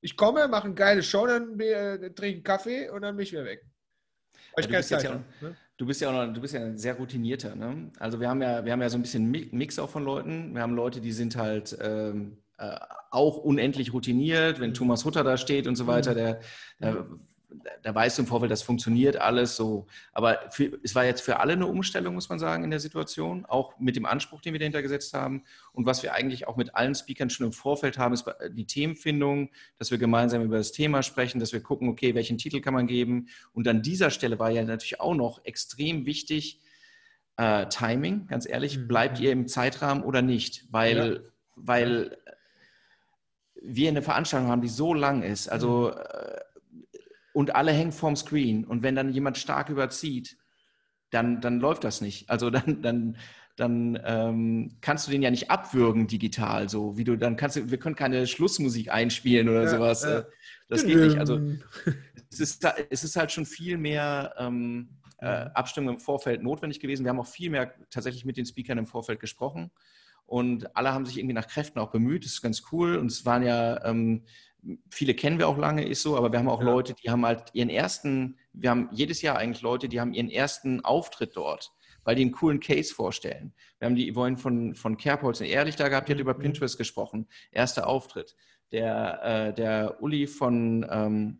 Ich 0.00 0.16
komme, 0.16 0.48
mache 0.48 0.64
eine 0.64 0.74
geile 0.74 1.02
Show, 1.02 1.26
dann 1.26 1.60
äh, 1.60 2.10
trinke 2.10 2.36
einen 2.36 2.42
Kaffee 2.42 2.88
und 2.88 3.02
dann 3.02 3.14
bin 3.14 3.24
ich 3.24 3.32
wieder 3.32 3.44
weg. 3.44 3.62
Ja, 4.56 4.62
du, 4.62 4.68
bist 4.68 4.90
ja 4.90 4.98
auch, 4.98 5.20
ne? 5.42 5.56
du, 5.76 5.86
bist 5.86 6.00
ja 6.00 6.08
auch 6.08 6.26
noch, 6.26 6.32
du 6.32 6.40
bist 6.40 6.54
ja 6.54 6.60
ein 6.60 6.78
sehr 6.78 6.94
routinierter. 6.94 7.54
Ne? 7.54 7.92
Also 7.98 8.20
wir 8.20 8.28
haben 8.28 8.40
ja, 8.40 8.64
wir 8.64 8.72
haben 8.72 8.80
ja 8.80 8.88
so 8.88 8.96
ein 8.96 9.02
bisschen 9.02 9.30
Mix 9.30 9.78
auch 9.78 9.90
von 9.90 10.02
Leuten. 10.02 10.54
Wir 10.54 10.62
haben 10.62 10.74
Leute, 10.74 11.00
die 11.00 11.12
sind 11.12 11.36
halt 11.36 11.76
ähm, 11.80 12.38
äh, 12.56 12.78
auch 13.10 13.36
unendlich 13.36 13.92
routiniert. 13.92 14.58
Wenn 14.58 14.70
mhm. 14.70 14.74
Thomas 14.74 15.04
Hutter 15.04 15.24
da 15.24 15.36
steht 15.36 15.66
und 15.66 15.76
so 15.76 15.86
weiter, 15.86 16.12
mhm. 16.12 16.16
der, 16.16 16.40
der 16.80 17.06
da 17.82 17.94
weißt 17.94 18.18
du 18.18 18.22
im 18.22 18.28
Vorfeld, 18.28 18.50
das 18.50 18.62
funktioniert 18.62 19.16
alles 19.16 19.56
so. 19.56 19.86
Aber 20.12 20.40
für, 20.50 20.78
es 20.82 20.94
war 20.94 21.04
jetzt 21.04 21.20
für 21.20 21.40
alle 21.40 21.54
eine 21.54 21.66
Umstellung, 21.66 22.14
muss 22.14 22.28
man 22.28 22.38
sagen, 22.38 22.64
in 22.64 22.70
der 22.70 22.80
Situation, 22.80 23.44
auch 23.44 23.78
mit 23.78 23.96
dem 23.96 24.06
Anspruch, 24.06 24.40
den 24.40 24.52
wir 24.52 24.60
dahinter 24.60 24.82
gesetzt 24.82 25.14
haben. 25.14 25.44
Und 25.72 25.86
was 25.86 26.02
wir 26.02 26.14
eigentlich 26.14 26.48
auch 26.48 26.56
mit 26.56 26.74
allen 26.74 26.94
Speakern 26.94 27.30
schon 27.30 27.46
im 27.46 27.52
Vorfeld 27.52 27.98
haben, 27.98 28.14
ist 28.14 28.24
die 28.50 28.66
Themenfindung, 28.66 29.50
dass 29.78 29.90
wir 29.90 29.98
gemeinsam 29.98 30.42
über 30.42 30.56
das 30.56 30.72
Thema 30.72 31.02
sprechen, 31.02 31.40
dass 31.40 31.52
wir 31.52 31.62
gucken, 31.62 31.88
okay, 31.88 32.14
welchen 32.14 32.38
Titel 32.38 32.60
kann 32.60 32.74
man 32.74 32.86
geben. 32.86 33.28
Und 33.52 33.66
an 33.68 33.82
dieser 33.82 34.10
Stelle 34.10 34.38
war 34.38 34.50
ja 34.50 34.62
natürlich 34.62 35.00
auch 35.00 35.14
noch 35.14 35.44
extrem 35.44 36.06
wichtig, 36.06 36.60
äh, 37.36 37.66
Timing, 37.68 38.26
ganz 38.26 38.48
ehrlich, 38.48 38.78
mhm. 38.78 38.88
bleibt 38.88 39.20
ihr 39.20 39.32
im 39.32 39.48
Zeitrahmen 39.48 40.04
oder 40.04 40.22
nicht? 40.22 40.66
Weil, 40.70 41.14
ja. 41.14 41.20
weil 41.56 42.18
wir 43.62 43.88
eine 43.88 44.02
Veranstaltung 44.02 44.50
haben, 44.50 44.62
die 44.62 44.68
so 44.68 44.92
lang 44.92 45.22
ist. 45.22 45.48
Also 45.48 45.92
mhm. 45.94 46.00
äh, 46.00 46.31
und 47.32 47.54
alle 47.54 47.72
hängen 47.72 47.92
vorm 47.92 48.16
Screen. 48.16 48.64
Und 48.64 48.82
wenn 48.82 48.94
dann 48.94 49.12
jemand 49.12 49.38
stark 49.38 49.68
überzieht, 49.68 50.36
dann, 51.10 51.40
dann 51.40 51.60
läuft 51.60 51.84
das 51.84 52.00
nicht. 52.00 52.28
Also 52.30 52.50
dann, 52.50 52.82
dann, 52.82 53.16
dann 53.56 53.98
ähm, 54.04 54.76
kannst 54.80 55.06
du 55.06 55.10
den 55.10 55.22
ja 55.22 55.30
nicht 55.30 55.50
abwürgen 55.50 56.06
digital, 56.06 56.68
so 56.68 56.96
wie 56.96 57.04
du 57.04 57.16
dann 57.16 57.36
kannst 57.36 57.56
du, 57.56 57.70
wir 57.70 57.78
können 57.78 57.96
keine 57.96 58.26
Schlussmusik 58.26 58.90
einspielen 58.90 59.48
oder 59.48 59.64
ja, 59.64 59.68
sowas. 59.68 60.02
Ja. 60.04 60.18
Äh, 60.20 60.24
das 60.68 60.86
geht 60.86 60.96
nicht. 60.96 61.18
Also 61.18 61.38
es 62.30 62.40
ist, 62.40 62.66
es 62.90 63.04
ist 63.04 63.16
halt 63.16 63.30
schon 63.30 63.44
viel 63.44 63.76
mehr 63.76 64.34
ähm, 64.38 64.88
äh, 65.18 65.26
Abstimmung 65.26 65.94
im 65.94 66.00
Vorfeld 66.00 66.42
notwendig 66.42 66.80
gewesen. 66.80 67.04
Wir 67.04 67.10
haben 67.10 67.20
auch 67.20 67.26
viel 67.26 67.50
mehr 67.50 67.74
tatsächlich 67.90 68.24
mit 68.24 68.36
den 68.36 68.46
Speakern 68.46 68.78
im 68.78 68.86
Vorfeld 68.86 69.20
gesprochen. 69.20 69.70
Und 70.24 70.74
alle 70.76 70.92
haben 70.92 71.04
sich 71.04 71.18
irgendwie 71.18 71.34
nach 71.34 71.46
Kräften 71.46 71.78
auch 71.78 71.90
bemüht. 71.90 72.24
Das 72.24 72.32
ist 72.32 72.42
ganz 72.42 72.62
cool. 72.72 72.96
Und 72.96 73.10
es 73.10 73.26
waren 73.26 73.42
ja 73.42 73.84
ähm, 73.84 74.24
viele 74.90 75.14
kennen 75.14 75.38
wir 75.38 75.48
auch 75.48 75.58
lange, 75.58 75.84
ist 75.84 76.02
so, 76.02 76.16
aber 76.16 76.30
wir 76.32 76.38
haben 76.38 76.48
auch 76.48 76.60
ja. 76.60 76.66
Leute, 76.66 76.94
die 76.94 77.10
haben 77.10 77.24
halt 77.26 77.50
ihren 77.52 77.68
ersten, 77.68 78.38
wir 78.52 78.70
haben 78.70 78.88
jedes 78.92 79.22
Jahr 79.22 79.38
eigentlich 79.38 79.62
Leute, 79.62 79.88
die 79.88 80.00
haben 80.00 80.14
ihren 80.14 80.30
ersten 80.30 80.84
Auftritt 80.84 81.36
dort, 81.36 81.72
weil 82.04 82.14
die 82.14 82.22
einen 82.22 82.32
coolen 82.32 82.60
Case 82.60 82.94
vorstellen. 82.94 83.52
Wir 83.78 83.86
haben 83.86 83.96
die 83.96 84.12
Yvonne 84.12 84.36
von, 84.36 84.74
von 84.74 84.96
Kerbholz 84.96 85.40
und 85.40 85.46
Ehrlich 85.46 85.76
da 85.76 85.88
gehabt, 85.88 86.08
die 86.08 86.12
hat 86.12 86.18
mhm. 86.18 86.22
über 86.22 86.34
Pinterest 86.34 86.78
gesprochen, 86.78 87.28
erster 87.50 87.86
Auftritt. 87.86 88.36
Der, 88.70 89.22
äh, 89.22 89.54
der 89.54 90.02
Uli 90.02 90.26
von 90.26 90.86
ähm, 90.90 91.38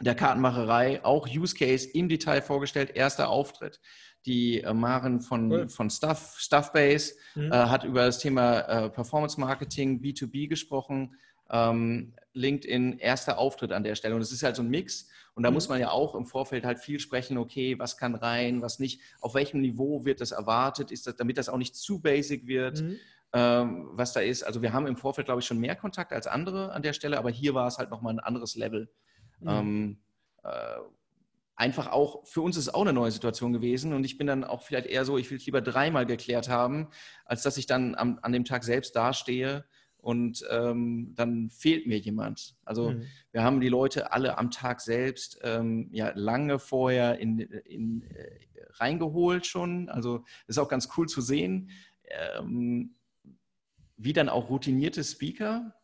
der 0.00 0.14
Kartenmacherei, 0.14 1.04
auch 1.04 1.28
Use 1.28 1.54
Case 1.54 1.88
im 1.88 2.08
Detail 2.08 2.42
vorgestellt, 2.42 2.90
erster 2.94 3.28
Auftritt. 3.30 3.80
Die 4.26 4.60
äh, 4.60 4.74
Maren 4.74 5.20
von, 5.20 5.50
cool. 5.50 5.68
von 5.68 5.88
Stuff, 5.88 6.34
Stuffbase 6.38 7.14
mhm. 7.34 7.52
äh, 7.52 7.54
hat 7.54 7.84
über 7.84 8.04
das 8.04 8.18
Thema 8.18 8.60
äh, 8.60 8.90
Performance 8.90 9.40
Marketing, 9.40 10.02
B2B 10.02 10.48
gesprochen 10.48 11.14
ähm, 11.50 12.14
LinkedIn 12.32 12.98
erster 12.98 13.38
Auftritt 13.38 13.72
an 13.72 13.82
der 13.82 13.94
Stelle. 13.94 14.14
Und 14.14 14.22
es 14.22 14.32
ist 14.32 14.42
halt 14.42 14.56
so 14.56 14.62
ein 14.62 14.68
Mix. 14.68 15.08
Und 15.34 15.42
da 15.42 15.50
mhm. 15.50 15.54
muss 15.54 15.68
man 15.68 15.80
ja 15.80 15.90
auch 15.90 16.14
im 16.14 16.26
Vorfeld 16.26 16.64
halt 16.64 16.78
viel 16.78 17.00
sprechen, 17.00 17.38
okay, 17.38 17.78
was 17.78 17.96
kann 17.96 18.14
rein, 18.14 18.62
was 18.62 18.78
nicht, 18.78 19.00
auf 19.20 19.34
welchem 19.34 19.60
Niveau 19.60 20.04
wird 20.04 20.20
das 20.20 20.32
erwartet, 20.32 20.90
ist 20.90 21.06
das, 21.06 21.16
damit 21.16 21.38
das 21.38 21.48
auch 21.48 21.56
nicht 21.56 21.76
zu 21.76 22.00
basic 22.00 22.46
wird, 22.46 22.82
mhm. 22.82 22.96
ähm, 23.32 23.88
was 23.92 24.12
da 24.12 24.20
ist. 24.20 24.42
Also 24.42 24.62
wir 24.62 24.72
haben 24.72 24.86
im 24.86 24.96
Vorfeld, 24.96 25.26
glaube 25.26 25.40
ich, 25.40 25.46
schon 25.46 25.58
mehr 25.58 25.76
Kontakt 25.76 26.12
als 26.12 26.26
andere 26.26 26.72
an 26.72 26.82
der 26.82 26.92
Stelle, 26.92 27.18
aber 27.18 27.30
hier 27.30 27.54
war 27.54 27.66
es 27.66 27.78
halt 27.78 27.90
nochmal 27.90 28.14
ein 28.14 28.20
anderes 28.20 28.56
Level. 28.56 28.90
Mhm. 29.40 29.48
Ähm, 29.48 29.98
äh, 30.42 30.50
einfach 31.56 31.88
auch, 31.88 32.26
für 32.26 32.40
uns 32.40 32.56
ist 32.56 32.68
es 32.68 32.74
auch 32.74 32.82
eine 32.82 32.92
neue 32.92 33.10
Situation 33.10 33.52
gewesen 33.52 33.92
und 33.92 34.04
ich 34.04 34.18
bin 34.18 34.26
dann 34.26 34.44
auch 34.44 34.62
vielleicht 34.62 34.86
eher 34.86 35.04
so, 35.04 35.18
ich 35.18 35.30
will 35.30 35.38
es 35.38 35.46
lieber 35.46 35.60
dreimal 35.60 36.06
geklärt 36.06 36.48
haben, 36.48 36.88
als 37.24 37.42
dass 37.42 37.56
ich 37.56 37.66
dann 37.66 37.94
am, 37.94 38.18
an 38.22 38.32
dem 38.32 38.44
Tag 38.44 38.64
selbst 38.64 38.96
dastehe 38.96 39.64
und 40.00 40.44
ähm, 40.50 41.12
dann 41.14 41.50
fehlt 41.50 41.86
mir 41.86 41.98
jemand. 41.98 42.56
Also 42.64 42.90
mhm. 42.90 43.04
wir 43.32 43.42
haben 43.42 43.60
die 43.60 43.68
Leute 43.68 44.12
alle 44.12 44.38
am 44.38 44.50
Tag 44.50 44.80
selbst 44.80 45.38
ähm, 45.42 45.88
ja 45.92 46.12
lange 46.14 46.58
vorher 46.58 47.18
in, 47.18 47.40
in, 47.40 48.02
äh, 48.02 48.40
reingeholt 48.74 49.46
schon. 49.46 49.88
Also 49.88 50.24
ist 50.46 50.58
auch 50.58 50.68
ganz 50.68 50.88
cool 50.96 51.08
zu 51.08 51.20
sehen, 51.20 51.70
ähm, 52.04 52.94
wie 53.96 54.12
dann 54.12 54.28
auch 54.28 54.48
routinierte 54.48 55.04
Speaker, 55.04 55.74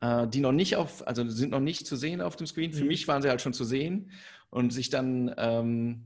äh, 0.00 0.26
die 0.28 0.40
noch 0.40 0.52
nicht 0.52 0.76
auf, 0.76 1.06
also 1.06 1.26
sind 1.28 1.50
noch 1.50 1.60
nicht 1.60 1.86
zu 1.86 1.96
sehen 1.96 2.20
auf 2.20 2.36
dem 2.36 2.46
Screen. 2.46 2.72
Für 2.72 2.82
mhm. 2.82 2.88
mich 2.88 3.08
waren 3.08 3.22
sie 3.22 3.30
halt 3.30 3.40
schon 3.40 3.54
zu 3.54 3.64
sehen 3.64 4.10
und 4.50 4.72
sich 4.72 4.90
dann 4.90 5.34
ähm, 5.38 6.04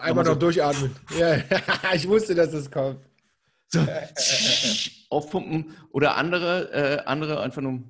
Einmal 0.00 0.24
noch 0.24 0.32
so 0.32 0.38
durchatmen. 0.38 0.96
ja, 1.18 1.38
ich 1.94 2.08
wusste, 2.08 2.34
dass 2.34 2.52
es 2.52 2.70
kommt. 2.70 2.98
So, 3.68 3.80
aufpumpen 5.10 5.76
oder 5.90 6.16
andere, 6.16 6.72
äh, 6.72 7.04
andere 7.04 7.40
einfach 7.40 7.62
nur. 7.62 7.82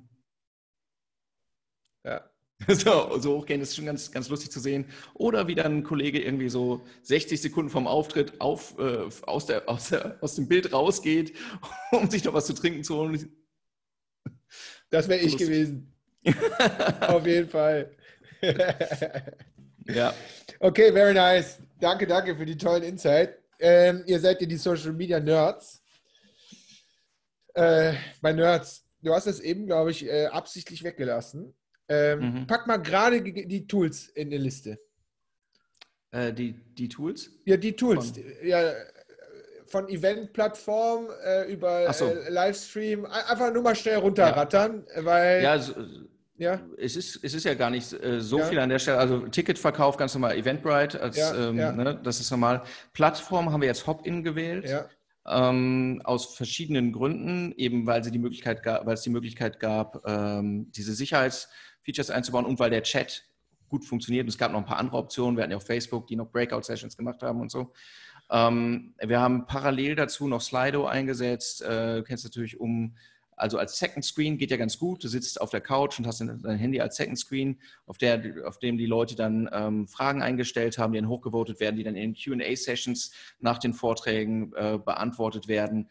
Ja. 2.03 2.29
So, 2.69 3.19
so 3.19 3.37
hochgehen, 3.37 3.59
das 3.59 3.69
ist 3.69 3.75
schon 3.75 3.85
ganz, 3.85 4.11
ganz 4.11 4.29
lustig 4.29 4.49
zu 4.49 4.59
sehen. 4.59 4.85
Oder 5.13 5.47
wie 5.47 5.55
dann 5.55 5.79
ein 5.79 5.83
Kollege 5.83 6.21
irgendwie 6.21 6.47
so 6.47 6.85
60 7.03 7.41
Sekunden 7.41 7.69
vom 7.69 7.85
Auftritt 7.85 8.39
auf, 8.39 8.79
äh, 8.79 9.09
aus, 9.23 9.45
der, 9.45 9.67
aus, 9.67 9.89
der, 9.89 10.17
aus 10.21 10.35
dem 10.35 10.47
Bild 10.47 10.71
rausgeht, 10.71 11.35
um 11.91 12.09
sich 12.09 12.23
noch 12.23 12.33
was 12.33 12.45
zu 12.45 12.53
trinken 12.53 12.83
zu 12.83 12.95
holen. 12.95 13.29
Das 14.89 15.09
wäre 15.09 15.19
ich 15.19 15.37
gewesen. 15.37 15.93
Auf 17.01 17.25
jeden 17.27 17.49
Fall. 17.49 17.91
ja. 19.87 20.13
Okay, 20.59 20.91
very 20.93 21.13
nice. 21.13 21.59
Danke, 21.79 22.07
danke 22.07 22.35
für 22.35 22.45
die 22.45 22.57
tollen 22.57 22.83
Insight. 22.83 23.37
Ähm, 23.59 24.03
ihr 24.05 24.19
seid 24.19 24.41
ja 24.41 24.47
die 24.47 24.57
Social 24.57 24.93
Media 24.93 25.19
Nerds. 25.19 25.81
Äh, 27.53 27.93
bei 28.21 28.33
Nerds, 28.33 28.85
du 29.01 29.13
hast 29.13 29.27
es 29.27 29.39
eben, 29.39 29.65
glaube 29.65 29.91
ich, 29.91 30.05
äh, 30.05 30.25
absichtlich 30.25 30.83
weggelassen. 30.83 31.53
Ähm, 31.87 32.19
mhm. 32.19 32.47
Pack 32.47 32.67
mal 32.67 32.77
gerade 32.77 33.21
die 33.21 33.67
Tools 33.67 34.09
in 34.09 34.29
die 34.29 34.37
Liste. 34.37 34.79
Äh, 36.11 36.33
die, 36.33 36.53
die 36.53 36.89
Tools? 36.89 37.29
Ja, 37.45 37.57
die 37.57 37.75
Tools. 37.75 38.11
Von, 38.11 38.23
ja, 38.43 38.73
von 39.67 39.89
Event-Plattform 39.89 41.09
äh, 41.23 41.51
über 41.51 41.91
so. 41.93 42.05
Äh, 42.05 42.29
Livestream. 42.29 43.05
Einfach 43.05 43.53
nur 43.53 43.63
mal 43.63 43.75
schnell 43.75 43.97
runterrattern, 43.97 44.85
ja. 44.95 45.05
weil. 45.05 45.43
Ja, 45.43 45.59
so, 45.59 45.73
ja. 46.37 46.61
Es, 46.77 46.95
ist, 46.95 47.23
es 47.23 47.33
ist 47.33 47.43
ja 47.43 47.53
gar 47.53 47.69
nicht 47.69 47.91
äh, 47.93 48.19
so 48.21 48.39
ja. 48.39 48.45
viel 48.45 48.59
an 48.59 48.69
der 48.69 48.79
Stelle. 48.79 48.97
Also 48.97 49.19
Ticketverkauf 49.27 49.97
ganz 49.97 50.13
normal, 50.13 50.35
Eventbrite, 50.35 51.01
als, 51.01 51.17
ja, 51.17 51.49
ähm, 51.49 51.57
ja. 51.57 51.71
Ne, 51.71 51.99
das 52.03 52.19
ist 52.19 52.31
normal. 52.31 52.63
Plattform 52.93 53.51
haben 53.51 53.61
wir 53.61 53.67
jetzt 53.67 53.87
Hop-In 53.87 54.23
gewählt. 54.23 54.87
Ähm, 55.27 56.01
aus 56.03 56.35
verschiedenen 56.35 56.91
Gründen, 56.91 57.51
eben 57.57 57.87
weil, 57.87 58.03
sie 58.03 58.11
die 58.11 58.19
Möglichkeit 58.19 58.61
gab, 58.61 58.85
weil 58.85 58.93
es 58.93 59.01
die 59.01 59.09
Möglichkeit 59.09 59.59
gab, 59.59 60.07
ähm, 60.07 60.71
diese 60.71 60.93
Sicherheitsfeatures 60.93 62.11
einzubauen 62.11 62.45
und 62.45 62.59
weil 62.59 62.69
der 62.69 62.83
Chat 62.83 63.23
gut 63.67 63.85
funktioniert. 63.85 64.25
Und 64.25 64.29
es 64.29 64.37
gab 64.37 64.51
noch 64.51 64.59
ein 64.59 64.65
paar 64.65 64.77
andere 64.77 64.97
Optionen. 64.97 65.35
Wir 65.35 65.43
hatten 65.43 65.51
ja 65.51 65.57
auf 65.57 65.65
Facebook, 65.65 66.05
die 66.07 66.15
noch 66.15 66.31
Breakout-Sessions 66.31 66.95
gemacht 66.95 67.23
haben 67.23 67.41
und 67.41 67.49
so. 67.49 67.73
Ähm, 68.29 68.93
wir 68.99 69.19
haben 69.19 69.45
parallel 69.45 69.95
dazu 69.95 70.27
noch 70.27 70.41
Slido 70.41 70.85
eingesetzt. 70.85 71.61
Äh, 71.61 71.97
du 71.97 72.03
kennst 72.03 72.23
natürlich, 72.23 72.59
um 72.59 72.95
also 73.35 73.57
als 73.57 73.77
Second 73.77 74.05
Screen 74.05 74.37
geht 74.37 74.51
ja 74.51 74.57
ganz 74.57 74.77
gut. 74.79 75.03
Du 75.03 75.07
sitzt 75.07 75.41
auf 75.41 75.49
der 75.49 75.61
Couch 75.61 75.99
und 75.99 76.07
hast 76.07 76.21
dein 76.21 76.57
Handy 76.57 76.79
als 76.79 76.95
Second 76.95 77.19
Screen, 77.19 77.59
auf, 77.85 77.97
der, 77.97 78.21
auf 78.45 78.59
dem 78.59 78.77
die 78.77 78.85
Leute 78.85 79.15
dann 79.15 79.49
ähm, 79.51 79.87
Fragen 79.87 80.21
eingestellt 80.21 80.77
haben, 80.77 80.93
die 80.93 80.99
dann 80.99 81.09
hochgevotet 81.09 81.59
werden, 81.59 81.75
die 81.75 81.83
dann 81.83 81.95
in 81.95 82.13
QA-Sessions 82.13 83.11
nach 83.39 83.57
den 83.57 83.73
Vorträgen 83.73 84.53
äh, 84.55 84.77
beantwortet 84.77 85.47
werden. 85.47 85.89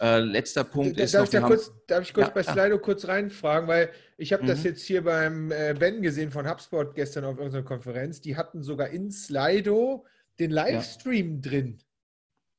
Äh, 0.00 0.20
letzter 0.20 0.64
Punkt 0.64 0.98
da, 0.98 1.04
ist 1.04 1.14
darf 1.14 1.32
noch, 1.32 1.34
ich 1.34 1.40
da 1.40 1.46
kurz, 1.46 1.72
darf 1.86 2.02
ich 2.02 2.14
kurz 2.14 2.26
Ja, 2.26 2.32
bei. 2.34 2.42
Slido 2.42 2.78
kurz 2.78 3.06
reinfragen, 3.06 3.68
weil 3.68 3.90
ich 4.16 4.32
habe 4.32 4.44
das 4.44 4.60
Mhm. 4.60 4.64
jetzt 4.64 4.82
hier 4.82 5.04
beim 5.04 5.52
äh, 5.52 5.74
Ben 5.78 6.02
gesehen 6.02 6.30
von 6.30 6.48
HubSpot 6.48 6.94
gestern 6.94 7.24
auf 7.24 7.38
unserer 7.38 7.62
Konferenz. 7.62 8.20
Die 8.20 8.36
hatten 8.36 8.62
sogar 8.62 8.88
in 8.88 9.10
Slido 9.12 10.04
den 10.40 10.50
Livestream 10.50 11.40
drin. 11.40 11.78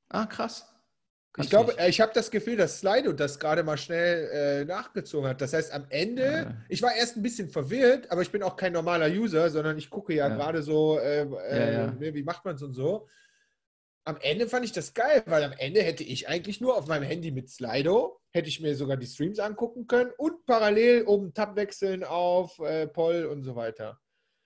Ah, 0.09 0.25
krass. 0.25 0.74
Ich 1.37 1.49
Kannte 1.49 1.49
glaube, 1.49 1.73
nicht. 1.75 1.89
ich 1.89 2.01
habe 2.01 2.11
das 2.13 2.31
Gefühl, 2.31 2.55
dass 2.55 2.79
Slido 2.79 3.11
das 3.11 3.39
gerade 3.39 3.61
mal 3.63 3.77
schnell 3.77 4.29
äh, 4.61 4.65
nachgezogen 4.65 5.27
hat. 5.29 5.41
Das 5.41 5.51
heißt, 5.53 5.73
am 5.73 5.85
Ende, 5.89 6.23
Ja. 6.23 6.57
ich 6.69 6.81
war 6.81 6.95
erst 6.95 7.17
ein 7.17 7.21
bisschen 7.23 7.49
verwirrt, 7.49 8.09
aber 8.11 8.21
ich 8.21 8.31
bin 8.31 8.41
auch 8.41 8.55
kein 8.55 8.71
normaler 8.73 9.07
User, 9.07 9.49
sondern 9.49 9.77
ich 9.77 9.89
gucke 9.89 10.13
ja, 10.13 10.29
Ja. 10.29 10.35
gerade 10.35 10.61
so, 10.63 10.97
äh, 10.99 11.23
äh, 11.23 11.73
ja. 11.73 11.91
ne, 11.91 12.13
wie 12.13 12.23
macht 12.23 12.45
man 12.45 12.55
es 12.55 12.61
und 12.63 12.73
so. 12.73 13.07
Am 14.07 14.17
Ende 14.21 14.47
fand 14.47 14.63
ich 14.63 14.71
das 14.71 14.93
geil, 14.93 15.23
weil 15.25 15.43
am 15.43 15.53
Ende 15.57 15.81
hätte 15.81 16.03
ich 16.03 16.29
eigentlich 16.29 16.61
nur 16.61 16.77
auf 16.77 16.87
meinem 16.87 17.03
Handy 17.03 17.31
mit 17.31 17.49
Slido, 17.49 18.21
hätte 18.31 18.47
ich 18.49 18.61
mir 18.61 18.75
sogar 18.75 18.97
die 18.97 19.07
Streams 19.07 19.39
angucken 19.39 19.87
können 19.87 20.11
und 20.17 20.45
parallel 20.45 21.03
oben 21.05 21.33
Tab 21.33 21.55
wechseln 21.55 22.03
auf 22.03 22.59
äh, 22.59 22.87
Poll 22.87 23.25
und 23.25 23.43
so 23.43 23.55
weiter. 23.55 23.99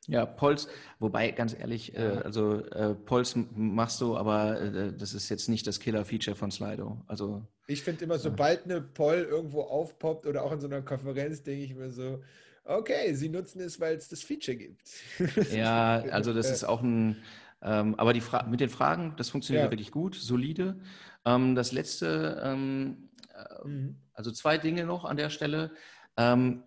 Ja, 0.09 0.25
Pols, 0.25 0.67
wobei, 0.99 1.31
ganz 1.31 1.53
ehrlich, 1.53 1.93
äh, 1.95 1.99
Ja. 2.01 2.21
also 2.23 2.61
äh, 2.65 2.95
Pols 2.95 3.35
machst 3.35 4.01
du, 4.01 4.17
aber 4.17 4.59
äh, 4.59 4.93
das 4.97 5.13
ist 5.13 5.29
jetzt 5.29 5.49
nicht 5.49 5.67
das 5.67 5.79
Killer-Feature 5.79 6.35
von 6.35 6.49
Slido. 6.51 7.03
Also 7.07 7.45
Ich 7.67 7.83
finde 7.83 8.05
immer, 8.05 8.17
sobald 8.17 8.63
eine 8.65 8.81
Poll 8.81 9.17
irgendwo 9.29 9.61
aufpoppt 9.61 10.25
oder 10.25 10.43
auch 10.43 10.51
in 10.51 10.59
so 10.59 10.67
einer 10.67 10.81
Konferenz, 10.81 11.43
denke 11.43 11.63
ich 11.65 11.75
mir 11.75 11.91
so, 11.91 12.23
okay, 12.63 13.13
sie 13.13 13.29
nutzen 13.29 13.61
es, 13.61 13.79
weil 13.79 13.95
es 13.97 14.09
das 14.09 14.23
Feature 14.23 14.57
gibt. 14.57 14.89
ja, 15.47 16.05
also 16.09 16.33
das 16.33 16.49
Äh, 16.49 16.53
ist 16.53 16.63
auch 16.63 16.81
ein, 16.81 17.23
ähm, 17.61 17.95
aber 17.95 18.13
die 18.13 18.21
Fra 18.21 18.43
mit 18.43 18.59
den 18.61 18.69
Fragen, 18.69 19.15
das 19.17 19.29
funktioniert 19.29 19.63
Ja. 19.65 19.71
wirklich 19.71 19.91
gut, 19.91 20.15
solide. 20.15 20.79
Ähm, 21.25 21.55
das 21.55 21.71
letzte, 21.71 22.41
ähm, 22.43 23.09
äh, 23.33 23.67
Mhm. 23.67 23.95
also 24.13 24.31
zwei 24.31 24.57
Dinge 24.57 24.85
noch 24.85 25.05
an 25.05 25.17
der 25.17 25.29
Stelle. 25.29 25.71
Ähm, 26.17 26.63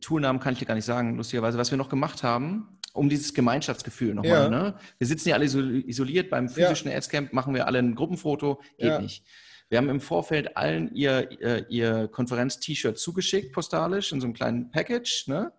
Toolnamen 0.00 0.40
kann 0.40 0.52
ich 0.52 0.60
dir 0.60 0.66
gar 0.66 0.74
nicht 0.74 0.84
sagen, 0.84 1.16
lustigerweise. 1.16 1.58
Was 1.58 1.70
wir 1.70 1.78
noch 1.78 1.88
gemacht 1.88 2.22
haben, 2.22 2.78
um 2.92 3.08
dieses 3.08 3.34
Gemeinschaftsgefühl 3.34 4.14
nochmal. 4.14 4.30
Ja. 4.44 4.48
Ne? 4.48 4.74
Wir 4.98 5.06
sitzen 5.06 5.28
ja 5.30 5.34
alle 5.34 5.46
isol- 5.46 5.84
isoliert. 5.84 6.30
Beim 6.30 6.48
physischen 6.48 6.90
Adscamp 6.90 7.32
machen 7.32 7.54
wir 7.54 7.66
alle 7.66 7.80
ein 7.80 7.94
Gruppenfoto. 7.94 8.60
Geht 8.78 8.86
Ja. 8.88 9.00
nicht. 9.00 9.24
Wir 9.68 9.78
haben 9.78 9.88
im 9.88 10.00
Vorfeld 10.00 10.56
allen 10.56 10.94
ihr, 10.94 11.30
ihr, 11.32 11.68
ihr 11.70 12.08
Konferenz-T-Shirt 12.08 12.98
zugeschickt, 12.98 13.52
postalisch, 13.52 14.12
in 14.12 14.20
so 14.20 14.26
einem 14.26 14.34
kleinen 14.34 14.70
Package. 14.70 15.26
Ne? 15.26 15.52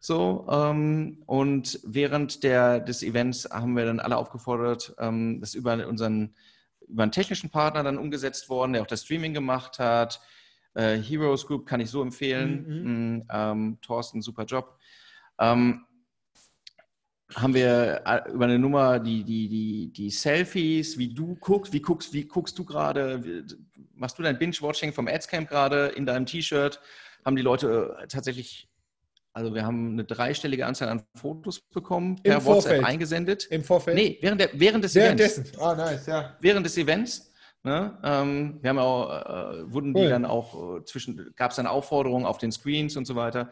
So, 0.00 0.46
ähm, 0.50 1.22
und 1.26 1.78
während 1.84 2.42
der, 2.42 2.80
des 2.80 3.02
Events 3.02 3.48
haben 3.50 3.76
wir 3.76 3.84
dann 3.84 4.00
alle 4.00 4.16
aufgefordert, 4.16 4.94
ähm, 4.98 5.40
das 5.40 5.54
über 5.54 5.86
unseren 5.86 6.34
über 6.86 7.02
einen 7.04 7.12
technischen 7.12 7.48
Partner 7.48 7.82
dann 7.82 7.96
umgesetzt 7.96 8.50
worden, 8.50 8.74
der 8.74 8.82
auch 8.82 8.86
das 8.86 9.04
Streaming 9.04 9.32
gemacht 9.32 9.78
hat. 9.78 10.20
Äh, 10.74 10.96
Heroes 10.98 11.46
Group 11.46 11.66
kann 11.66 11.80
ich 11.80 11.90
so 11.90 12.02
empfehlen. 12.02 12.64
Mhm. 12.66 13.16
Mm, 13.16 13.22
ähm, 13.32 13.78
Thorsten, 13.80 14.22
super 14.22 14.44
Job. 14.44 14.78
Ähm, 15.38 15.84
haben 17.34 17.54
wir 17.54 18.02
äh, 18.04 18.30
über 18.30 18.44
eine 18.44 18.58
Nummer 18.58 18.98
die, 19.00 19.24
die, 19.24 19.48
die, 19.48 19.92
die 19.92 20.10
Selfies, 20.10 20.98
wie 20.98 21.12
du 21.12 21.36
guckst, 21.36 21.72
wie 21.72 21.80
guckst, 21.80 22.12
wie 22.12 22.24
guckst 22.24 22.58
du 22.58 22.64
gerade, 22.64 23.44
machst 23.94 24.18
du 24.18 24.22
dein 24.22 24.38
Binge-Watching 24.38 24.92
vom 24.92 25.08
Adscamp 25.08 25.48
gerade 25.48 25.86
in 25.88 26.06
deinem 26.06 26.26
T-Shirt, 26.26 26.80
haben 27.24 27.36
die 27.36 27.42
Leute 27.42 27.96
äh, 28.00 28.06
tatsächlich, 28.06 28.68
also 29.32 29.54
wir 29.54 29.64
haben 29.64 29.92
eine 29.92 30.04
dreistellige 30.04 30.66
Anzahl 30.66 30.88
an 30.88 31.02
Fotos 31.14 31.60
bekommen, 31.60 32.22
per 32.22 32.44
WhatsApp 32.44 32.44
Vorfeld. 32.44 32.84
eingesendet. 32.84 33.46
Im 33.50 33.64
Vorfeld? 33.64 33.96
Nee, 33.96 34.18
während, 34.20 34.40
der, 34.40 34.50
während 34.52 34.84
des 34.84 34.94
Events 34.94 35.20
Währenddessen. 35.22 35.60
Ah, 35.60 35.74
nice, 35.74 36.06
ja. 36.06 36.36
während 36.40 36.66
des 36.66 36.76
Events. 36.76 37.32
Ne, 37.66 37.98
ähm, 38.04 38.58
wir 38.60 38.68
haben 38.70 38.78
auch, 38.78 39.10
äh, 39.10 39.72
wurden 39.72 39.94
die 39.94 40.02
Cool. 40.02 40.10
dann 40.10 40.26
auch 40.26 40.76
äh, 40.76 40.84
zwischen, 40.84 41.32
gab 41.34 41.50
es 41.50 41.56
dann 41.56 41.66
Aufforderungen 41.66 42.26
auf 42.26 42.36
den 42.36 42.52
Screens 42.52 42.94
und 42.98 43.06
so 43.06 43.16
weiter. 43.16 43.50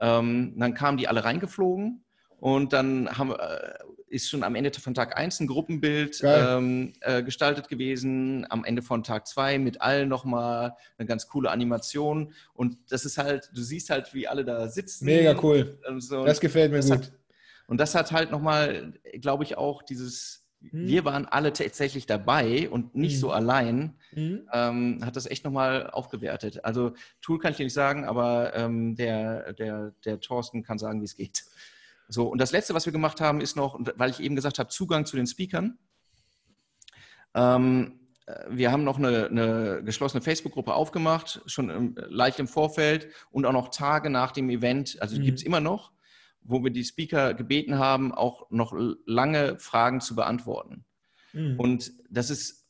Ähm, 0.00 0.54
dann 0.56 0.74
kamen 0.74 0.96
die 0.96 1.08
alle 1.08 1.24
reingeflogen 1.24 2.04
und 2.38 2.72
dann 2.72 3.18
haben, 3.18 3.32
äh, 3.32 3.74
ist 4.06 4.30
schon 4.30 4.44
am 4.44 4.54
Ende 4.54 4.70
von 4.78 4.94
Tag 4.94 5.18
1 5.18 5.40
ein 5.40 5.48
Gruppenbild 5.48 6.20
ähm, 6.22 6.92
äh, 7.00 7.24
gestaltet 7.24 7.68
gewesen, 7.68 8.46
am 8.48 8.64
Ende 8.64 8.80
von 8.80 9.02
Tag 9.02 9.26
2 9.26 9.58
mit 9.58 9.82
allen 9.82 10.08
nochmal 10.08 10.76
eine 10.96 11.06
ganz 11.08 11.26
coole 11.26 11.50
Animation 11.50 12.32
und 12.54 12.78
das 12.90 13.04
ist 13.04 13.18
halt, 13.18 13.50
du 13.54 13.60
siehst 13.60 13.90
halt, 13.90 14.14
wie 14.14 14.28
alle 14.28 14.44
da 14.44 14.68
sitzen. 14.68 15.04
Mega 15.06 15.36
cool. 15.42 15.80
Und, 15.88 16.00
so. 16.00 16.24
Das 16.24 16.38
gefällt 16.38 16.70
mir 16.70 16.78
das 16.78 16.86
gut. 16.86 16.98
hat, 16.98 17.12
und 17.66 17.78
das 17.78 17.96
hat 17.96 18.12
halt 18.12 18.30
nochmal, 18.30 18.94
glaube 19.20 19.42
ich, 19.42 19.58
auch 19.58 19.82
dieses. 19.82 20.44
Wir 20.60 21.04
waren 21.04 21.24
alle 21.26 21.52
tatsächlich 21.52 22.06
dabei 22.06 22.68
und 22.68 22.94
nicht 22.94 23.16
Mhm. 23.16 23.20
so 23.20 23.30
allein, 23.30 23.94
Mhm. 24.12 24.48
ähm, 24.52 25.04
hat 25.04 25.14
das 25.16 25.26
echt 25.26 25.44
nochmal 25.44 25.88
aufgewertet. 25.90 26.64
Also 26.64 26.94
Tool 27.20 27.38
kann 27.38 27.52
ich 27.52 27.58
dir 27.58 27.64
nicht 27.64 27.74
sagen, 27.74 28.04
aber 28.04 28.54
ähm, 28.54 28.96
der, 28.96 29.52
der, 29.52 29.92
der 30.04 30.20
Thorsten 30.20 30.62
kann 30.64 30.78
sagen, 30.78 31.00
wie 31.00 31.04
es 31.04 31.14
geht. 31.16 31.44
So, 32.08 32.26
und 32.28 32.38
das 32.38 32.52
Letzte, 32.52 32.74
was 32.74 32.86
wir 32.86 32.92
gemacht 32.92 33.20
haben, 33.20 33.40
ist 33.40 33.54
noch, 33.54 33.78
weil 33.96 34.10
ich 34.10 34.20
eben 34.20 34.34
gesagt 34.34 34.58
habe, 34.58 34.68
Zugang 34.70 35.06
zu 35.06 35.16
den 35.16 35.26
Speakern. 35.26 35.78
Ähm, 37.34 38.00
äh, 38.26 38.46
wir 38.50 38.72
haben 38.72 38.84
noch 38.84 38.98
eine, 38.98 39.26
eine 39.26 39.82
geschlossene 39.84 40.22
Facebook-Gruppe 40.22 40.74
aufgemacht, 40.74 41.40
schon 41.46 41.70
im, 41.70 41.94
leicht 42.08 42.38
im 42.38 42.48
Vorfeld 42.48 43.08
und 43.30 43.44
auch 43.44 43.52
noch 43.52 43.68
Tage 43.68 44.10
nach 44.10 44.32
dem 44.32 44.50
Event, 44.50 45.00
also 45.00 45.14
die 45.14 45.20
Mhm. 45.20 45.26
gibt 45.26 45.38
es 45.38 45.44
immer 45.44 45.60
noch, 45.60 45.92
wo 46.48 46.64
wir 46.64 46.70
die 46.70 46.84
Speaker 46.84 47.34
gebeten 47.34 47.78
haben, 47.78 48.12
auch 48.12 48.50
noch 48.50 48.74
lange 49.06 49.58
Fragen 49.58 50.00
zu 50.00 50.16
beantworten. 50.16 50.84
Mhm. 51.32 51.60
Und 51.60 51.92
das 52.10 52.30
ist, 52.30 52.66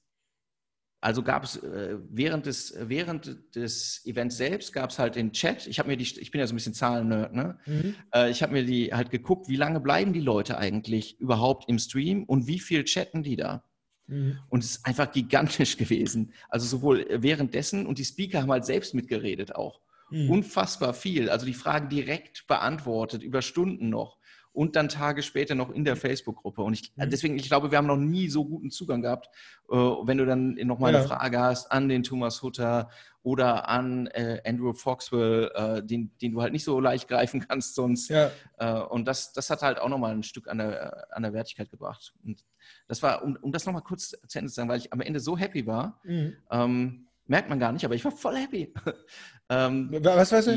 also 1.01 1.23
gab 1.23 1.45
es 1.45 1.57
äh, 1.63 1.97
während, 2.11 2.47
des, 2.47 2.75
während 2.77 3.55
des 3.55 4.05
Events 4.05 4.37
selbst 4.37 4.73
gab 4.73 4.91
es 4.91 4.99
halt 4.99 5.15
den 5.15 5.33
Chat. 5.33 5.69
Ich 5.69 5.79
habe 5.79 5.89
mir 5.89 5.97
die, 5.97 6.21
ich 6.21 6.33
bin 6.33 6.41
ja 6.41 6.47
so 6.47 6.53
ein 6.53 6.57
bisschen 6.57 6.75
Zahlen-Nerd, 6.75 7.33
ne? 7.35 7.59
Mhm. 7.67 7.95
Äh, 8.13 8.31
ich 8.31 8.43
habe 8.43 8.53
mir 8.53 8.65
die 8.65 8.93
halt 8.93 9.11
geguckt, 9.11 9.49
wie 9.49 9.57
lange 9.57 9.79
bleiben 9.79 10.13
die 10.13 10.21
Leute 10.21 10.59
eigentlich 10.59 11.21
überhaupt 11.21 11.69
im 11.69 11.79
Stream 11.79 12.25
und 12.25 12.49
wie 12.49 12.59
viel 12.59 12.83
chatten 12.83 13.23
die 13.23 13.37
da? 13.37 13.63
Mhm. 14.09 14.41
Und 14.49 14.65
es 14.65 14.73
ist 14.73 14.87
einfach 14.87 15.13
gigantisch 15.13 15.77
gewesen. 15.79 16.33
Also 16.49 16.67
sowohl 16.67 17.07
währenddessen 17.11 17.87
und 17.87 17.99
die 17.99 18.05
Speaker 18.05 18.43
haben 18.43 18.51
halt 18.51 18.65
selbst 18.65 18.93
mitgeredet 18.93 19.55
auch. 19.55 19.81
Mhm. 20.11 20.31
Unfassbar 20.31 20.95
viel. 20.95 21.29
Also 21.31 21.47
die 21.47 21.55
Fragen 21.55 21.89
direkt 21.89 22.47
beantwortet, 22.47 23.23
über 23.23 23.43
Stunden 23.43 23.89
noch. 23.89 24.19
Und 24.53 24.75
dann 24.75 24.89
Tage 24.89 25.23
später 25.23 25.55
noch 25.55 25.71
in 25.71 25.85
der 25.85 25.95
Facebook-Gruppe. 25.95 26.63
Und 26.63 26.73
ich, 26.75 26.93
Mhm. 26.97 27.11
deswegen, 27.11 27.37
ich 27.37 27.47
glaube, 27.47 27.71
wir 27.71 27.79
haben 27.79 27.87
noch 27.87 27.97
nie 27.97 28.29
so 28.29 28.45
guten 28.45 28.71
Zugang 28.73 29.03
gehabt. 29.03 29.29
Äh, 29.71 29.75
wenn 29.77 30.19
du 30.19 30.27
dann 30.27 30.55
nochmal 30.55 30.93
Ja. 30.93 30.99
eine 30.99 31.07
Frage 31.07 31.39
hast 31.39 31.71
an 31.71 31.89
den 31.89 32.03
Thomas 32.03 32.43
Hutter 32.43 32.91
oder 33.23 33.69
an 33.69 34.09
äh, 34.09 34.41
Andrew 34.45 34.73
Foxwell, 34.73 35.53
äh, 35.55 35.83
den, 35.85 36.11
den 36.21 36.33
du 36.33 36.41
halt 36.43 36.53
nicht 36.53 36.65
so 36.65 36.81
leicht 36.81 37.07
greifen 37.07 37.47
kannst 37.47 37.75
sonst. 37.77 38.09
Ja. 38.09 38.31
Äh, 38.57 38.81
und 38.81 39.05
das, 39.07 39.33
das 39.33 39.49
hat 39.51 39.63
halt 39.63 39.79
auch 39.79 39.91
nochmal 39.91 40.13
ein 40.13 40.23
Stück 40.25 40.49
an 40.49 40.59
der, 40.59 41.07
an 41.15 41.23
der 41.23 41.33
Wertigkeit 41.35 41.71
gebracht. 41.71 42.15
Und 42.25 42.45
das 42.89 43.01
war, 43.03 43.23
um, 43.23 43.37
um 43.41 43.53
das 43.53 43.65
nochmal 43.65 43.83
kurz 43.83 44.17
zu 44.27 44.39
Ende 44.39 44.49
zu 44.51 44.57
sagen, 44.57 44.69
weil 44.71 44.79
ich 44.79 44.93
am 44.93 45.03
Ende 45.03 45.21
so 45.21 45.37
happy 45.39 45.67
war, 45.67 46.01
Mhm. 46.05 46.33
ähm, 46.51 47.08
merkt 47.29 47.49
man 47.49 47.61
gar 47.61 47.71
nicht, 47.73 47.85
aber 47.85 47.95
ich 47.95 48.05
war 48.05 48.13
voll 48.13 48.37
happy. 48.37 48.73
ähm, 49.49 49.89
Was 50.03 50.33
warst 50.33 50.49
du? 50.49 50.57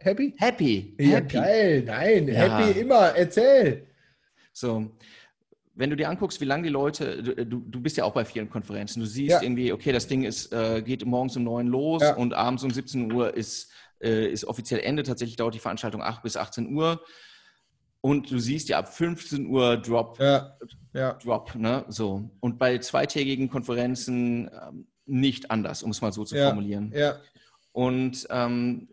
Happy? 0.00 0.34
happy, 0.38 0.96
Ja, 0.98 1.16
happy. 1.16 1.34
geil. 1.36 1.82
Nein, 1.86 2.28
Ja. 2.28 2.34
happy 2.34 2.80
immer. 2.80 3.14
Erzähl. 3.16 3.86
So, 4.52 4.90
wenn 5.74 5.90
du 5.90 5.96
dir 5.96 6.08
anguckst, 6.08 6.40
wie 6.40 6.44
lange 6.44 6.62
die 6.62 6.68
Leute, 6.68 7.22
du, 7.22 7.44
du, 7.44 7.58
du 7.60 7.80
bist 7.80 7.96
ja 7.96 8.04
auch 8.04 8.14
bei 8.14 8.24
vielen 8.24 8.48
Konferenzen, 8.48 9.00
du 9.00 9.06
siehst 9.06 9.32
Ja. 9.32 9.42
irgendwie, 9.42 9.72
okay, 9.72 9.90
das 9.92 10.06
Ding 10.06 10.22
ist, 10.22 10.52
äh, 10.52 10.80
geht 10.82 11.04
morgens 11.04 11.36
um 11.36 11.42
9 11.44 11.66
los 11.66 12.02
Ja. 12.02 12.14
und 12.16 12.32
abends 12.32 12.62
um 12.62 12.70
17 12.70 13.12
Uhr 13.12 13.34
ist, 13.34 13.72
äh, 14.00 14.26
ist 14.30 14.44
offiziell 14.44 14.80
Ende. 14.80 15.02
Tatsächlich 15.02 15.36
dauert 15.36 15.54
die 15.54 15.58
Veranstaltung 15.58 16.02
8 16.02 16.22
bis 16.22 16.36
18 16.36 16.72
Uhr. 16.74 17.02
Und 18.00 18.30
du 18.30 18.38
siehst 18.38 18.68
ja 18.68 18.78
ab 18.78 18.94
15 18.94 19.46
Uhr 19.46 19.78
Drop, 19.78 20.18
Ja. 20.20 20.56
Ja. 20.92 21.14
Drop, 21.14 21.54
ne? 21.56 21.84
So. 21.88 22.30
Und 22.40 22.58
bei 22.58 22.78
zweitägigen 22.78 23.48
Konferenzen 23.48 24.48
ähm, 24.48 24.86
nicht 25.06 25.50
anders, 25.50 25.82
um 25.82 25.90
es 25.90 26.00
mal 26.00 26.12
so 26.12 26.24
zu 26.24 26.36
Ja. 26.36 26.46
formulieren. 26.48 26.92
Ja. 26.94 27.20
Und 27.72 28.26
ähm, 28.30 28.88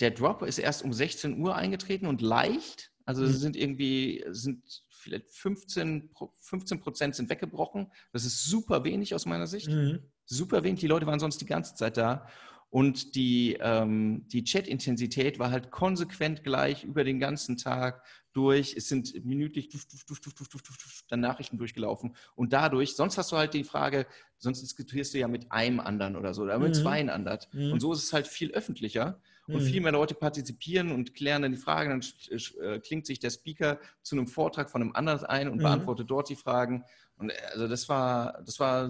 der 0.00 0.10
Drop 0.12 0.42
ist 0.42 0.58
erst 0.58 0.82
um 0.82 0.92
16 0.92 1.38
Uhr 1.40 1.54
eingetreten 1.56 2.06
und 2.06 2.20
leicht. 2.22 2.90
Also 3.04 3.22
Mhm. 3.22 3.32
sind 3.32 3.56
irgendwie, 3.56 4.24
sind 4.28 4.62
vielleicht 4.88 5.30
15, 5.30 6.10
Pro- 6.12 6.32
15 6.40 6.80
Prozent 6.80 7.14
sind 7.16 7.28
weggebrochen. 7.30 7.90
Das 8.12 8.24
ist 8.24 8.44
super 8.44 8.84
wenig 8.84 9.14
aus 9.14 9.26
meiner 9.26 9.46
Sicht. 9.46 9.68
Mhm. 9.68 10.00
Super 10.26 10.62
wenig. 10.62 10.80
Die 10.80 10.86
Leute 10.86 11.06
waren 11.06 11.18
sonst 11.18 11.40
die 11.40 11.46
ganze 11.46 11.74
Zeit 11.74 11.96
da. 11.96 12.26
Und 12.70 13.16
die, 13.16 13.58
ähm, 13.60 14.28
die 14.28 14.44
Chat-Intensität 14.44 15.40
war 15.40 15.50
halt 15.50 15.72
konsequent 15.72 16.44
gleich 16.44 16.84
über 16.84 17.02
den 17.02 17.18
ganzen 17.18 17.56
Tag 17.56 18.04
durch. 18.32 18.74
Es 18.76 18.88
sind 18.88 19.24
minütlich 19.24 19.68
duf, 19.70 19.86
duf, 19.86 20.04
duf, 20.04 20.20
duf, 20.20 20.34
duf, 20.34 20.48
duf, 20.48 20.62
duf, 20.62 21.04
dann 21.08 21.18
Nachrichten 21.18 21.58
durchgelaufen. 21.58 22.14
Und 22.36 22.52
dadurch, 22.52 22.94
sonst 22.94 23.18
hast 23.18 23.32
du 23.32 23.36
halt 23.36 23.54
die 23.54 23.64
Frage, 23.64 24.06
sonst 24.38 24.62
diskutierst 24.62 25.12
du 25.12 25.18
ja 25.18 25.26
mit 25.26 25.50
einem 25.50 25.80
anderen 25.80 26.14
oder 26.14 26.32
so, 26.32 26.42
oder 26.42 26.60
mit 26.60 26.76
mhm. 26.76 26.80
zwei 26.80 27.08
anderen. 27.08 27.40
Mhm. 27.52 27.72
Und 27.72 27.80
so 27.80 27.92
ist 27.92 28.04
es 28.04 28.12
halt 28.12 28.28
viel 28.28 28.52
öffentlicher. 28.52 29.20
Und 29.48 29.64
mhm. 29.64 29.66
viel 29.66 29.80
mehr 29.80 29.90
Leute 29.90 30.14
partizipieren 30.14 30.92
und 30.92 31.12
klären 31.12 31.42
dann 31.42 31.50
die 31.50 31.58
Fragen. 31.58 31.90
Dann 31.90 32.38
äh, 32.60 32.78
klingt 32.78 33.04
sich 33.04 33.18
der 33.18 33.30
Speaker 33.30 33.80
zu 34.00 34.14
einem 34.14 34.28
Vortrag 34.28 34.70
von 34.70 34.80
einem 34.80 34.92
anderen 34.94 35.24
ein 35.24 35.48
und 35.48 35.58
mhm. 35.58 35.62
beantwortet 35.62 36.08
dort 36.08 36.28
die 36.28 36.36
Fragen. 36.36 36.84
Und 37.16 37.30
äh, 37.30 37.34
also 37.52 37.66
das 37.66 37.88
war, 37.88 38.40
das 38.44 38.60
war 38.60 38.88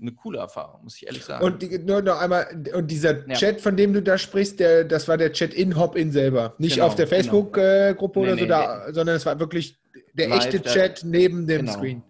eine 0.00 0.12
coole 0.12 0.38
Erfahrung, 0.38 0.82
muss 0.82 0.96
ich 0.96 1.06
ehrlich 1.06 1.24
sagen. 1.24 1.44
Und 1.44 1.62
die, 1.62 1.78
nur 1.78 2.02
noch 2.02 2.20
einmal, 2.20 2.46
und 2.74 2.90
dieser 2.90 3.26
ja. 3.28 3.34
Chat, 3.34 3.60
von 3.60 3.76
dem 3.76 3.92
du 3.92 4.02
da 4.02 4.18
sprichst, 4.18 4.58
der, 4.60 4.84
das 4.84 5.06
war 5.06 5.16
der 5.16 5.32
Chat 5.32 5.54
in 5.54 5.76
Hop-In 5.76 6.10
selber. 6.10 6.54
Nicht 6.58 6.74
genau, 6.74 6.86
auf 6.86 6.94
der 6.94 7.06
genau. 7.06 7.16
Facebook-Gruppe 7.16 8.20
genau. 8.20 8.32
oder 8.32 8.34
nee, 8.34 8.40
so, 8.42 8.46
da, 8.48 8.92
sondern 8.92 9.16
es 9.16 9.26
war 9.26 9.38
wirklich 9.38 9.78
der 10.14 10.28
Live, 10.28 10.46
echte 10.46 10.62
Chat 10.62 11.02
der, 11.02 11.10
neben 11.10 11.46
dem 11.46 11.66
genau. 11.66 11.72
Screen. 11.72 12.02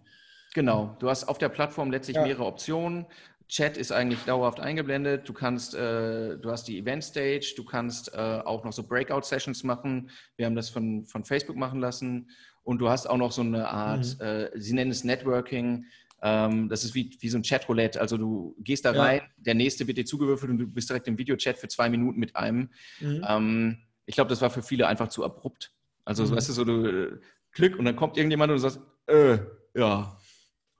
Genau, 0.53 0.95
du 0.99 1.09
hast 1.09 1.25
auf 1.25 1.37
der 1.37 1.49
Plattform 1.49 1.91
letztlich 1.91 2.15
ja. 2.15 2.23
mehrere 2.23 2.45
Optionen. 2.45 3.05
Chat 3.47 3.77
ist 3.77 3.91
eigentlich 3.91 4.23
dauerhaft 4.23 4.59
eingeblendet. 4.59 5.27
Du 5.29 5.33
kannst, 5.33 5.75
äh, 5.75 6.37
du 6.37 6.49
hast 6.49 6.67
die 6.67 6.79
Event 6.79 7.03
Stage, 7.03 7.53
du 7.55 7.63
kannst 7.63 8.13
äh, 8.13 8.17
auch 8.17 8.63
noch 8.63 8.73
so 8.73 8.81
Breakout 8.81 9.21
Sessions 9.21 9.63
machen. 9.63 10.09
Wir 10.37 10.47
haben 10.47 10.55
das 10.55 10.69
von, 10.69 11.05
von 11.05 11.23
Facebook 11.23 11.55
machen 11.55 11.79
lassen. 11.79 12.29
Und 12.63 12.79
du 12.79 12.89
hast 12.89 13.07
auch 13.07 13.17
noch 13.17 13.31
so 13.31 13.41
eine 13.41 13.69
Art, 13.69 14.17
mhm. 14.19 14.25
äh, 14.25 14.49
sie 14.55 14.73
nennen 14.73 14.89
es 14.89 15.03
Networking. 15.03 15.85
Ähm, 16.27 16.69
das 16.69 16.83
ist 16.83 16.95
wie, 16.95 17.15
wie 17.19 17.29
so 17.29 17.37
ein 17.37 17.43
Chat-Roulette. 17.43 18.01
Also 18.01 18.17
du 18.17 18.55
gehst 18.59 18.83
da 18.83 18.93
ja. 18.95 19.01
rein, 19.01 19.21
der 19.37 19.53
nächste 19.53 19.85
wird 19.85 19.99
dir 19.99 20.05
zugewürfelt 20.05 20.49
und 20.49 20.57
du 20.57 20.65
bist 20.65 20.89
direkt 20.89 21.07
im 21.07 21.19
Videochat 21.19 21.55
für 21.55 21.67
zwei 21.67 21.87
Minuten 21.87 22.19
mit 22.19 22.35
einem. 22.35 22.71
Mhm. 22.99 23.25
Ähm, 23.29 23.77
ich 24.07 24.15
glaube, 24.15 24.29
das 24.29 24.41
war 24.41 24.49
für 24.49 24.63
viele 24.63 24.87
einfach 24.87 25.09
zu 25.09 25.23
abrupt. 25.23 25.71
Also, 26.03 26.23
mhm. 26.23 26.35
weißt 26.35 26.49
du, 26.49 26.53
so 26.53 26.65
du 26.65 26.87
äh, 26.87 27.19
Glück 27.51 27.77
und 27.77 27.85
dann 27.85 27.95
kommt 27.95 28.17
irgendjemand 28.17 28.51
und 28.51 28.57
du 28.57 28.61
sagst, 28.61 28.79
äh, 29.05 29.37
ja. 29.75 30.19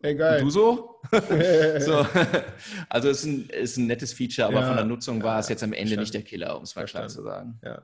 Egal. 0.01 0.41
du 0.41 0.49
so? 0.49 0.99
so. 1.79 2.07
Also 2.89 3.09
es 3.09 3.19
ist 3.19 3.25
ein, 3.25 3.49
ist 3.49 3.77
ein 3.77 3.85
nettes 3.85 4.13
Feature, 4.13 4.47
aber 4.47 4.61
ja. 4.61 4.67
von 4.67 4.75
der 4.77 4.85
Nutzung 4.85 5.21
war 5.21 5.39
es 5.39 5.47
jetzt 5.47 5.63
am 5.63 5.73
Ende 5.73 5.95
nicht 5.95 6.13
der 6.15 6.23
Killer, 6.23 6.57
um 6.57 6.63
es 6.63 6.75
mal 6.75 6.85
klar 6.85 7.07
zu 7.07 7.21
sagen. 7.21 7.59
Ja. 7.63 7.83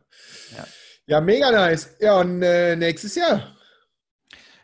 ja. 0.58 0.68
ja, 1.06 1.22
mega 1.22 1.52
nice. 1.52 1.96
Ja, 2.00 2.20
und 2.20 2.42
äh, 2.42 2.76
nächstes 2.76 3.14
Jahr. 3.14 3.56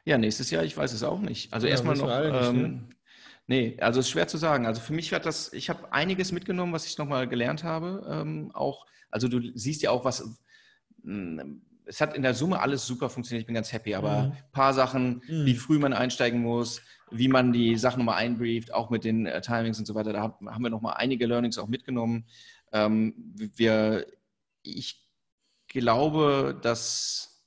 Ja, 0.07 0.17
nächstes 0.17 0.51
Jahr, 0.51 0.63
ich 0.63 0.77
weiß 0.77 0.93
es 0.93 1.03
auch 1.03 1.19
nicht. 1.19 1.51
Also 1.51 1.67
ja, 1.67 1.71
erstmal 1.71 1.97
noch. 1.97 2.07
Nicht, 2.07 2.47
ähm, 2.47 2.61
ne? 2.61 2.89
Nee, 3.45 3.77
also 3.81 3.99
es 3.99 4.05
ist 4.05 4.11
schwer 4.11 4.29
zu 4.29 4.37
sagen. 4.37 4.65
Also 4.65 4.79
für 4.79 4.93
mich 4.93 5.11
hat 5.11 5.25
das, 5.25 5.51
ich 5.51 5.69
habe 5.69 5.91
einiges 5.91 6.31
mitgenommen, 6.31 6.71
was 6.71 6.85
ich 6.85 6.97
nochmal 6.97 7.27
gelernt 7.27 7.65
habe. 7.65 8.07
Ähm, 8.09 8.51
auch, 8.53 8.85
also 9.11 9.27
du 9.27 9.41
siehst 9.53 9.81
ja 9.81 9.91
auch, 9.91 10.05
was. 10.05 10.23
Hm, 11.03 11.61
es 11.85 11.99
hat 11.99 12.15
in 12.15 12.21
der 12.21 12.33
Summe 12.33 12.61
alles 12.61 12.85
super 12.85 13.09
funktioniert, 13.09 13.41
ich 13.41 13.47
bin 13.47 13.55
ganz 13.55 13.73
happy, 13.73 13.95
aber 13.95 14.11
ein 14.11 14.29
mhm. 14.29 14.33
paar 14.53 14.73
Sachen, 14.73 15.21
mhm. 15.27 15.45
wie 15.45 15.55
früh 15.55 15.77
man 15.77 15.91
einsteigen 15.91 16.41
muss, 16.41 16.81
wie 17.11 17.27
man 17.27 17.51
die 17.51 17.75
Sachen 17.77 17.99
nochmal 17.99 18.17
einbrieft, 18.17 18.73
auch 18.73 18.89
mit 18.89 19.03
den 19.03 19.25
äh, 19.25 19.41
Timings 19.41 19.79
und 19.79 19.85
so 19.85 19.95
weiter, 19.95 20.13
da 20.13 20.21
haben 20.21 20.63
wir 20.63 20.69
nochmal 20.69 20.95
einige 20.97 21.25
Learnings 21.25 21.57
auch 21.57 21.67
mitgenommen. 21.67 22.25
Ähm, 22.71 23.13
wir, 23.35 24.05
ich 24.63 25.05
glaube, 25.67 26.57
dass 26.61 27.45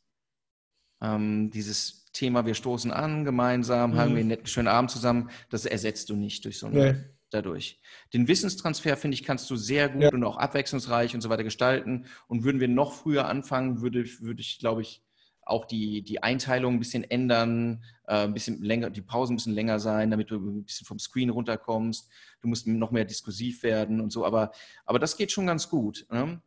ähm, 1.02 1.50
dieses 1.50 1.99
Thema, 2.12 2.46
wir 2.46 2.54
stoßen 2.54 2.90
an 2.90 3.24
gemeinsam, 3.24 3.92
mhm. 3.92 3.96
haben 3.96 4.10
wir 4.12 4.20
einen 4.20 4.28
netten, 4.28 4.46
schönen 4.46 4.68
Abend 4.68 4.90
zusammen, 4.90 5.30
das 5.48 5.64
ersetzt 5.66 6.10
du 6.10 6.16
nicht 6.16 6.44
durch 6.44 6.58
so 6.58 6.66
eine, 6.66 6.92
nee. 6.92 6.98
dadurch. 7.30 7.80
Den 8.12 8.28
Wissenstransfer, 8.28 8.96
finde 8.96 9.14
ich, 9.14 9.24
kannst 9.24 9.48
du 9.50 9.56
sehr 9.56 9.88
gut 9.88 10.02
ja. 10.02 10.10
und 10.10 10.24
auch 10.24 10.36
abwechslungsreich 10.36 11.14
und 11.14 11.20
so 11.20 11.28
weiter 11.28 11.44
gestalten. 11.44 12.06
Und 12.26 12.44
würden 12.44 12.60
wir 12.60 12.68
noch 12.68 12.92
früher 12.92 13.26
anfangen, 13.26 13.80
würde, 13.80 14.04
würde 14.20 14.40
ich, 14.40 14.58
glaube 14.58 14.82
ich, 14.82 15.02
auch 15.42 15.64
die, 15.64 16.02
die 16.02 16.22
Einteilung 16.22 16.74
ein 16.74 16.78
bisschen 16.78 17.04
ändern, 17.04 17.82
äh, 18.06 18.24
ein 18.24 18.34
bisschen 18.34 18.62
länger, 18.62 18.90
die 18.90 19.02
Pausen 19.02 19.34
ein 19.34 19.36
bisschen 19.36 19.54
länger 19.54 19.80
sein, 19.80 20.10
damit 20.10 20.30
du 20.30 20.36
ein 20.36 20.64
bisschen 20.64 20.86
vom 20.86 20.98
Screen 20.98 21.30
runterkommst. 21.30 22.08
Du 22.40 22.48
musst 22.48 22.66
noch 22.66 22.90
mehr 22.90 23.04
diskursiv 23.04 23.62
werden 23.62 24.00
und 24.00 24.10
so, 24.10 24.24
aber, 24.24 24.52
aber 24.84 24.98
das 24.98 25.16
geht 25.16 25.32
schon 25.32 25.46
ganz 25.46 25.68
gut. 25.68 26.06
Ne? 26.10 26.40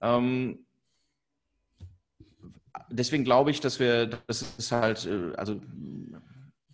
Ähm, 0.00 0.66
deswegen 2.90 3.24
glaube 3.24 3.50
ich, 3.50 3.60
dass 3.60 3.80
wir, 3.80 4.06
das 4.26 4.42
ist 4.56 4.72
halt, 4.72 5.06
äh, 5.06 5.34
also 5.36 5.60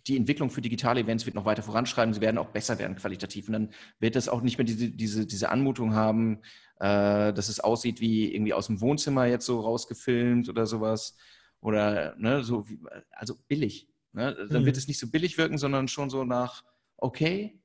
die 0.07 0.17
Entwicklung 0.17 0.49
für 0.49 0.61
digitale 0.61 1.01
Events 1.01 1.25
wird 1.25 1.35
noch 1.35 1.45
weiter 1.45 1.63
voranschreiben. 1.63 2.13
Sie 2.13 2.21
werden 2.21 2.37
auch 2.37 2.49
besser 2.49 2.77
werden 2.77 2.95
qualitativ. 2.95 3.47
Und 3.47 3.53
dann 3.53 3.69
wird 3.99 4.15
es 4.15 4.29
auch 4.29 4.41
nicht 4.41 4.57
mehr 4.57 4.65
diese, 4.65 4.89
diese, 4.89 5.25
diese 5.25 5.49
Anmutung 5.49 5.95
haben, 5.95 6.41
äh, 6.79 7.33
dass 7.33 7.49
es 7.49 7.59
aussieht 7.59 8.01
wie 8.01 8.33
irgendwie 8.33 8.53
aus 8.53 8.67
dem 8.67 8.81
Wohnzimmer 8.81 9.25
jetzt 9.25 9.45
so 9.45 9.59
rausgefilmt 9.61 10.47
oder 10.49 10.67
sowas. 10.67 11.15
Oder 11.59 12.15
ne, 12.17 12.43
so, 12.43 12.69
wie, 12.69 12.79
also 13.11 13.35
billig. 13.47 13.87
Ne? 14.13 14.35
Dann 14.49 14.61
mhm. 14.61 14.65
wird 14.67 14.77
es 14.77 14.87
nicht 14.87 14.99
so 14.99 15.09
billig 15.09 15.37
wirken, 15.37 15.57
sondern 15.57 15.87
schon 15.87 16.11
so 16.11 16.23
nach, 16.23 16.63
okay, 16.97 17.59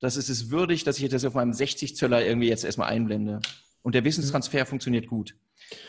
das 0.00 0.16
ist 0.16 0.30
es 0.30 0.50
würdig, 0.50 0.84
dass 0.84 0.98
ich 0.98 1.08
das 1.10 1.24
auf 1.24 1.34
meinem 1.34 1.52
60 1.52 1.94
Zöller 1.94 2.24
irgendwie 2.24 2.48
jetzt 2.48 2.64
erstmal 2.64 2.88
einblende. 2.88 3.40
Und 3.82 3.94
der 3.94 4.04
Wissenstransfer 4.04 4.60
mhm. 4.60 4.66
funktioniert 4.66 5.06
gut. 5.08 5.36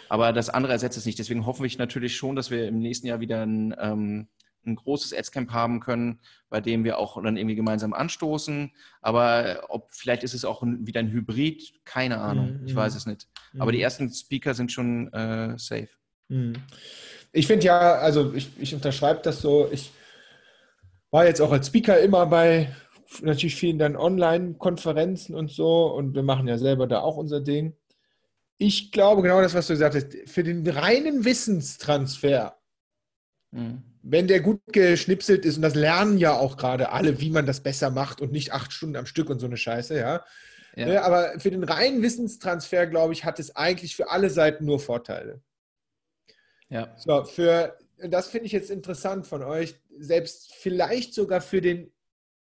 Aber 0.10 0.34
das 0.34 0.50
andere 0.50 0.74
ersetzt 0.74 0.98
es 0.98 1.06
nicht. 1.06 1.20
Deswegen 1.20 1.46
hoffe 1.46 1.66
ich 1.66 1.78
natürlich 1.78 2.16
schon, 2.16 2.36
dass 2.36 2.52
wir 2.52 2.68
im 2.68 2.80
nächsten 2.80 3.08
Jahr 3.08 3.20
wieder 3.20 3.46
ein, 3.46 3.76
ähm, 3.80 4.28
ein 4.66 4.76
großes 4.76 5.14
Adscamp 5.14 5.52
haben 5.52 5.80
können, 5.80 6.20
bei 6.50 6.62
dem 6.62 6.84
wir 6.84 6.98
auch 6.98 7.22
dann 7.22 7.38
irgendwie 7.38 7.56
gemeinsam 7.56 7.94
anstoßen. 7.94 8.72
Aber 9.02 9.66
ob 9.70 9.94
vielleicht 9.94 10.24
ist 10.24 10.34
es 10.34 10.46
auch 10.46 10.62
ein, 10.62 10.88
wieder 10.88 11.00
ein 11.00 11.12
Hybrid, 11.12 11.74
keine 11.86 12.20
Ahnung. 12.20 12.62
Mhm. 12.62 12.68
Ich 12.68 12.76
weiß 12.76 12.96
es 12.96 13.06
nicht. 13.06 13.28
Aber 13.58 13.72
die 13.72 13.80
mhm. 13.80 13.84
ersten 13.84 14.14
Speaker 14.14 14.54
sind 14.54 14.72
schon 14.72 15.12
äh, 15.14 15.58
safe. 15.58 15.90
Mhm. 16.30 16.54
Ich 17.32 17.48
finde 17.48 17.66
ja, 17.66 17.96
also 17.96 18.34
ich, 18.34 18.50
ich 18.60 18.74
unterschreibe 18.74 19.22
das 19.24 19.42
so. 19.42 19.68
Ich 19.72 19.92
war 21.12 21.26
jetzt 21.26 21.42
auch 21.42 21.52
als 21.52 21.68
Speaker 21.68 22.00
immer 22.00 22.26
bei 22.26 22.74
natürlich 23.22 23.56
vielen 23.56 23.78
dann 23.78 23.96
Online-Konferenzen 23.96 25.36
und 25.36 25.52
so 25.52 25.86
und 25.94 26.16
wir 26.16 26.24
machen 26.24 26.48
ja 26.48 26.58
selber 26.58 26.88
da 26.88 27.02
auch 27.02 27.18
unser 27.18 27.42
Ding 27.42 27.76
ich 28.66 28.92
glaube 28.92 29.22
genau 29.22 29.42
das, 29.42 29.54
was 29.54 29.68
du 29.68 29.74
gesagt 29.74 29.96
hast. 29.96 30.30
Für 30.30 30.44
den 30.44 30.66
reinen 30.68 31.26
Wissenstransfer, 31.26 32.58
mhm. 33.52 33.84
wenn 34.02 34.28
der 34.28 34.40
gut 34.40 34.62
geschnipselt 34.68 35.46
ist, 35.46 35.58
und 35.58 35.64
das 35.64 35.76
lernen 35.76 36.18
ja 36.18 36.34
auch 36.34 36.56
gerade 36.56 36.92
alle, 36.92 37.20
wie 37.20 37.30
man 37.30 37.46
das 37.46 37.62
besser 37.62 37.90
macht 37.90 38.22
und 38.22 38.32
nicht 38.32 38.54
acht 38.54 38.72
Stunden 38.72 38.96
am 38.96 39.06
Stück 39.06 39.30
und 39.30 39.40
so 39.40 39.46
eine 39.46 39.58
Scheiße, 39.58 39.98
ja. 39.98 40.26
ja. 40.76 40.86
Ne, 40.86 41.04
aber 41.04 41.40
für 41.40 41.52
den 41.52 41.64
reinen 41.64 42.02
Wissenstransfer, 42.02 42.88
glaube 42.88 43.14
ich, 43.14 43.26
hat 43.26 43.40
es 43.40 43.56
eigentlich 43.56 43.96
für 43.96 44.10
alle 44.10 44.30
Seiten 44.30 44.66
nur 44.66 44.80
Vorteile. 44.80 45.42
Ja. 46.70 46.96
So, 46.98 47.26
für, 47.26 47.78
das 47.98 48.30
finde 48.30 48.48
ich 48.48 48.54
jetzt 48.54 48.72
interessant 48.72 49.28
von 49.28 49.44
euch, 49.44 49.76
selbst 50.00 50.54
vielleicht 50.56 51.14
sogar 51.14 51.42
für 51.42 51.62
den 51.62 51.93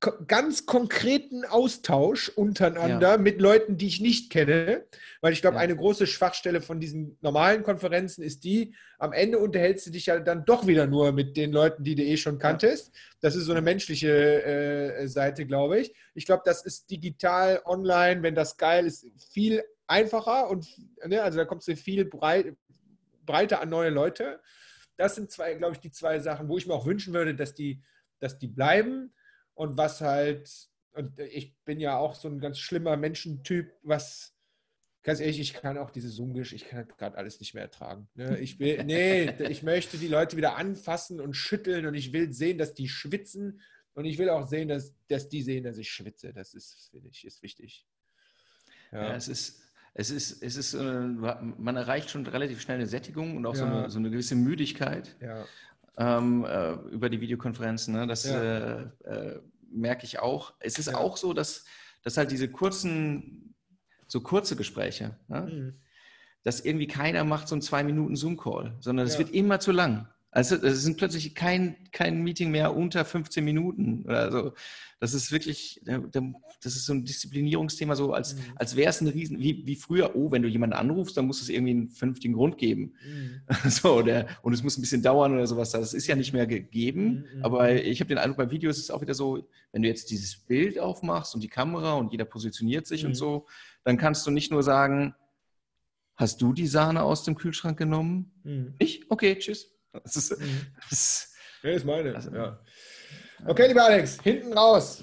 ganz 0.01 0.64
konkreten 0.64 1.44
Austausch 1.44 2.28
untereinander 2.28 3.12
ja. 3.12 3.18
mit 3.18 3.40
Leuten, 3.40 3.76
die 3.76 3.88
ich 3.88 4.01
nicht 4.01 4.30
kenne. 4.30 4.84
Weil 5.20 5.32
ich 5.32 5.40
glaube, 5.40 5.57
ja. 5.57 5.62
eine 5.62 5.74
große 5.74 6.07
Schwachstelle 6.07 6.61
von 6.61 6.78
diesen 6.78 7.18
normalen 7.20 7.64
Konferenzen 7.64 8.22
ist 8.22 8.44
die, 8.44 8.74
am 8.99 9.12
Ende 9.12 9.38
unterhältst 9.38 9.86
du 9.86 9.90
dich 9.90 10.07
ja 10.07 10.20
dann 10.20 10.44
doch 10.44 10.68
wieder 10.68 10.86
nur 10.86 11.11
mit 11.11 11.36
den 11.36 11.51
Leuten, 11.51 11.82
die 11.82 11.96
du 11.96 12.03
eh 12.03 12.16
schon 12.16 12.38
kanntest. 12.38 12.92
Das 13.20 13.34
ist 13.34 13.46
so 13.46 13.53
eine 13.53 13.61
menschliche 13.61 14.44
äh, 14.44 15.09
Seite, 15.09 15.46
glaube 15.46 15.80
ich. 15.80 15.94
Ich 16.14 16.26
glaube, 16.26 16.42
das 16.44 16.64
ist 16.64 16.88
digital, 16.90 17.61
online, 17.64 18.22
wenn 18.22 18.36
das 18.36 18.57
geil 18.57 18.86
ist, 18.86 19.05
viel 19.32 19.64
einfacher 19.88 20.49
und 20.49 20.68
ne, 21.05 21.22
also 21.22 21.38
da 21.38 21.44
kommst 21.44 21.66
du 21.66 21.74
viel 21.74 22.05
breit, 22.05 22.55
breiter 23.26 23.61
an 23.61 23.70
neue 23.70 23.90
Leute. 23.90 24.40
Das 24.96 25.16
sind 25.16 25.30
zwei, 25.30 25.55
glaube 25.55 25.74
ich, 25.74 25.80
die 25.80 25.90
zwei 25.90 26.20
Sachen, 26.20 26.49
wo 26.49 26.57
ich 26.57 26.66
mir 26.66 26.74
auch 26.74 26.86
wünschen 26.86 27.14
würde, 27.14 27.34
dass 27.34 27.55
die, 27.55 27.82
dass 28.20 28.38
die 28.38 28.49
bleiben 28.49 29.12
und 29.59 29.76
was 29.76 30.00
halt, 30.00 30.48
und 30.92 31.18
ich 31.18 31.56
bin 31.64 31.80
ja 31.80 31.96
auch 31.98 32.14
so 32.14 32.28
ein 32.28 32.38
ganz 32.38 32.61
schlimmer 32.61 32.96
Menschentyp, 32.96 33.72
was, 33.82 34.32
ganz 35.02 35.18
ehrlich, 35.18 35.40
ich 35.40 35.52
kann 35.52 35.76
auch 35.78 35.90
diese 35.90 36.11
Sungisch, 36.11 36.52
ich 36.52 36.68
kann 36.68 36.86
gerade 36.86 37.18
alles 37.18 37.40
nicht 37.40 37.54
mehr 37.54 37.64
ertragen. 37.64 38.09
Ne? 38.14 38.38
Ich 38.38 38.61
will, 38.61 38.84
nee, 38.84 39.28
ich 39.48 39.64
möchte 39.64 39.98
die 39.98 40.06
Leute 40.06 40.36
wieder 40.36 40.56
anfassen 40.56 41.20
und 41.20 41.34
schütteln 41.34 41.86
und 41.86 41.94
ich 41.94 42.12
will 42.12 42.32
sehen, 42.32 42.56
dass 42.56 42.72
die 42.72 42.88
schwitzen 42.88 43.61
und 43.94 44.04
ich 44.04 44.16
will 44.18 44.30
auch 44.30 44.46
sehen, 44.46 44.68
dass, 44.68 44.94
dass 45.09 45.28
die 45.28 45.42
sehen, 45.42 45.64
dass 45.64 45.76
ich 45.76 45.90
schwitze. 45.90 46.32
Das 46.32 46.54
ist, 46.54 46.90
finde 46.92 47.09
ich, 47.09 47.26
ist 47.26 47.42
wichtig. 47.42 47.84
Ja. 48.92 49.09
ja, 49.09 49.16
es 49.16 49.26
ist, 49.26 49.61
es 49.94 50.11
ist, 50.11 50.40
es 50.40 50.54
ist, 50.54 50.74
äh, 50.74 51.11
man 51.11 51.74
erreicht 51.74 52.11
schon 52.11 52.24
relativ 52.28 52.61
schnell 52.61 52.76
eine 52.76 52.86
Sättigung 52.86 53.36
und 53.36 53.44
auch 53.44 53.56
ja. 53.56 53.59
so, 53.59 53.64
eine, 53.64 53.90
so, 53.90 53.98
eine, 53.98 54.11
gewisse 54.11 54.36
Müdigkeit. 54.36 55.16
Ja 55.20 55.46
ähm, 55.99 56.44
äh, 56.44 56.72
über 56.90 57.11
die 57.11 57.20
Videokonferenzen. 57.20 57.94
Ne? 57.94 58.07
Das 58.07 58.24
ja. 58.24 58.40
äh, 58.40 58.82
äh, 59.05 59.40
merke 59.70 60.05
ich 60.05 60.20
auch. 60.20 60.55
Es 60.61 60.78
ist 60.78 60.86
ja. 60.86 60.96
auch 60.96 61.16
so, 61.16 61.32
dass, 61.32 61.64
dass 62.03 62.16
halt 62.16 62.30
diese 62.30 62.49
kurzen, 62.49 63.55
so 64.07 64.20
kurze 64.20 64.57
Gespräche, 64.57 65.16
ne? 65.26 65.40
mhm. 65.40 65.80
dass 66.44 66.61
irgendwie 66.61 66.86
keiner 66.86 67.24
macht 67.24 67.49
so 67.49 67.55
einen 67.55 67.62
zwei 67.62 67.82
Minuten 67.82 68.16
Zoom-Call, 68.16 68.76
sondern 68.80 69.07
es 69.07 69.18
wird 69.18 69.30
immer 69.30 69.61
zu 69.61 69.72
lang. 69.72 70.09
Also 70.30 70.56
es 70.56 70.82
sind 70.82 70.98
plötzlich 70.98 71.34
kein, 71.34 71.76
kein 71.90 72.22
Meeting 72.22 72.50
mehr 72.50 72.76
unter 72.76 73.04
15 73.04 73.42
Minuten 73.42 74.04
oder 74.04 74.30
so. 74.30 74.52
Das 75.00 75.14
ist 75.14 75.32
wirklich, 75.32 75.80
das 75.84 76.76
ist 76.76 76.84
so 76.84 76.92
ein 76.92 77.04
Disziplinierungsthema, 77.04 77.94
so 77.96 78.12
als, 78.12 78.34
mhm. 78.34 78.40
als 78.56 78.76
wäre 78.76 78.90
es 78.90 79.00
ein 79.00 79.08
Riesen, 79.08 79.38
wie, 79.38 79.64
wie 79.64 79.76
früher, 79.76 80.16
oh, 80.16 80.30
wenn 80.30 80.42
du 80.42 80.48
jemanden 80.48 80.76
anrufst, 80.76 81.16
dann 81.16 81.26
muss 81.26 81.40
es 81.40 81.48
irgendwie 81.48 81.70
einen 81.70 81.88
vernünftigen 81.88 82.34
Grund 82.34 82.58
geben. 82.58 82.94
Mhm. 83.04 83.40
So, 83.70 84.02
der, 84.02 84.26
und 84.42 84.52
es 84.52 84.62
muss 84.62 84.76
ein 84.76 84.80
bisschen 84.80 85.02
dauern 85.02 85.32
oder 85.32 85.46
sowas. 85.46 85.70
Das 85.70 85.94
ist 85.94 86.06
ja 86.06 86.16
nicht 86.16 86.32
mehr 86.32 86.46
gegeben. 86.46 87.26
Mhm. 87.34 87.44
Aber 87.44 87.72
ich 87.72 88.00
habe 88.00 88.08
den 88.08 88.18
Eindruck, 88.18 88.38
bei 88.38 88.50
Videos 88.50 88.76
ist 88.76 88.84
es 88.84 88.90
auch 88.90 89.00
wieder 89.00 89.14
so, 89.14 89.48
wenn 89.72 89.82
du 89.82 89.88
jetzt 89.88 90.10
dieses 90.10 90.36
Bild 90.36 90.78
aufmachst 90.78 91.34
und 91.34 91.42
die 91.42 91.48
Kamera 91.48 91.94
und 91.94 92.12
jeder 92.12 92.24
positioniert 92.24 92.86
sich 92.86 93.04
und 93.04 93.12
mhm. 93.12 93.16
so, 93.16 93.46
dann 93.84 93.96
kannst 93.96 94.26
du 94.26 94.30
nicht 94.30 94.50
nur 94.50 94.62
sagen, 94.62 95.14
hast 96.16 96.42
du 96.42 96.52
die 96.52 96.66
Sahne 96.66 97.02
aus 97.02 97.22
dem 97.22 97.36
Kühlschrank 97.36 97.78
genommen? 97.78 98.32
Mhm. 98.42 98.74
Ich? 98.78 99.10
Okay, 99.10 99.38
tschüss. 99.38 99.77
Das 99.93 100.16
ist, 100.16 100.39
mhm. 100.39 100.66
das, 100.91 101.32
ja, 101.62 101.70
ist 101.70 101.84
meine. 101.84 102.14
Also, 102.14 102.30
ja. 102.30 102.61
Okay, 103.47 103.68
lieber 103.68 103.84
Alex, 103.84 104.20
hinten 104.22 104.53
raus. 104.53 105.03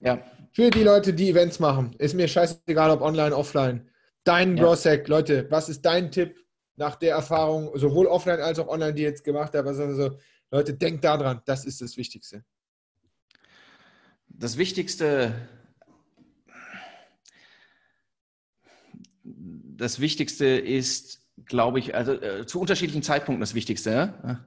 Ja. 0.00 0.24
Für 0.52 0.70
die 0.70 0.82
Leute, 0.82 1.12
die 1.12 1.30
Events 1.30 1.60
machen, 1.60 1.94
ist 1.98 2.14
mir 2.14 2.26
scheißegal, 2.26 2.90
ob 2.90 3.02
online, 3.02 3.34
offline. 3.34 3.88
Dein 4.24 4.56
ja. 4.56 4.64
Growsec, 4.64 5.06
Leute, 5.08 5.46
was 5.50 5.68
ist 5.68 5.82
dein 5.82 6.10
Tipp 6.10 6.36
nach 6.76 6.96
der 6.96 7.14
Erfahrung, 7.14 7.76
sowohl 7.78 8.06
offline 8.06 8.40
als 8.40 8.58
auch 8.58 8.68
online, 8.68 8.94
die 8.94 9.02
ihr 9.02 9.08
jetzt 9.08 9.24
gemacht 9.24 9.54
habt? 9.54 9.66
Also, 9.66 10.18
Leute, 10.50 10.74
denkt 10.74 11.04
daran, 11.04 11.42
das 11.44 11.64
ist 11.64 11.80
das 11.80 11.96
Wichtigste. 11.96 12.44
Das 14.28 14.56
Wichtigste, 14.56 15.48
das 19.22 20.00
Wichtigste 20.00 20.46
ist, 20.46 21.19
glaube 21.46 21.78
ich, 21.78 21.94
also 21.94 22.12
äh, 22.12 22.46
zu 22.46 22.60
unterschiedlichen 22.60 23.02
Zeitpunkten 23.02 23.40
das 23.40 23.54
Wichtigste. 23.54 23.90
Ja? 23.90 24.44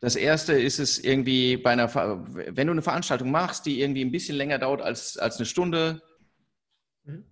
Das 0.00 0.14
erste 0.14 0.52
ist 0.52 0.78
es 0.78 0.98
irgendwie 0.98 1.56
bei 1.56 1.70
einer, 1.70 1.92
wenn 1.94 2.66
du 2.66 2.72
eine 2.72 2.82
Veranstaltung 2.82 3.30
machst, 3.30 3.66
die 3.66 3.80
irgendwie 3.80 4.04
ein 4.04 4.12
bisschen 4.12 4.36
länger 4.36 4.58
dauert 4.58 4.82
als, 4.82 5.16
als 5.16 5.36
eine 5.36 5.46
Stunde, 5.46 6.02
mhm. 7.04 7.24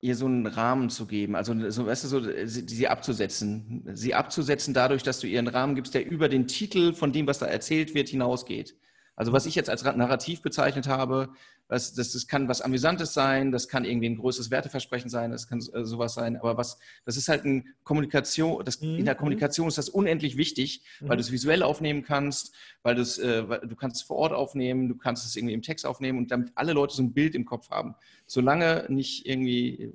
ihr 0.00 0.14
so 0.14 0.26
einen 0.26 0.46
Rahmen 0.46 0.90
zu 0.90 1.06
geben, 1.06 1.34
also 1.34 1.70
so, 1.70 1.86
weißt 1.86 2.04
du, 2.04 2.08
so, 2.08 2.22
sie, 2.46 2.68
sie, 2.68 2.88
abzusetzen. 2.88 3.88
Sie 3.94 4.14
abzusetzen 4.14 4.74
dadurch, 4.74 5.02
dass 5.02 5.20
du 5.20 5.26
ihr 5.26 5.38
einen 5.38 5.48
Rahmen 5.48 5.74
gibst, 5.74 5.94
der 5.94 6.06
über 6.06 6.28
den 6.28 6.46
Titel 6.46 6.92
von 6.92 7.12
dem, 7.12 7.26
was 7.26 7.38
da 7.38 7.46
erzählt 7.46 7.94
wird, 7.94 8.10
hinausgeht. 8.10 8.76
Also 9.18 9.32
was 9.32 9.46
ich 9.46 9.56
jetzt 9.56 9.68
als 9.68 9.82
Narrativ 9.82 10.42
bezeichnet 10.42 10.86
habe, 10.86 11.30
das, 11.66 11.92
das, 11.92 12.12
das 12.12 12.28
kann 12.28 12.46
was 12.46 12.60
Amüsantes 12.60 13.14
sein, 13.14 13.50
das 13.50 13.66
kann 13.68 13.84
irgendwie 13.84 14.08
ein 14.08 14.16
größeres 14.16 14.52
Werteversprechen 14.52 15.10
sein, 15.10 15.32
das 15.32 15.48
kann 15.48 15.58
äh, 15.58 15.84
sowas 15.84 16.14
sein, 16.14 16.36
aber 16.36 16.56
was, 16.56 16.78
das 17.04 17.16
ist 17.16 17.28
halt 17.28 17.44
ein 17.44 17.74
Kommunikation, 17.82 18.64
das, 18.64 18.80
mhm. 18.80 18.98
in 18.98 19.04
der 19.04 19.14
mhm. 19.14 19.18
Kommunikation 19.18 19.66
ist 19.66 19.76
das 19.76 19.88
unendlich 19.88 20.36
wichtig, 20.36 20.84
mhm. 21.00 21.08
weil 21.08 21.16
du 21.16 21.22
es 21.22 21.32
visuell 21.32 21.64
aufnehmen 21.64 22.04
kannst, 22.04 22.54
weil, 22.82 22.96
äh, 22.96 23.66
du 23.66 23.74
kannst 23.74 23.96
es 23.96 24.02
vor 24.02 24.18
Ort 24.18 24.32
aufnehmen, 24.32 24.88
du 24.88 24.96
kannst 24.96 25.26
es 25.26 25.34
irgendwie 25.34 25.54
im 25.54 25.62
Text 25.62 25.84
aufnehmen 25.84 26.18
und 26.18 26.30
damit 26.30 26.52
alle 26.54 26.72
Leute 26.72 26.94
so 26.94 27.02
ein 27.02 27.12
Bild 27.12 27.34
im 27.34 27.44
Kopf 27.44 27.70
haben. 27.70 27.96
Solange 28.24 28.86
nicht 28.88 29.26
irgendwie, 29.26 29.82
äh, 29.82 29.92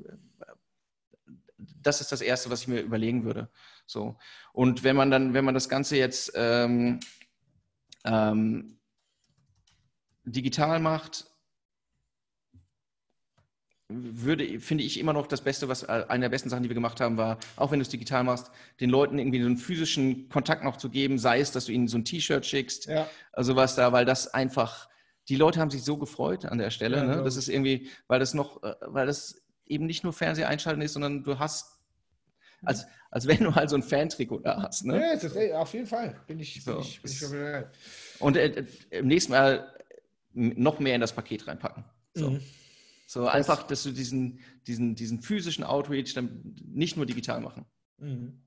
das 1.81 2.01
ist 2.01 2.11
das 2.11 2.19
Erste, 2.19 2.49
was 2.49 2.63
ich 2.63 2.67
mir 2.67 2.81
überlegen 2.81 3.23
würde. 3.23 3.49
So. 3.85 4.17
Und 4.51 4.83
wenn 4.83 4.97
man 4.97 5.09
dann, 5.09 5.33
wenn 5.33 5.45
man 5.45 5.53
das 5.53 5.69
Ganze 5.69 5.95
jetzt 5.95 6.33
ähm, 6.35 6.99
ähm, 8.03 8.79
digital 10.25 10.79
macht, 10.79 11.25
würde, 13.89 14.59
finde 14.59 14.83
ich 14.83 14.99
immer 14.99 15.13
noch 15.13 15.27
das 15.27 15.41
Beste, 15.41 15.67
was 15.67 15.83
äh, 15.83 16.05
eine 16.07 16.23
der 16.23 16.29
besten 16.29 16.49
Sachen, 16.49 16.63
die 16.63 16.69
wir 16.69 16.73
gemacht 16.73 16.99
haben, 16.99 17.17
war, 17.17 17.37
auch 17.55 17.71
wenn 17.71 17.79
du 17.79 17.83
es 17.83 17.89
digital 17.89 18.23
machst, 18.23 18.49
den 18.79 18.89
Leuten 18.89 19.19
irgendwie 19.19 19.41
so 19.41 19.45
einen 19.45 19.57
physischen 19.57 20.29
Kontakt 20.29 20.63
noch 20.63 20.77
zu 20.77 20.89
geben, 20.89 21.19
sei 21.19 21.39
es, 21.39 21.51
dass 21.51 21.65
du 21.65 21.71
ihnen 21.71 21.87
so 21.87 21.97
ein 21.97 22.05
T-Shirt 22.05 22.45
schickst, 22.45 22.87
ja. 22.87 23.07
also 23.31 23.55
was 23.55 23.75
da, 23.75 23.91
weil 23.91 24.05
das 24.05 24.33
einfach, 24.33 24.89
die 25.29 25.35
Leute 25.35 25.59
haben 25.59 25.69
sich 25.69 25.83
so 25.83 25.97
gefreut 25.97 26.45
an 26.45 26.57
der 26.57 26.69
Stelle, 26.69 26.97
ja, 26.97 27.03
ne? 27.03 27.23
das 27.23 27.35
ist 27.35 27.49
irgendwie, 27.49 27.89
weil 28.07 28.19
das 28.19 28.33
noch, 28.33 28.63
äh, 28.63 28.73
weil 28.81 29.05
das 29.05 29.43
eben 29.65 29.85
nicht 29.85 30.03
nur 30.03 30.13
Fernseher 30.13 30.47
einschalten 30.47 30.81
ist, 30.81 30.93
sondern 30.93 31.23
du 31.23 31.39
hast, 31.39 31.79
als, 32.63 32.85
als 33.11 33.27
wenn 33.27 33.43
du 33.43 33.53
halt 33.53 33.69
so 33.69 33.75
ein 33.75 33.83
Fantrikot 33.83 34.39
da 34.39 34.63
hast. 34.63 34.85
Ne? 34.85 34.99
Ja, 34.99 35.15
das, 35.15 35.35
auf 35.53 35.73
jeden 35.73 35.87
Fall, 35.87 36.15
bin 36.27 36.39
ich, 36.39 36.63
so, 36.63 36.73
bin 36.75 36.81
ich, 36.81 37.01
bin 37.01 37.11
ich 37.11 38.21
Und 38.21 38.37
äh, 38.37 38.47
äh, 38.47 38.65
im 38.91 39.07
nächsten 39.07 39.31
Mal 39.31 39.72
noch 40.33 40.79
mehr 40.79 40.95
in 40.95 41.01
das 41.01 41.13
Paket 41.13 41.47
reinpacken. 41.47 41.85
So. 42.13 42.31
Mhm. 42.31 42.41
So 43.05 43.27
einfach, 43.27 43.63
dass 43.63 43.83
du 43.83 43.91
diesen, 43.91 44.39
diesen, 44.65 44.95
diesen 44.95 45.21
physischen 45.21 45.63
Outreach 45.63 46.13
dann 46.13 46.55
nicht 46.65 46.97
nur 46.97 47.05
digital 47.05 47.41
machen. 47.41 47.65
Mhm. 47.97 48.41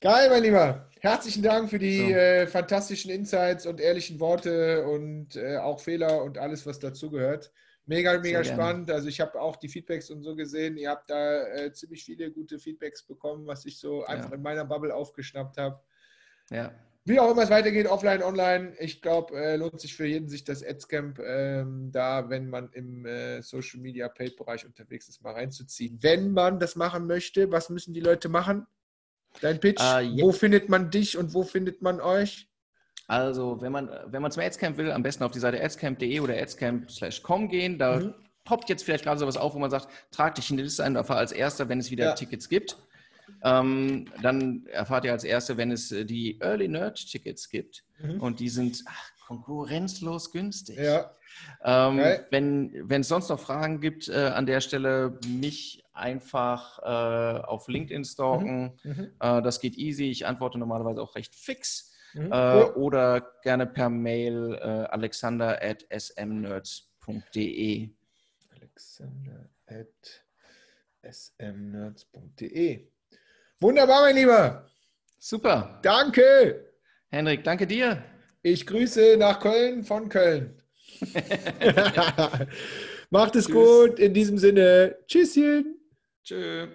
Geil, 0.00 0.30
mein 0.30 0.44
Lieber. 0.44 0.88
Herzlichen 1.00 1.42
Dank 1.42 1.70
für 1.70 1.78
die 1.78 1.98
so. 1.98 2.10
äh, 2.10 2.46
fantastischen 2.46 3.10
Insights 3.10 3.66
und 3.66 3.80
ehrlichen 3.80 4.20
Worte 4.20 4.86
und 4.86 5.34
äh, 5.36 5.56
auch 5.56 5.80
Fehler 5.80 6.22
und 6.22 6.38
alles, 6.38 6.66
was 6.66 6.78
dazugehört. 6.78 7.52
Mega, 7.84 8.18
mega 8.18 8.44
Sehr 8.44 8.54
spannend. 8.54 8.86
Gerne. 8.86 8.98
Also 8.98 9.08
ich 9.08 9.20
habe 9.20 9.40
auch 9.40 9.56
die 9.56 9.68
Feedbacks 9.68 10.10
und 10.10 10.22
so 10.22 10.36
gesehen. 10.36 10.76
Ihr 10.76 10.90
habt 10.90 11.10
da 11.10 11.46
äh, 11.48 11.72
ziemlich 11.72 12.04
viele 12.04 12.30
gute 12.30 12.58
Feedbacks 12.58 13.02
bekommen, 13.02 13.46
was 13.46 13.64
ich 13.64 13.78
so 13.78 14.04
einfach 14.04 14.30
ja. 14.30 14.36
in 14.36 14.42
meiner 14.42 14.64
Bubble 14.64 14.94
aufgeschnappt 14.94 15.56
habe. 15.56 15.80
Ja. 16.50 16.72
Wie 17.08 17.18
auch 17.18 17.30
immer 17.30 17.42
es 17.42 17.50
weitergeht, 17.50 17.86
offline, 17.86 18.22
online, 18.22 18.74
ich 18.78 19.00
glaube, 19.00 19.34
äh, 19.34 19.56
lohnt 19.56 19.80
sich 19.80 19.96
für 19.96 20.06
jeden, 20.06 20.28
sich 20.28 20.44
das 20.44 20.62
Adscamp 20.62 21.18
ähm, 21.18 21.90
da, 21.90 22.28
wenn 22.28 22.50
man 22.50 22.68
im 22.72 23.06
äh, 23.06 23.40
Social 23.42 23.80
Media 23.80 24.08
Paid-Bereich 24.08 24.66
unterwegs 24.66 25.08
ist, 25.08 25.22
mal 25.22 25.32
reinzuziehen. 25.32 25.98
Wenn 26.02 26.32
man 26.32 26.60
das 26.60 26.76
machen 26.76 27.06
möchte, 27.06 27.50
was 27.50 27.70
müssen 27.70 27.94
die 27.94 28.00
Leute 28.00 28.28
machen? 28.28 28.66
Dein 29.40 29.58
Pitch? 29.58 29.80
Uh, 29.80 30.00
yeah. 30.00 30.16
Wo 30.20 30.32
findet 30.32 30.68
man 30.68 30.90
dich 30.90 31.16
und 31.16 31.32
wo 31.32 31.44
findet 31.44 31.80
man 31.80 32.00
euch? 32.00 32.48
Also, 33.06 33.58
wenn 33.62 33.72
man, 33.72 33.88
wenn 34.06 34.20
man 34.20 34.30
zum 34.30 34.42
Adscamp 34.42 34.76
will, 34.76 34.90
am 34.90 35.02
besten 35.02 35.24
auf 35.24 35.30
die 35.30 35.38
Seite 35.38 35.62
adscamp.de 35.62 36.20
oder 36.20 36.34
adscamp.com 36.34 37.48
gehen. 37.48 37.78
Da 37.78 38.00
mhm. 38.00 38.14
poppt 38.44 38.68
jetzt 38.68 38.84
vielleicht 38.84 39.04
gerade 39.04 39.18
sowas 39.18 39.38
auf, 39.38 39.54
wo 39.54 39.58
man 39.58 39.70
sagt, 39.70 39.88
trag 40.10 40.34
dich 40.34 40.50
in 40.50 40.58
die 40.58 40.64
Liste 40.64 40.84
ein, 40.84 40.96
einfach 40.96 41.16
als 41.16 41.32
erster, 41.32 41.70
wenn 41.70 41.78
es 41.78 41.90
wieder 41.90 42.04
ja. 42.04 42.12
Tickets 42.12 42.50
gibt. 42.50 42.76
Ähm, 43.42 44.06
dann 44.22 44.66
erfahrt 44.66 45.04
ihr 45.04 45.12
als 45.12 45.24
Erste, 45.24 45.56
wenn 45.56 45.70
es 45.70 45.92
äh, 45.92 46.04
die 46.04 46.38
Early 46.40 46.68
Nerd 46.68 46.96
Tickets 47.10 47.48
gibt. 47.48 47.84
Mhm. 47.98 48.20
Und 48.20 48.40
die 48.40 48.48
sind 48.48 48.82
ach, 48.86 49.10
konkurrenzlos 49.26 50.32
günstig. 50.32 50.78
Ja. 50.78 51.10
Ähm, 51.62 51.98
okay. 51.98 52.20
Wenn 52.30 53.00
es 53.00 53.08
sonst 53.08 53.28
noch 53.28 53.38
Fragen 53.38 53.80
gibt, 53.80 54.08
äh, 54.08 54.32
an 54.34 54.46
der 54.46 54.60
Stelle 54.60 55.18
mich 55.26 55.84
einfach 55.92 56.78
äh, 56.78 57.40
auf 57.42 57.68
LinkedIn 57.68 58.04
stalken. 58.04 58.78
Mhm. 58.82 58.90
Mhm. 58.90 59.10
Äh, 59.20 59.42
das 59.42 59.60
geht 59.60 59.76
easy. 59.76 60.04
Ich 60.04 60.26
antworte 60.26 60.58
normalerweise 60.58 61.02
auch 61.02 61.14
recht 61.14 61.34
fix. 61.34 61.92
Mhm. 62.14 62.32
Äh, 62.32 62.62
oder 62.74 63.32
gerne 63.42 63.66
per 63.66 63.90
Mail 63.90 64.54
äh, 64.54 64.64
alexander 64.90 65.62
at 65.62 65.84
smnerds.de. 65.92 67.90
Alexander 68.50 69.50
at 69.66 70.24
smnerds.de. 71.12 72.88
Wunderbar, 73.60 74.02
mein 74.02 74.14
Lieber. 74.16 74.68
Super. 75.18 75.80
Danke. 75.82 76.72
Henrik, 77.08 77.42
danke 77.42 77.66
dir. 77.66 78.04
Ich 78.42 78.66
grüße 78.66 79.16
nach 79.18 79.40
Köln 79.40 79.82
von 79.82 80.08
Köln. 80.08 80.62
Macht 83.10 83.34
es 83.34 83.46
Tschüss. 83.46 83.54
gut. 83.54 83.98
In 83.98 84.14
diesem 84.14 84.38
Sinne. 84.38 84.96
Tschüsschen. 85.08 85.76
Tschö. 86.22 86.68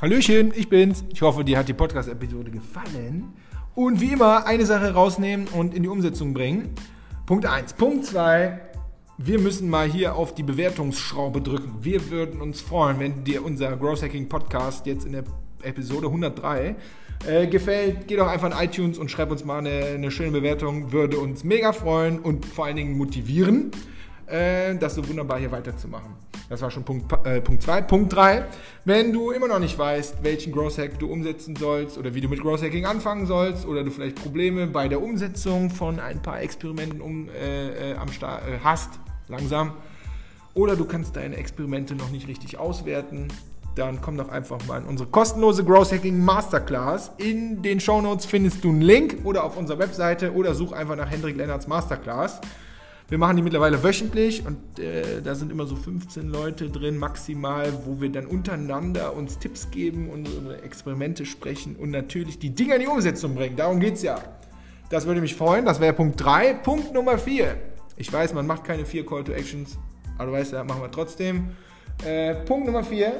Hallöchen, 0.00 0.52
ich 0.54 0.68
bin's. 0.68 1.04
Ich 1.12 1.22
hoffe, 1.22 1.44
dir 1.44 1.58
hat 1.58 1.68
die 1.68 1.74
Podcast-Episode 1.74 2.50
gefallen. 2.50 3.34
Und 3.76 4.00
wie 4.00 4.12
immer 4.12 4.46
eine 4.46 4.64
Sache 4.64 4.94
rausnehmen 4.94 5.48
und 5.48 5.74
in 5.74 5.82
die 5.82 5.90
Umsetzung 5.90 6.32
bringen. 6.32 6.70
Punkt 7.26 7.44
1. 7.44 7.74
Punkt 7.74 8.06
2. 8.06 8.58
Wir 9.18 9.38
müssen 9.38 9.68
mal 9.68 9.86
hier 9.86 10.16
auf 10.16 10.34
die 10.34 10.42
Bewertungsschraube 10.42 11.42
drücken. 11.42 11.74
Wir 11.82 12.10
würden 12.10 12.40
uns 12.40 12.62
freuen, 12.62 12.98
wenn 13.00 13.24
dir 13.24 13.44
unser 13.44 13.76
Growth 13.76 14.00
Hacking 14.02 14.30
Podcast 14.30 14.86
jetzt 14.86 15.04
in 15.04 15.12
der 15.12 15.24
Episode 15.62 16.06
103 16.06 16.74
äh, 17.26 17.46
gefällt. 17.48 18.08
Geh 18.08 18.16
doch 18.16 18.28
einfach 18.28 18.50
in 18.50 18.66
iTunes 18.66 18.96
und 18.96 19.10
schreib 19.10 19.30
uns 19.30 19.44
mal 19.44 19.58
eine, 19.58 19.84
eine 19.84 20.10
schöne 20.10 20.30
Bewertung. 20.30 20.92
Würde 20.92 21.18
uns 21.18 21.44
mega 21.44 21.74
freuen 21.74 22.18
und 22.18 22.46
vor 22.46 22.64
allen 22.64 22.76
Dingen 22.76 22.96
motivieren, 22.96 23.72
äh, 24.26 24.74
das 24.76 24.94
so 24.94 25.06
wunderbar 25.08 25.38
hier 25.38 25.50
weiterzumachen. 25.52 26.14
Das 26.48 26.62
war 26.62 26.70
schon 26.70 26.84
Punkt 26.84 27.10
2. 27.10 27.36
Äh, 27.36 27.40
Punkt, 27.40 27.88
Punkt 27.88 28.12
3. 28.14 28.44
Wenn 28.84 29.12
du 29.12 29.32
immer 29.32 29.48
noch 29.48 29.58
nicht 29.58 29.76
weißt, 29.78 30.22
welchen 30.22 30.52
Growth 30.52 30.78
Hack 30.78 30.98
du 30.98 31.10
umsetzen 31.10 31.56
sollst 31.56 31.98
oder 31.98 32.14
wie 32.14 32.20
du 32.20 32.28
mit 32.28 32.40
Growth 32.40 32.62
Hacking 32.62 32.86
anfangen 32.86 33.26
sollst 33.26 33.66
oder 33.66 33.82
du 33.82 33.90
vielleicht 33.90 34.22
Probleme 34.22 34.66
bei 34.66 34.86
der 34.88 35.02
Umsetzung 35.02 35.70
von 35.70 35.98
ein 35.98 36.22
paar 36.22 36.40
Experimenten 36.40 37.00
um, 37.00 37.28
äh, 37.28 37.92
äh 37.92 37.96
am 37.96 38.12
Start 38.12 38.42
äh, 38.42 38.58
hast, 38.62 38.90
langsam, 39.28 39.72
oder 40.54 40.76
du 40.76 40.84
kannst 40.84 41.16
deine 41.16 41.36
Experimente 41.36 41.94
noch 41.94 42.10
nicht 42.10 42.28
richtig 42.28 42.58
auswerten, 42.58 43.28
dann 43.74 44.00
komm 44.00 44.16
doch 44.16 44.30
einfach 44.30 44.58
mal 44.66 44.80
in 44.80 44.86
unsere 44.86 45.08
kostenlose 45.10 45.64
Growth 45.64 45.92
Hacking 45.92 46.24
Masterclass. 46.24 47.10
In 47.18 47.62
den 47.62 47.78
Show 47.78 48.00
Notes 48.00 48.24
findest 48.24 48.64
du 48.64 48.70
einen 48.70 48.80
Link 48.80 49.18
oder 49.24 49.44
auf 49.44 49.56
unserer 49.56 49.78
Webseite 49.78 50.32
oder 50.32 50.54
such 50.54 50.72
einfach 50.72 50.96
nach 50.96 51.10
Hendrik 51.10 51.36
Lennarts 51.36 51.66
Masterclass. 51.66 52.40
Wir 53.08 53.18
machen 53.18 53.36
die 53.36 53.42
mittlerweile 53.42 53.84
wöchentlich 53.84 54.44
und 54.44 54.80
äh, 54.80 55.22
da 55.22 55.36
sind 55.36 55.52
immer 55.52 55.66
so 55.66 55.76
15 55.76 56.28
Leute 56.28 56.68
drin 56.70 56.96
maximal, 56.96 57.72
wo 57.84 58.00
wir 58.00 58.10
dann 58.10 58.26
untereinander 58.26 59.14
uns 59.14 59.38
Tipps 59.38 59.70
geben 59.70 60.10
unsere 60.10 60.60
Experimente 60.62 61.24
sprechen 61.24 61.76
und 61.76 61.92
natürlich 61.92 62.40
die 62.40 62.50
Dinge 62.50 62.74
in 62.74 62.80
die 62.80 62.88
Umsetzung 62.88 63.36
bringen. 63.36 63.54
Darum 63.54 63.78
geht 63.78 63.94
es 63.94 64.02
ja. 64.02 64.18
Das 64.90 65.06
würde 65.06 65.20
mich 65.20 65.36
freuen. 65.36 65.64
Das 65.64 65.80
wäre 65.80 65.92
Punkt 65.92 66.20
3. 66.20 66.54
Punkt 66.54 66.94
Nummer 66.94 67.16
4. 67.16 67.54
Ich 67.96 68.12
weiß, 68.12 68.34
man 68.34 68.44
macht 68.44 68.64
keine 68.64 68.84
vier 68.84 69.06
Call 69.06 69.22
to 69.22 69.32
Actions, 69.32 69.78
aber 70.18 70.32
du 70.32 70.32
weißt 70.32 70.52
ja, 70.52 70.64
machen 70.64 70.82
wir 70.82 70.90
trotzdem. 70.90 71.50
Äh, 72.04 72.34
Punkt 72.44 72.66
Nummer 72.66 72.82
4. 72.82 73.12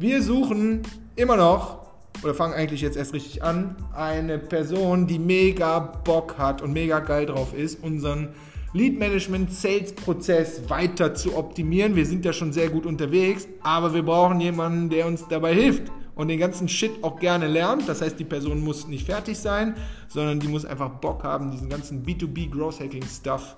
Wir 0.00 0.22
suchen 0.22 0.82
immer 1.14 1.36
noch, 1.36 1.86
oder 2.24 2.34
fangen 2.34 2.54
eigentlich 2.54 2.80
jetzt 2.80 2.96
erst 2.96 3.14
richtig 3.14 3.44
an, 3.44 3.76
eine 3.94 4.38
Person, 4.38 5.06
die 5.06 5.20
mega 5.20 5.78
Bock 5.78 6.36
hat 6.36 6.62
und 6.62 6.72
mega 6.72 6.98
geil 6.98 7.26
drauf 7.26 7.54
ist, 7.54 7.82
unseren 7.82 8.30
Lead 8.72 8.98
Management 8.98 9.52
Sales 9.52 9.92
Prozess 9.92 10.68
weiter 10.68 11.12
zu 11.14 11.36
optimieren. 11.36 11.96
Wir 11.96 12.06
sind 12.06 12.24
ja 12.24 12.32
schon 12.32 12.52
sehr 12.52 12.68
gut 12.68 12.86
unterwegs, 12.86 13.48
aber 13.62 13.92
wir 13.92 14.04
brauchen 14.04 14.40
jemanden, 14.40 14.88
der 14.88 15.06
uns 15.06 15.26
dabei 15.28 15.54
hilft 15.54 15.90
und 16.14 16.28
den 16.28 16.38
ganzen 16.38 16.68
Shit 16.68 17.02
auch 17.02 17.18
gerne 17.18 17.48
lernt. 17.48 17.88
Das 17.88 18.00
heißt, 18.00 18.18
die 18.20 18.24
Person 18.24 18.62
muss 18.62 18.86
nicht 18.86 19.06
fertig 19.06 19.38
sein, 19.38 19.74
sondern 20.08 20.38
die 20.38 20.46
muss 20.46 20.64
einfach 20.64 20.88
Bock 20.88 21.24
haben, 21.24 21.50
diesen 21.50 21.68
ganzen 21.68 22.04
B2B 22.04 22.50
Growth 22.50 22.78
Hacking 22.78 23.04
Stuff, 23.04 23.56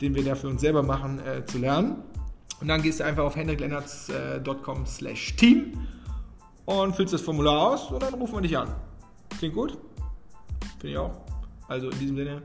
den 0.00 0.14
wir 0.14 0.24
da 0.24 0.34
für 0.34 0.48
uns 0.48 0.62
selber 0.62 0.82
machen, 0.82 1.18
äh, 1.18 1.44
zu 1.44 1.58
lernen. 1.58 1.96
Und 2.60 2.68
dann 2.68 2.80
gehst 2.80 3.00
du 3.00 3.04
einfach 3.04 3.24
auf 3.24 3.36
hendriklennertz.com 3.36 4.82
äh, 4.82 4.86
slash 4.86 5.36
team 5.36 5.72
und 6.64 6.96
füllst 6.96 7.12
das 7.12 7.20
Formular 7.20 7.72
aus 7.72 7.90
und 7.90 8.02
dann 8.02 8.14
rufen 8.14 8.36
wir 8.36 8.40
dich 8.40 8.56
an. 8.56 8.74
Klingt 9.38 9.54
gut? 9.54 9.76
Finde 10.78 10.92
ich 10.92 10.98
auch. 10.98 11.12
Also 11.68 11.90
in 11.90 11.98
diesem 11.98 12.16
Sinne, 12.16 12.42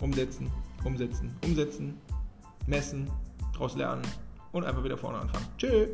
umsetzen, 0.00 0.50
umsetzen, 0.86 1.34
umsetzen, 1.44 1.94
messen, 2.66 3.10
daraus 3.52 3.76
lernen 3.76 4.02
und 4.52 4.64
einfach 4.64 4.84
wieder 4.84 4.96
vorne 4.96 5.18
anfangen. 5.18 5.46
Tschüss. 5.58 5.88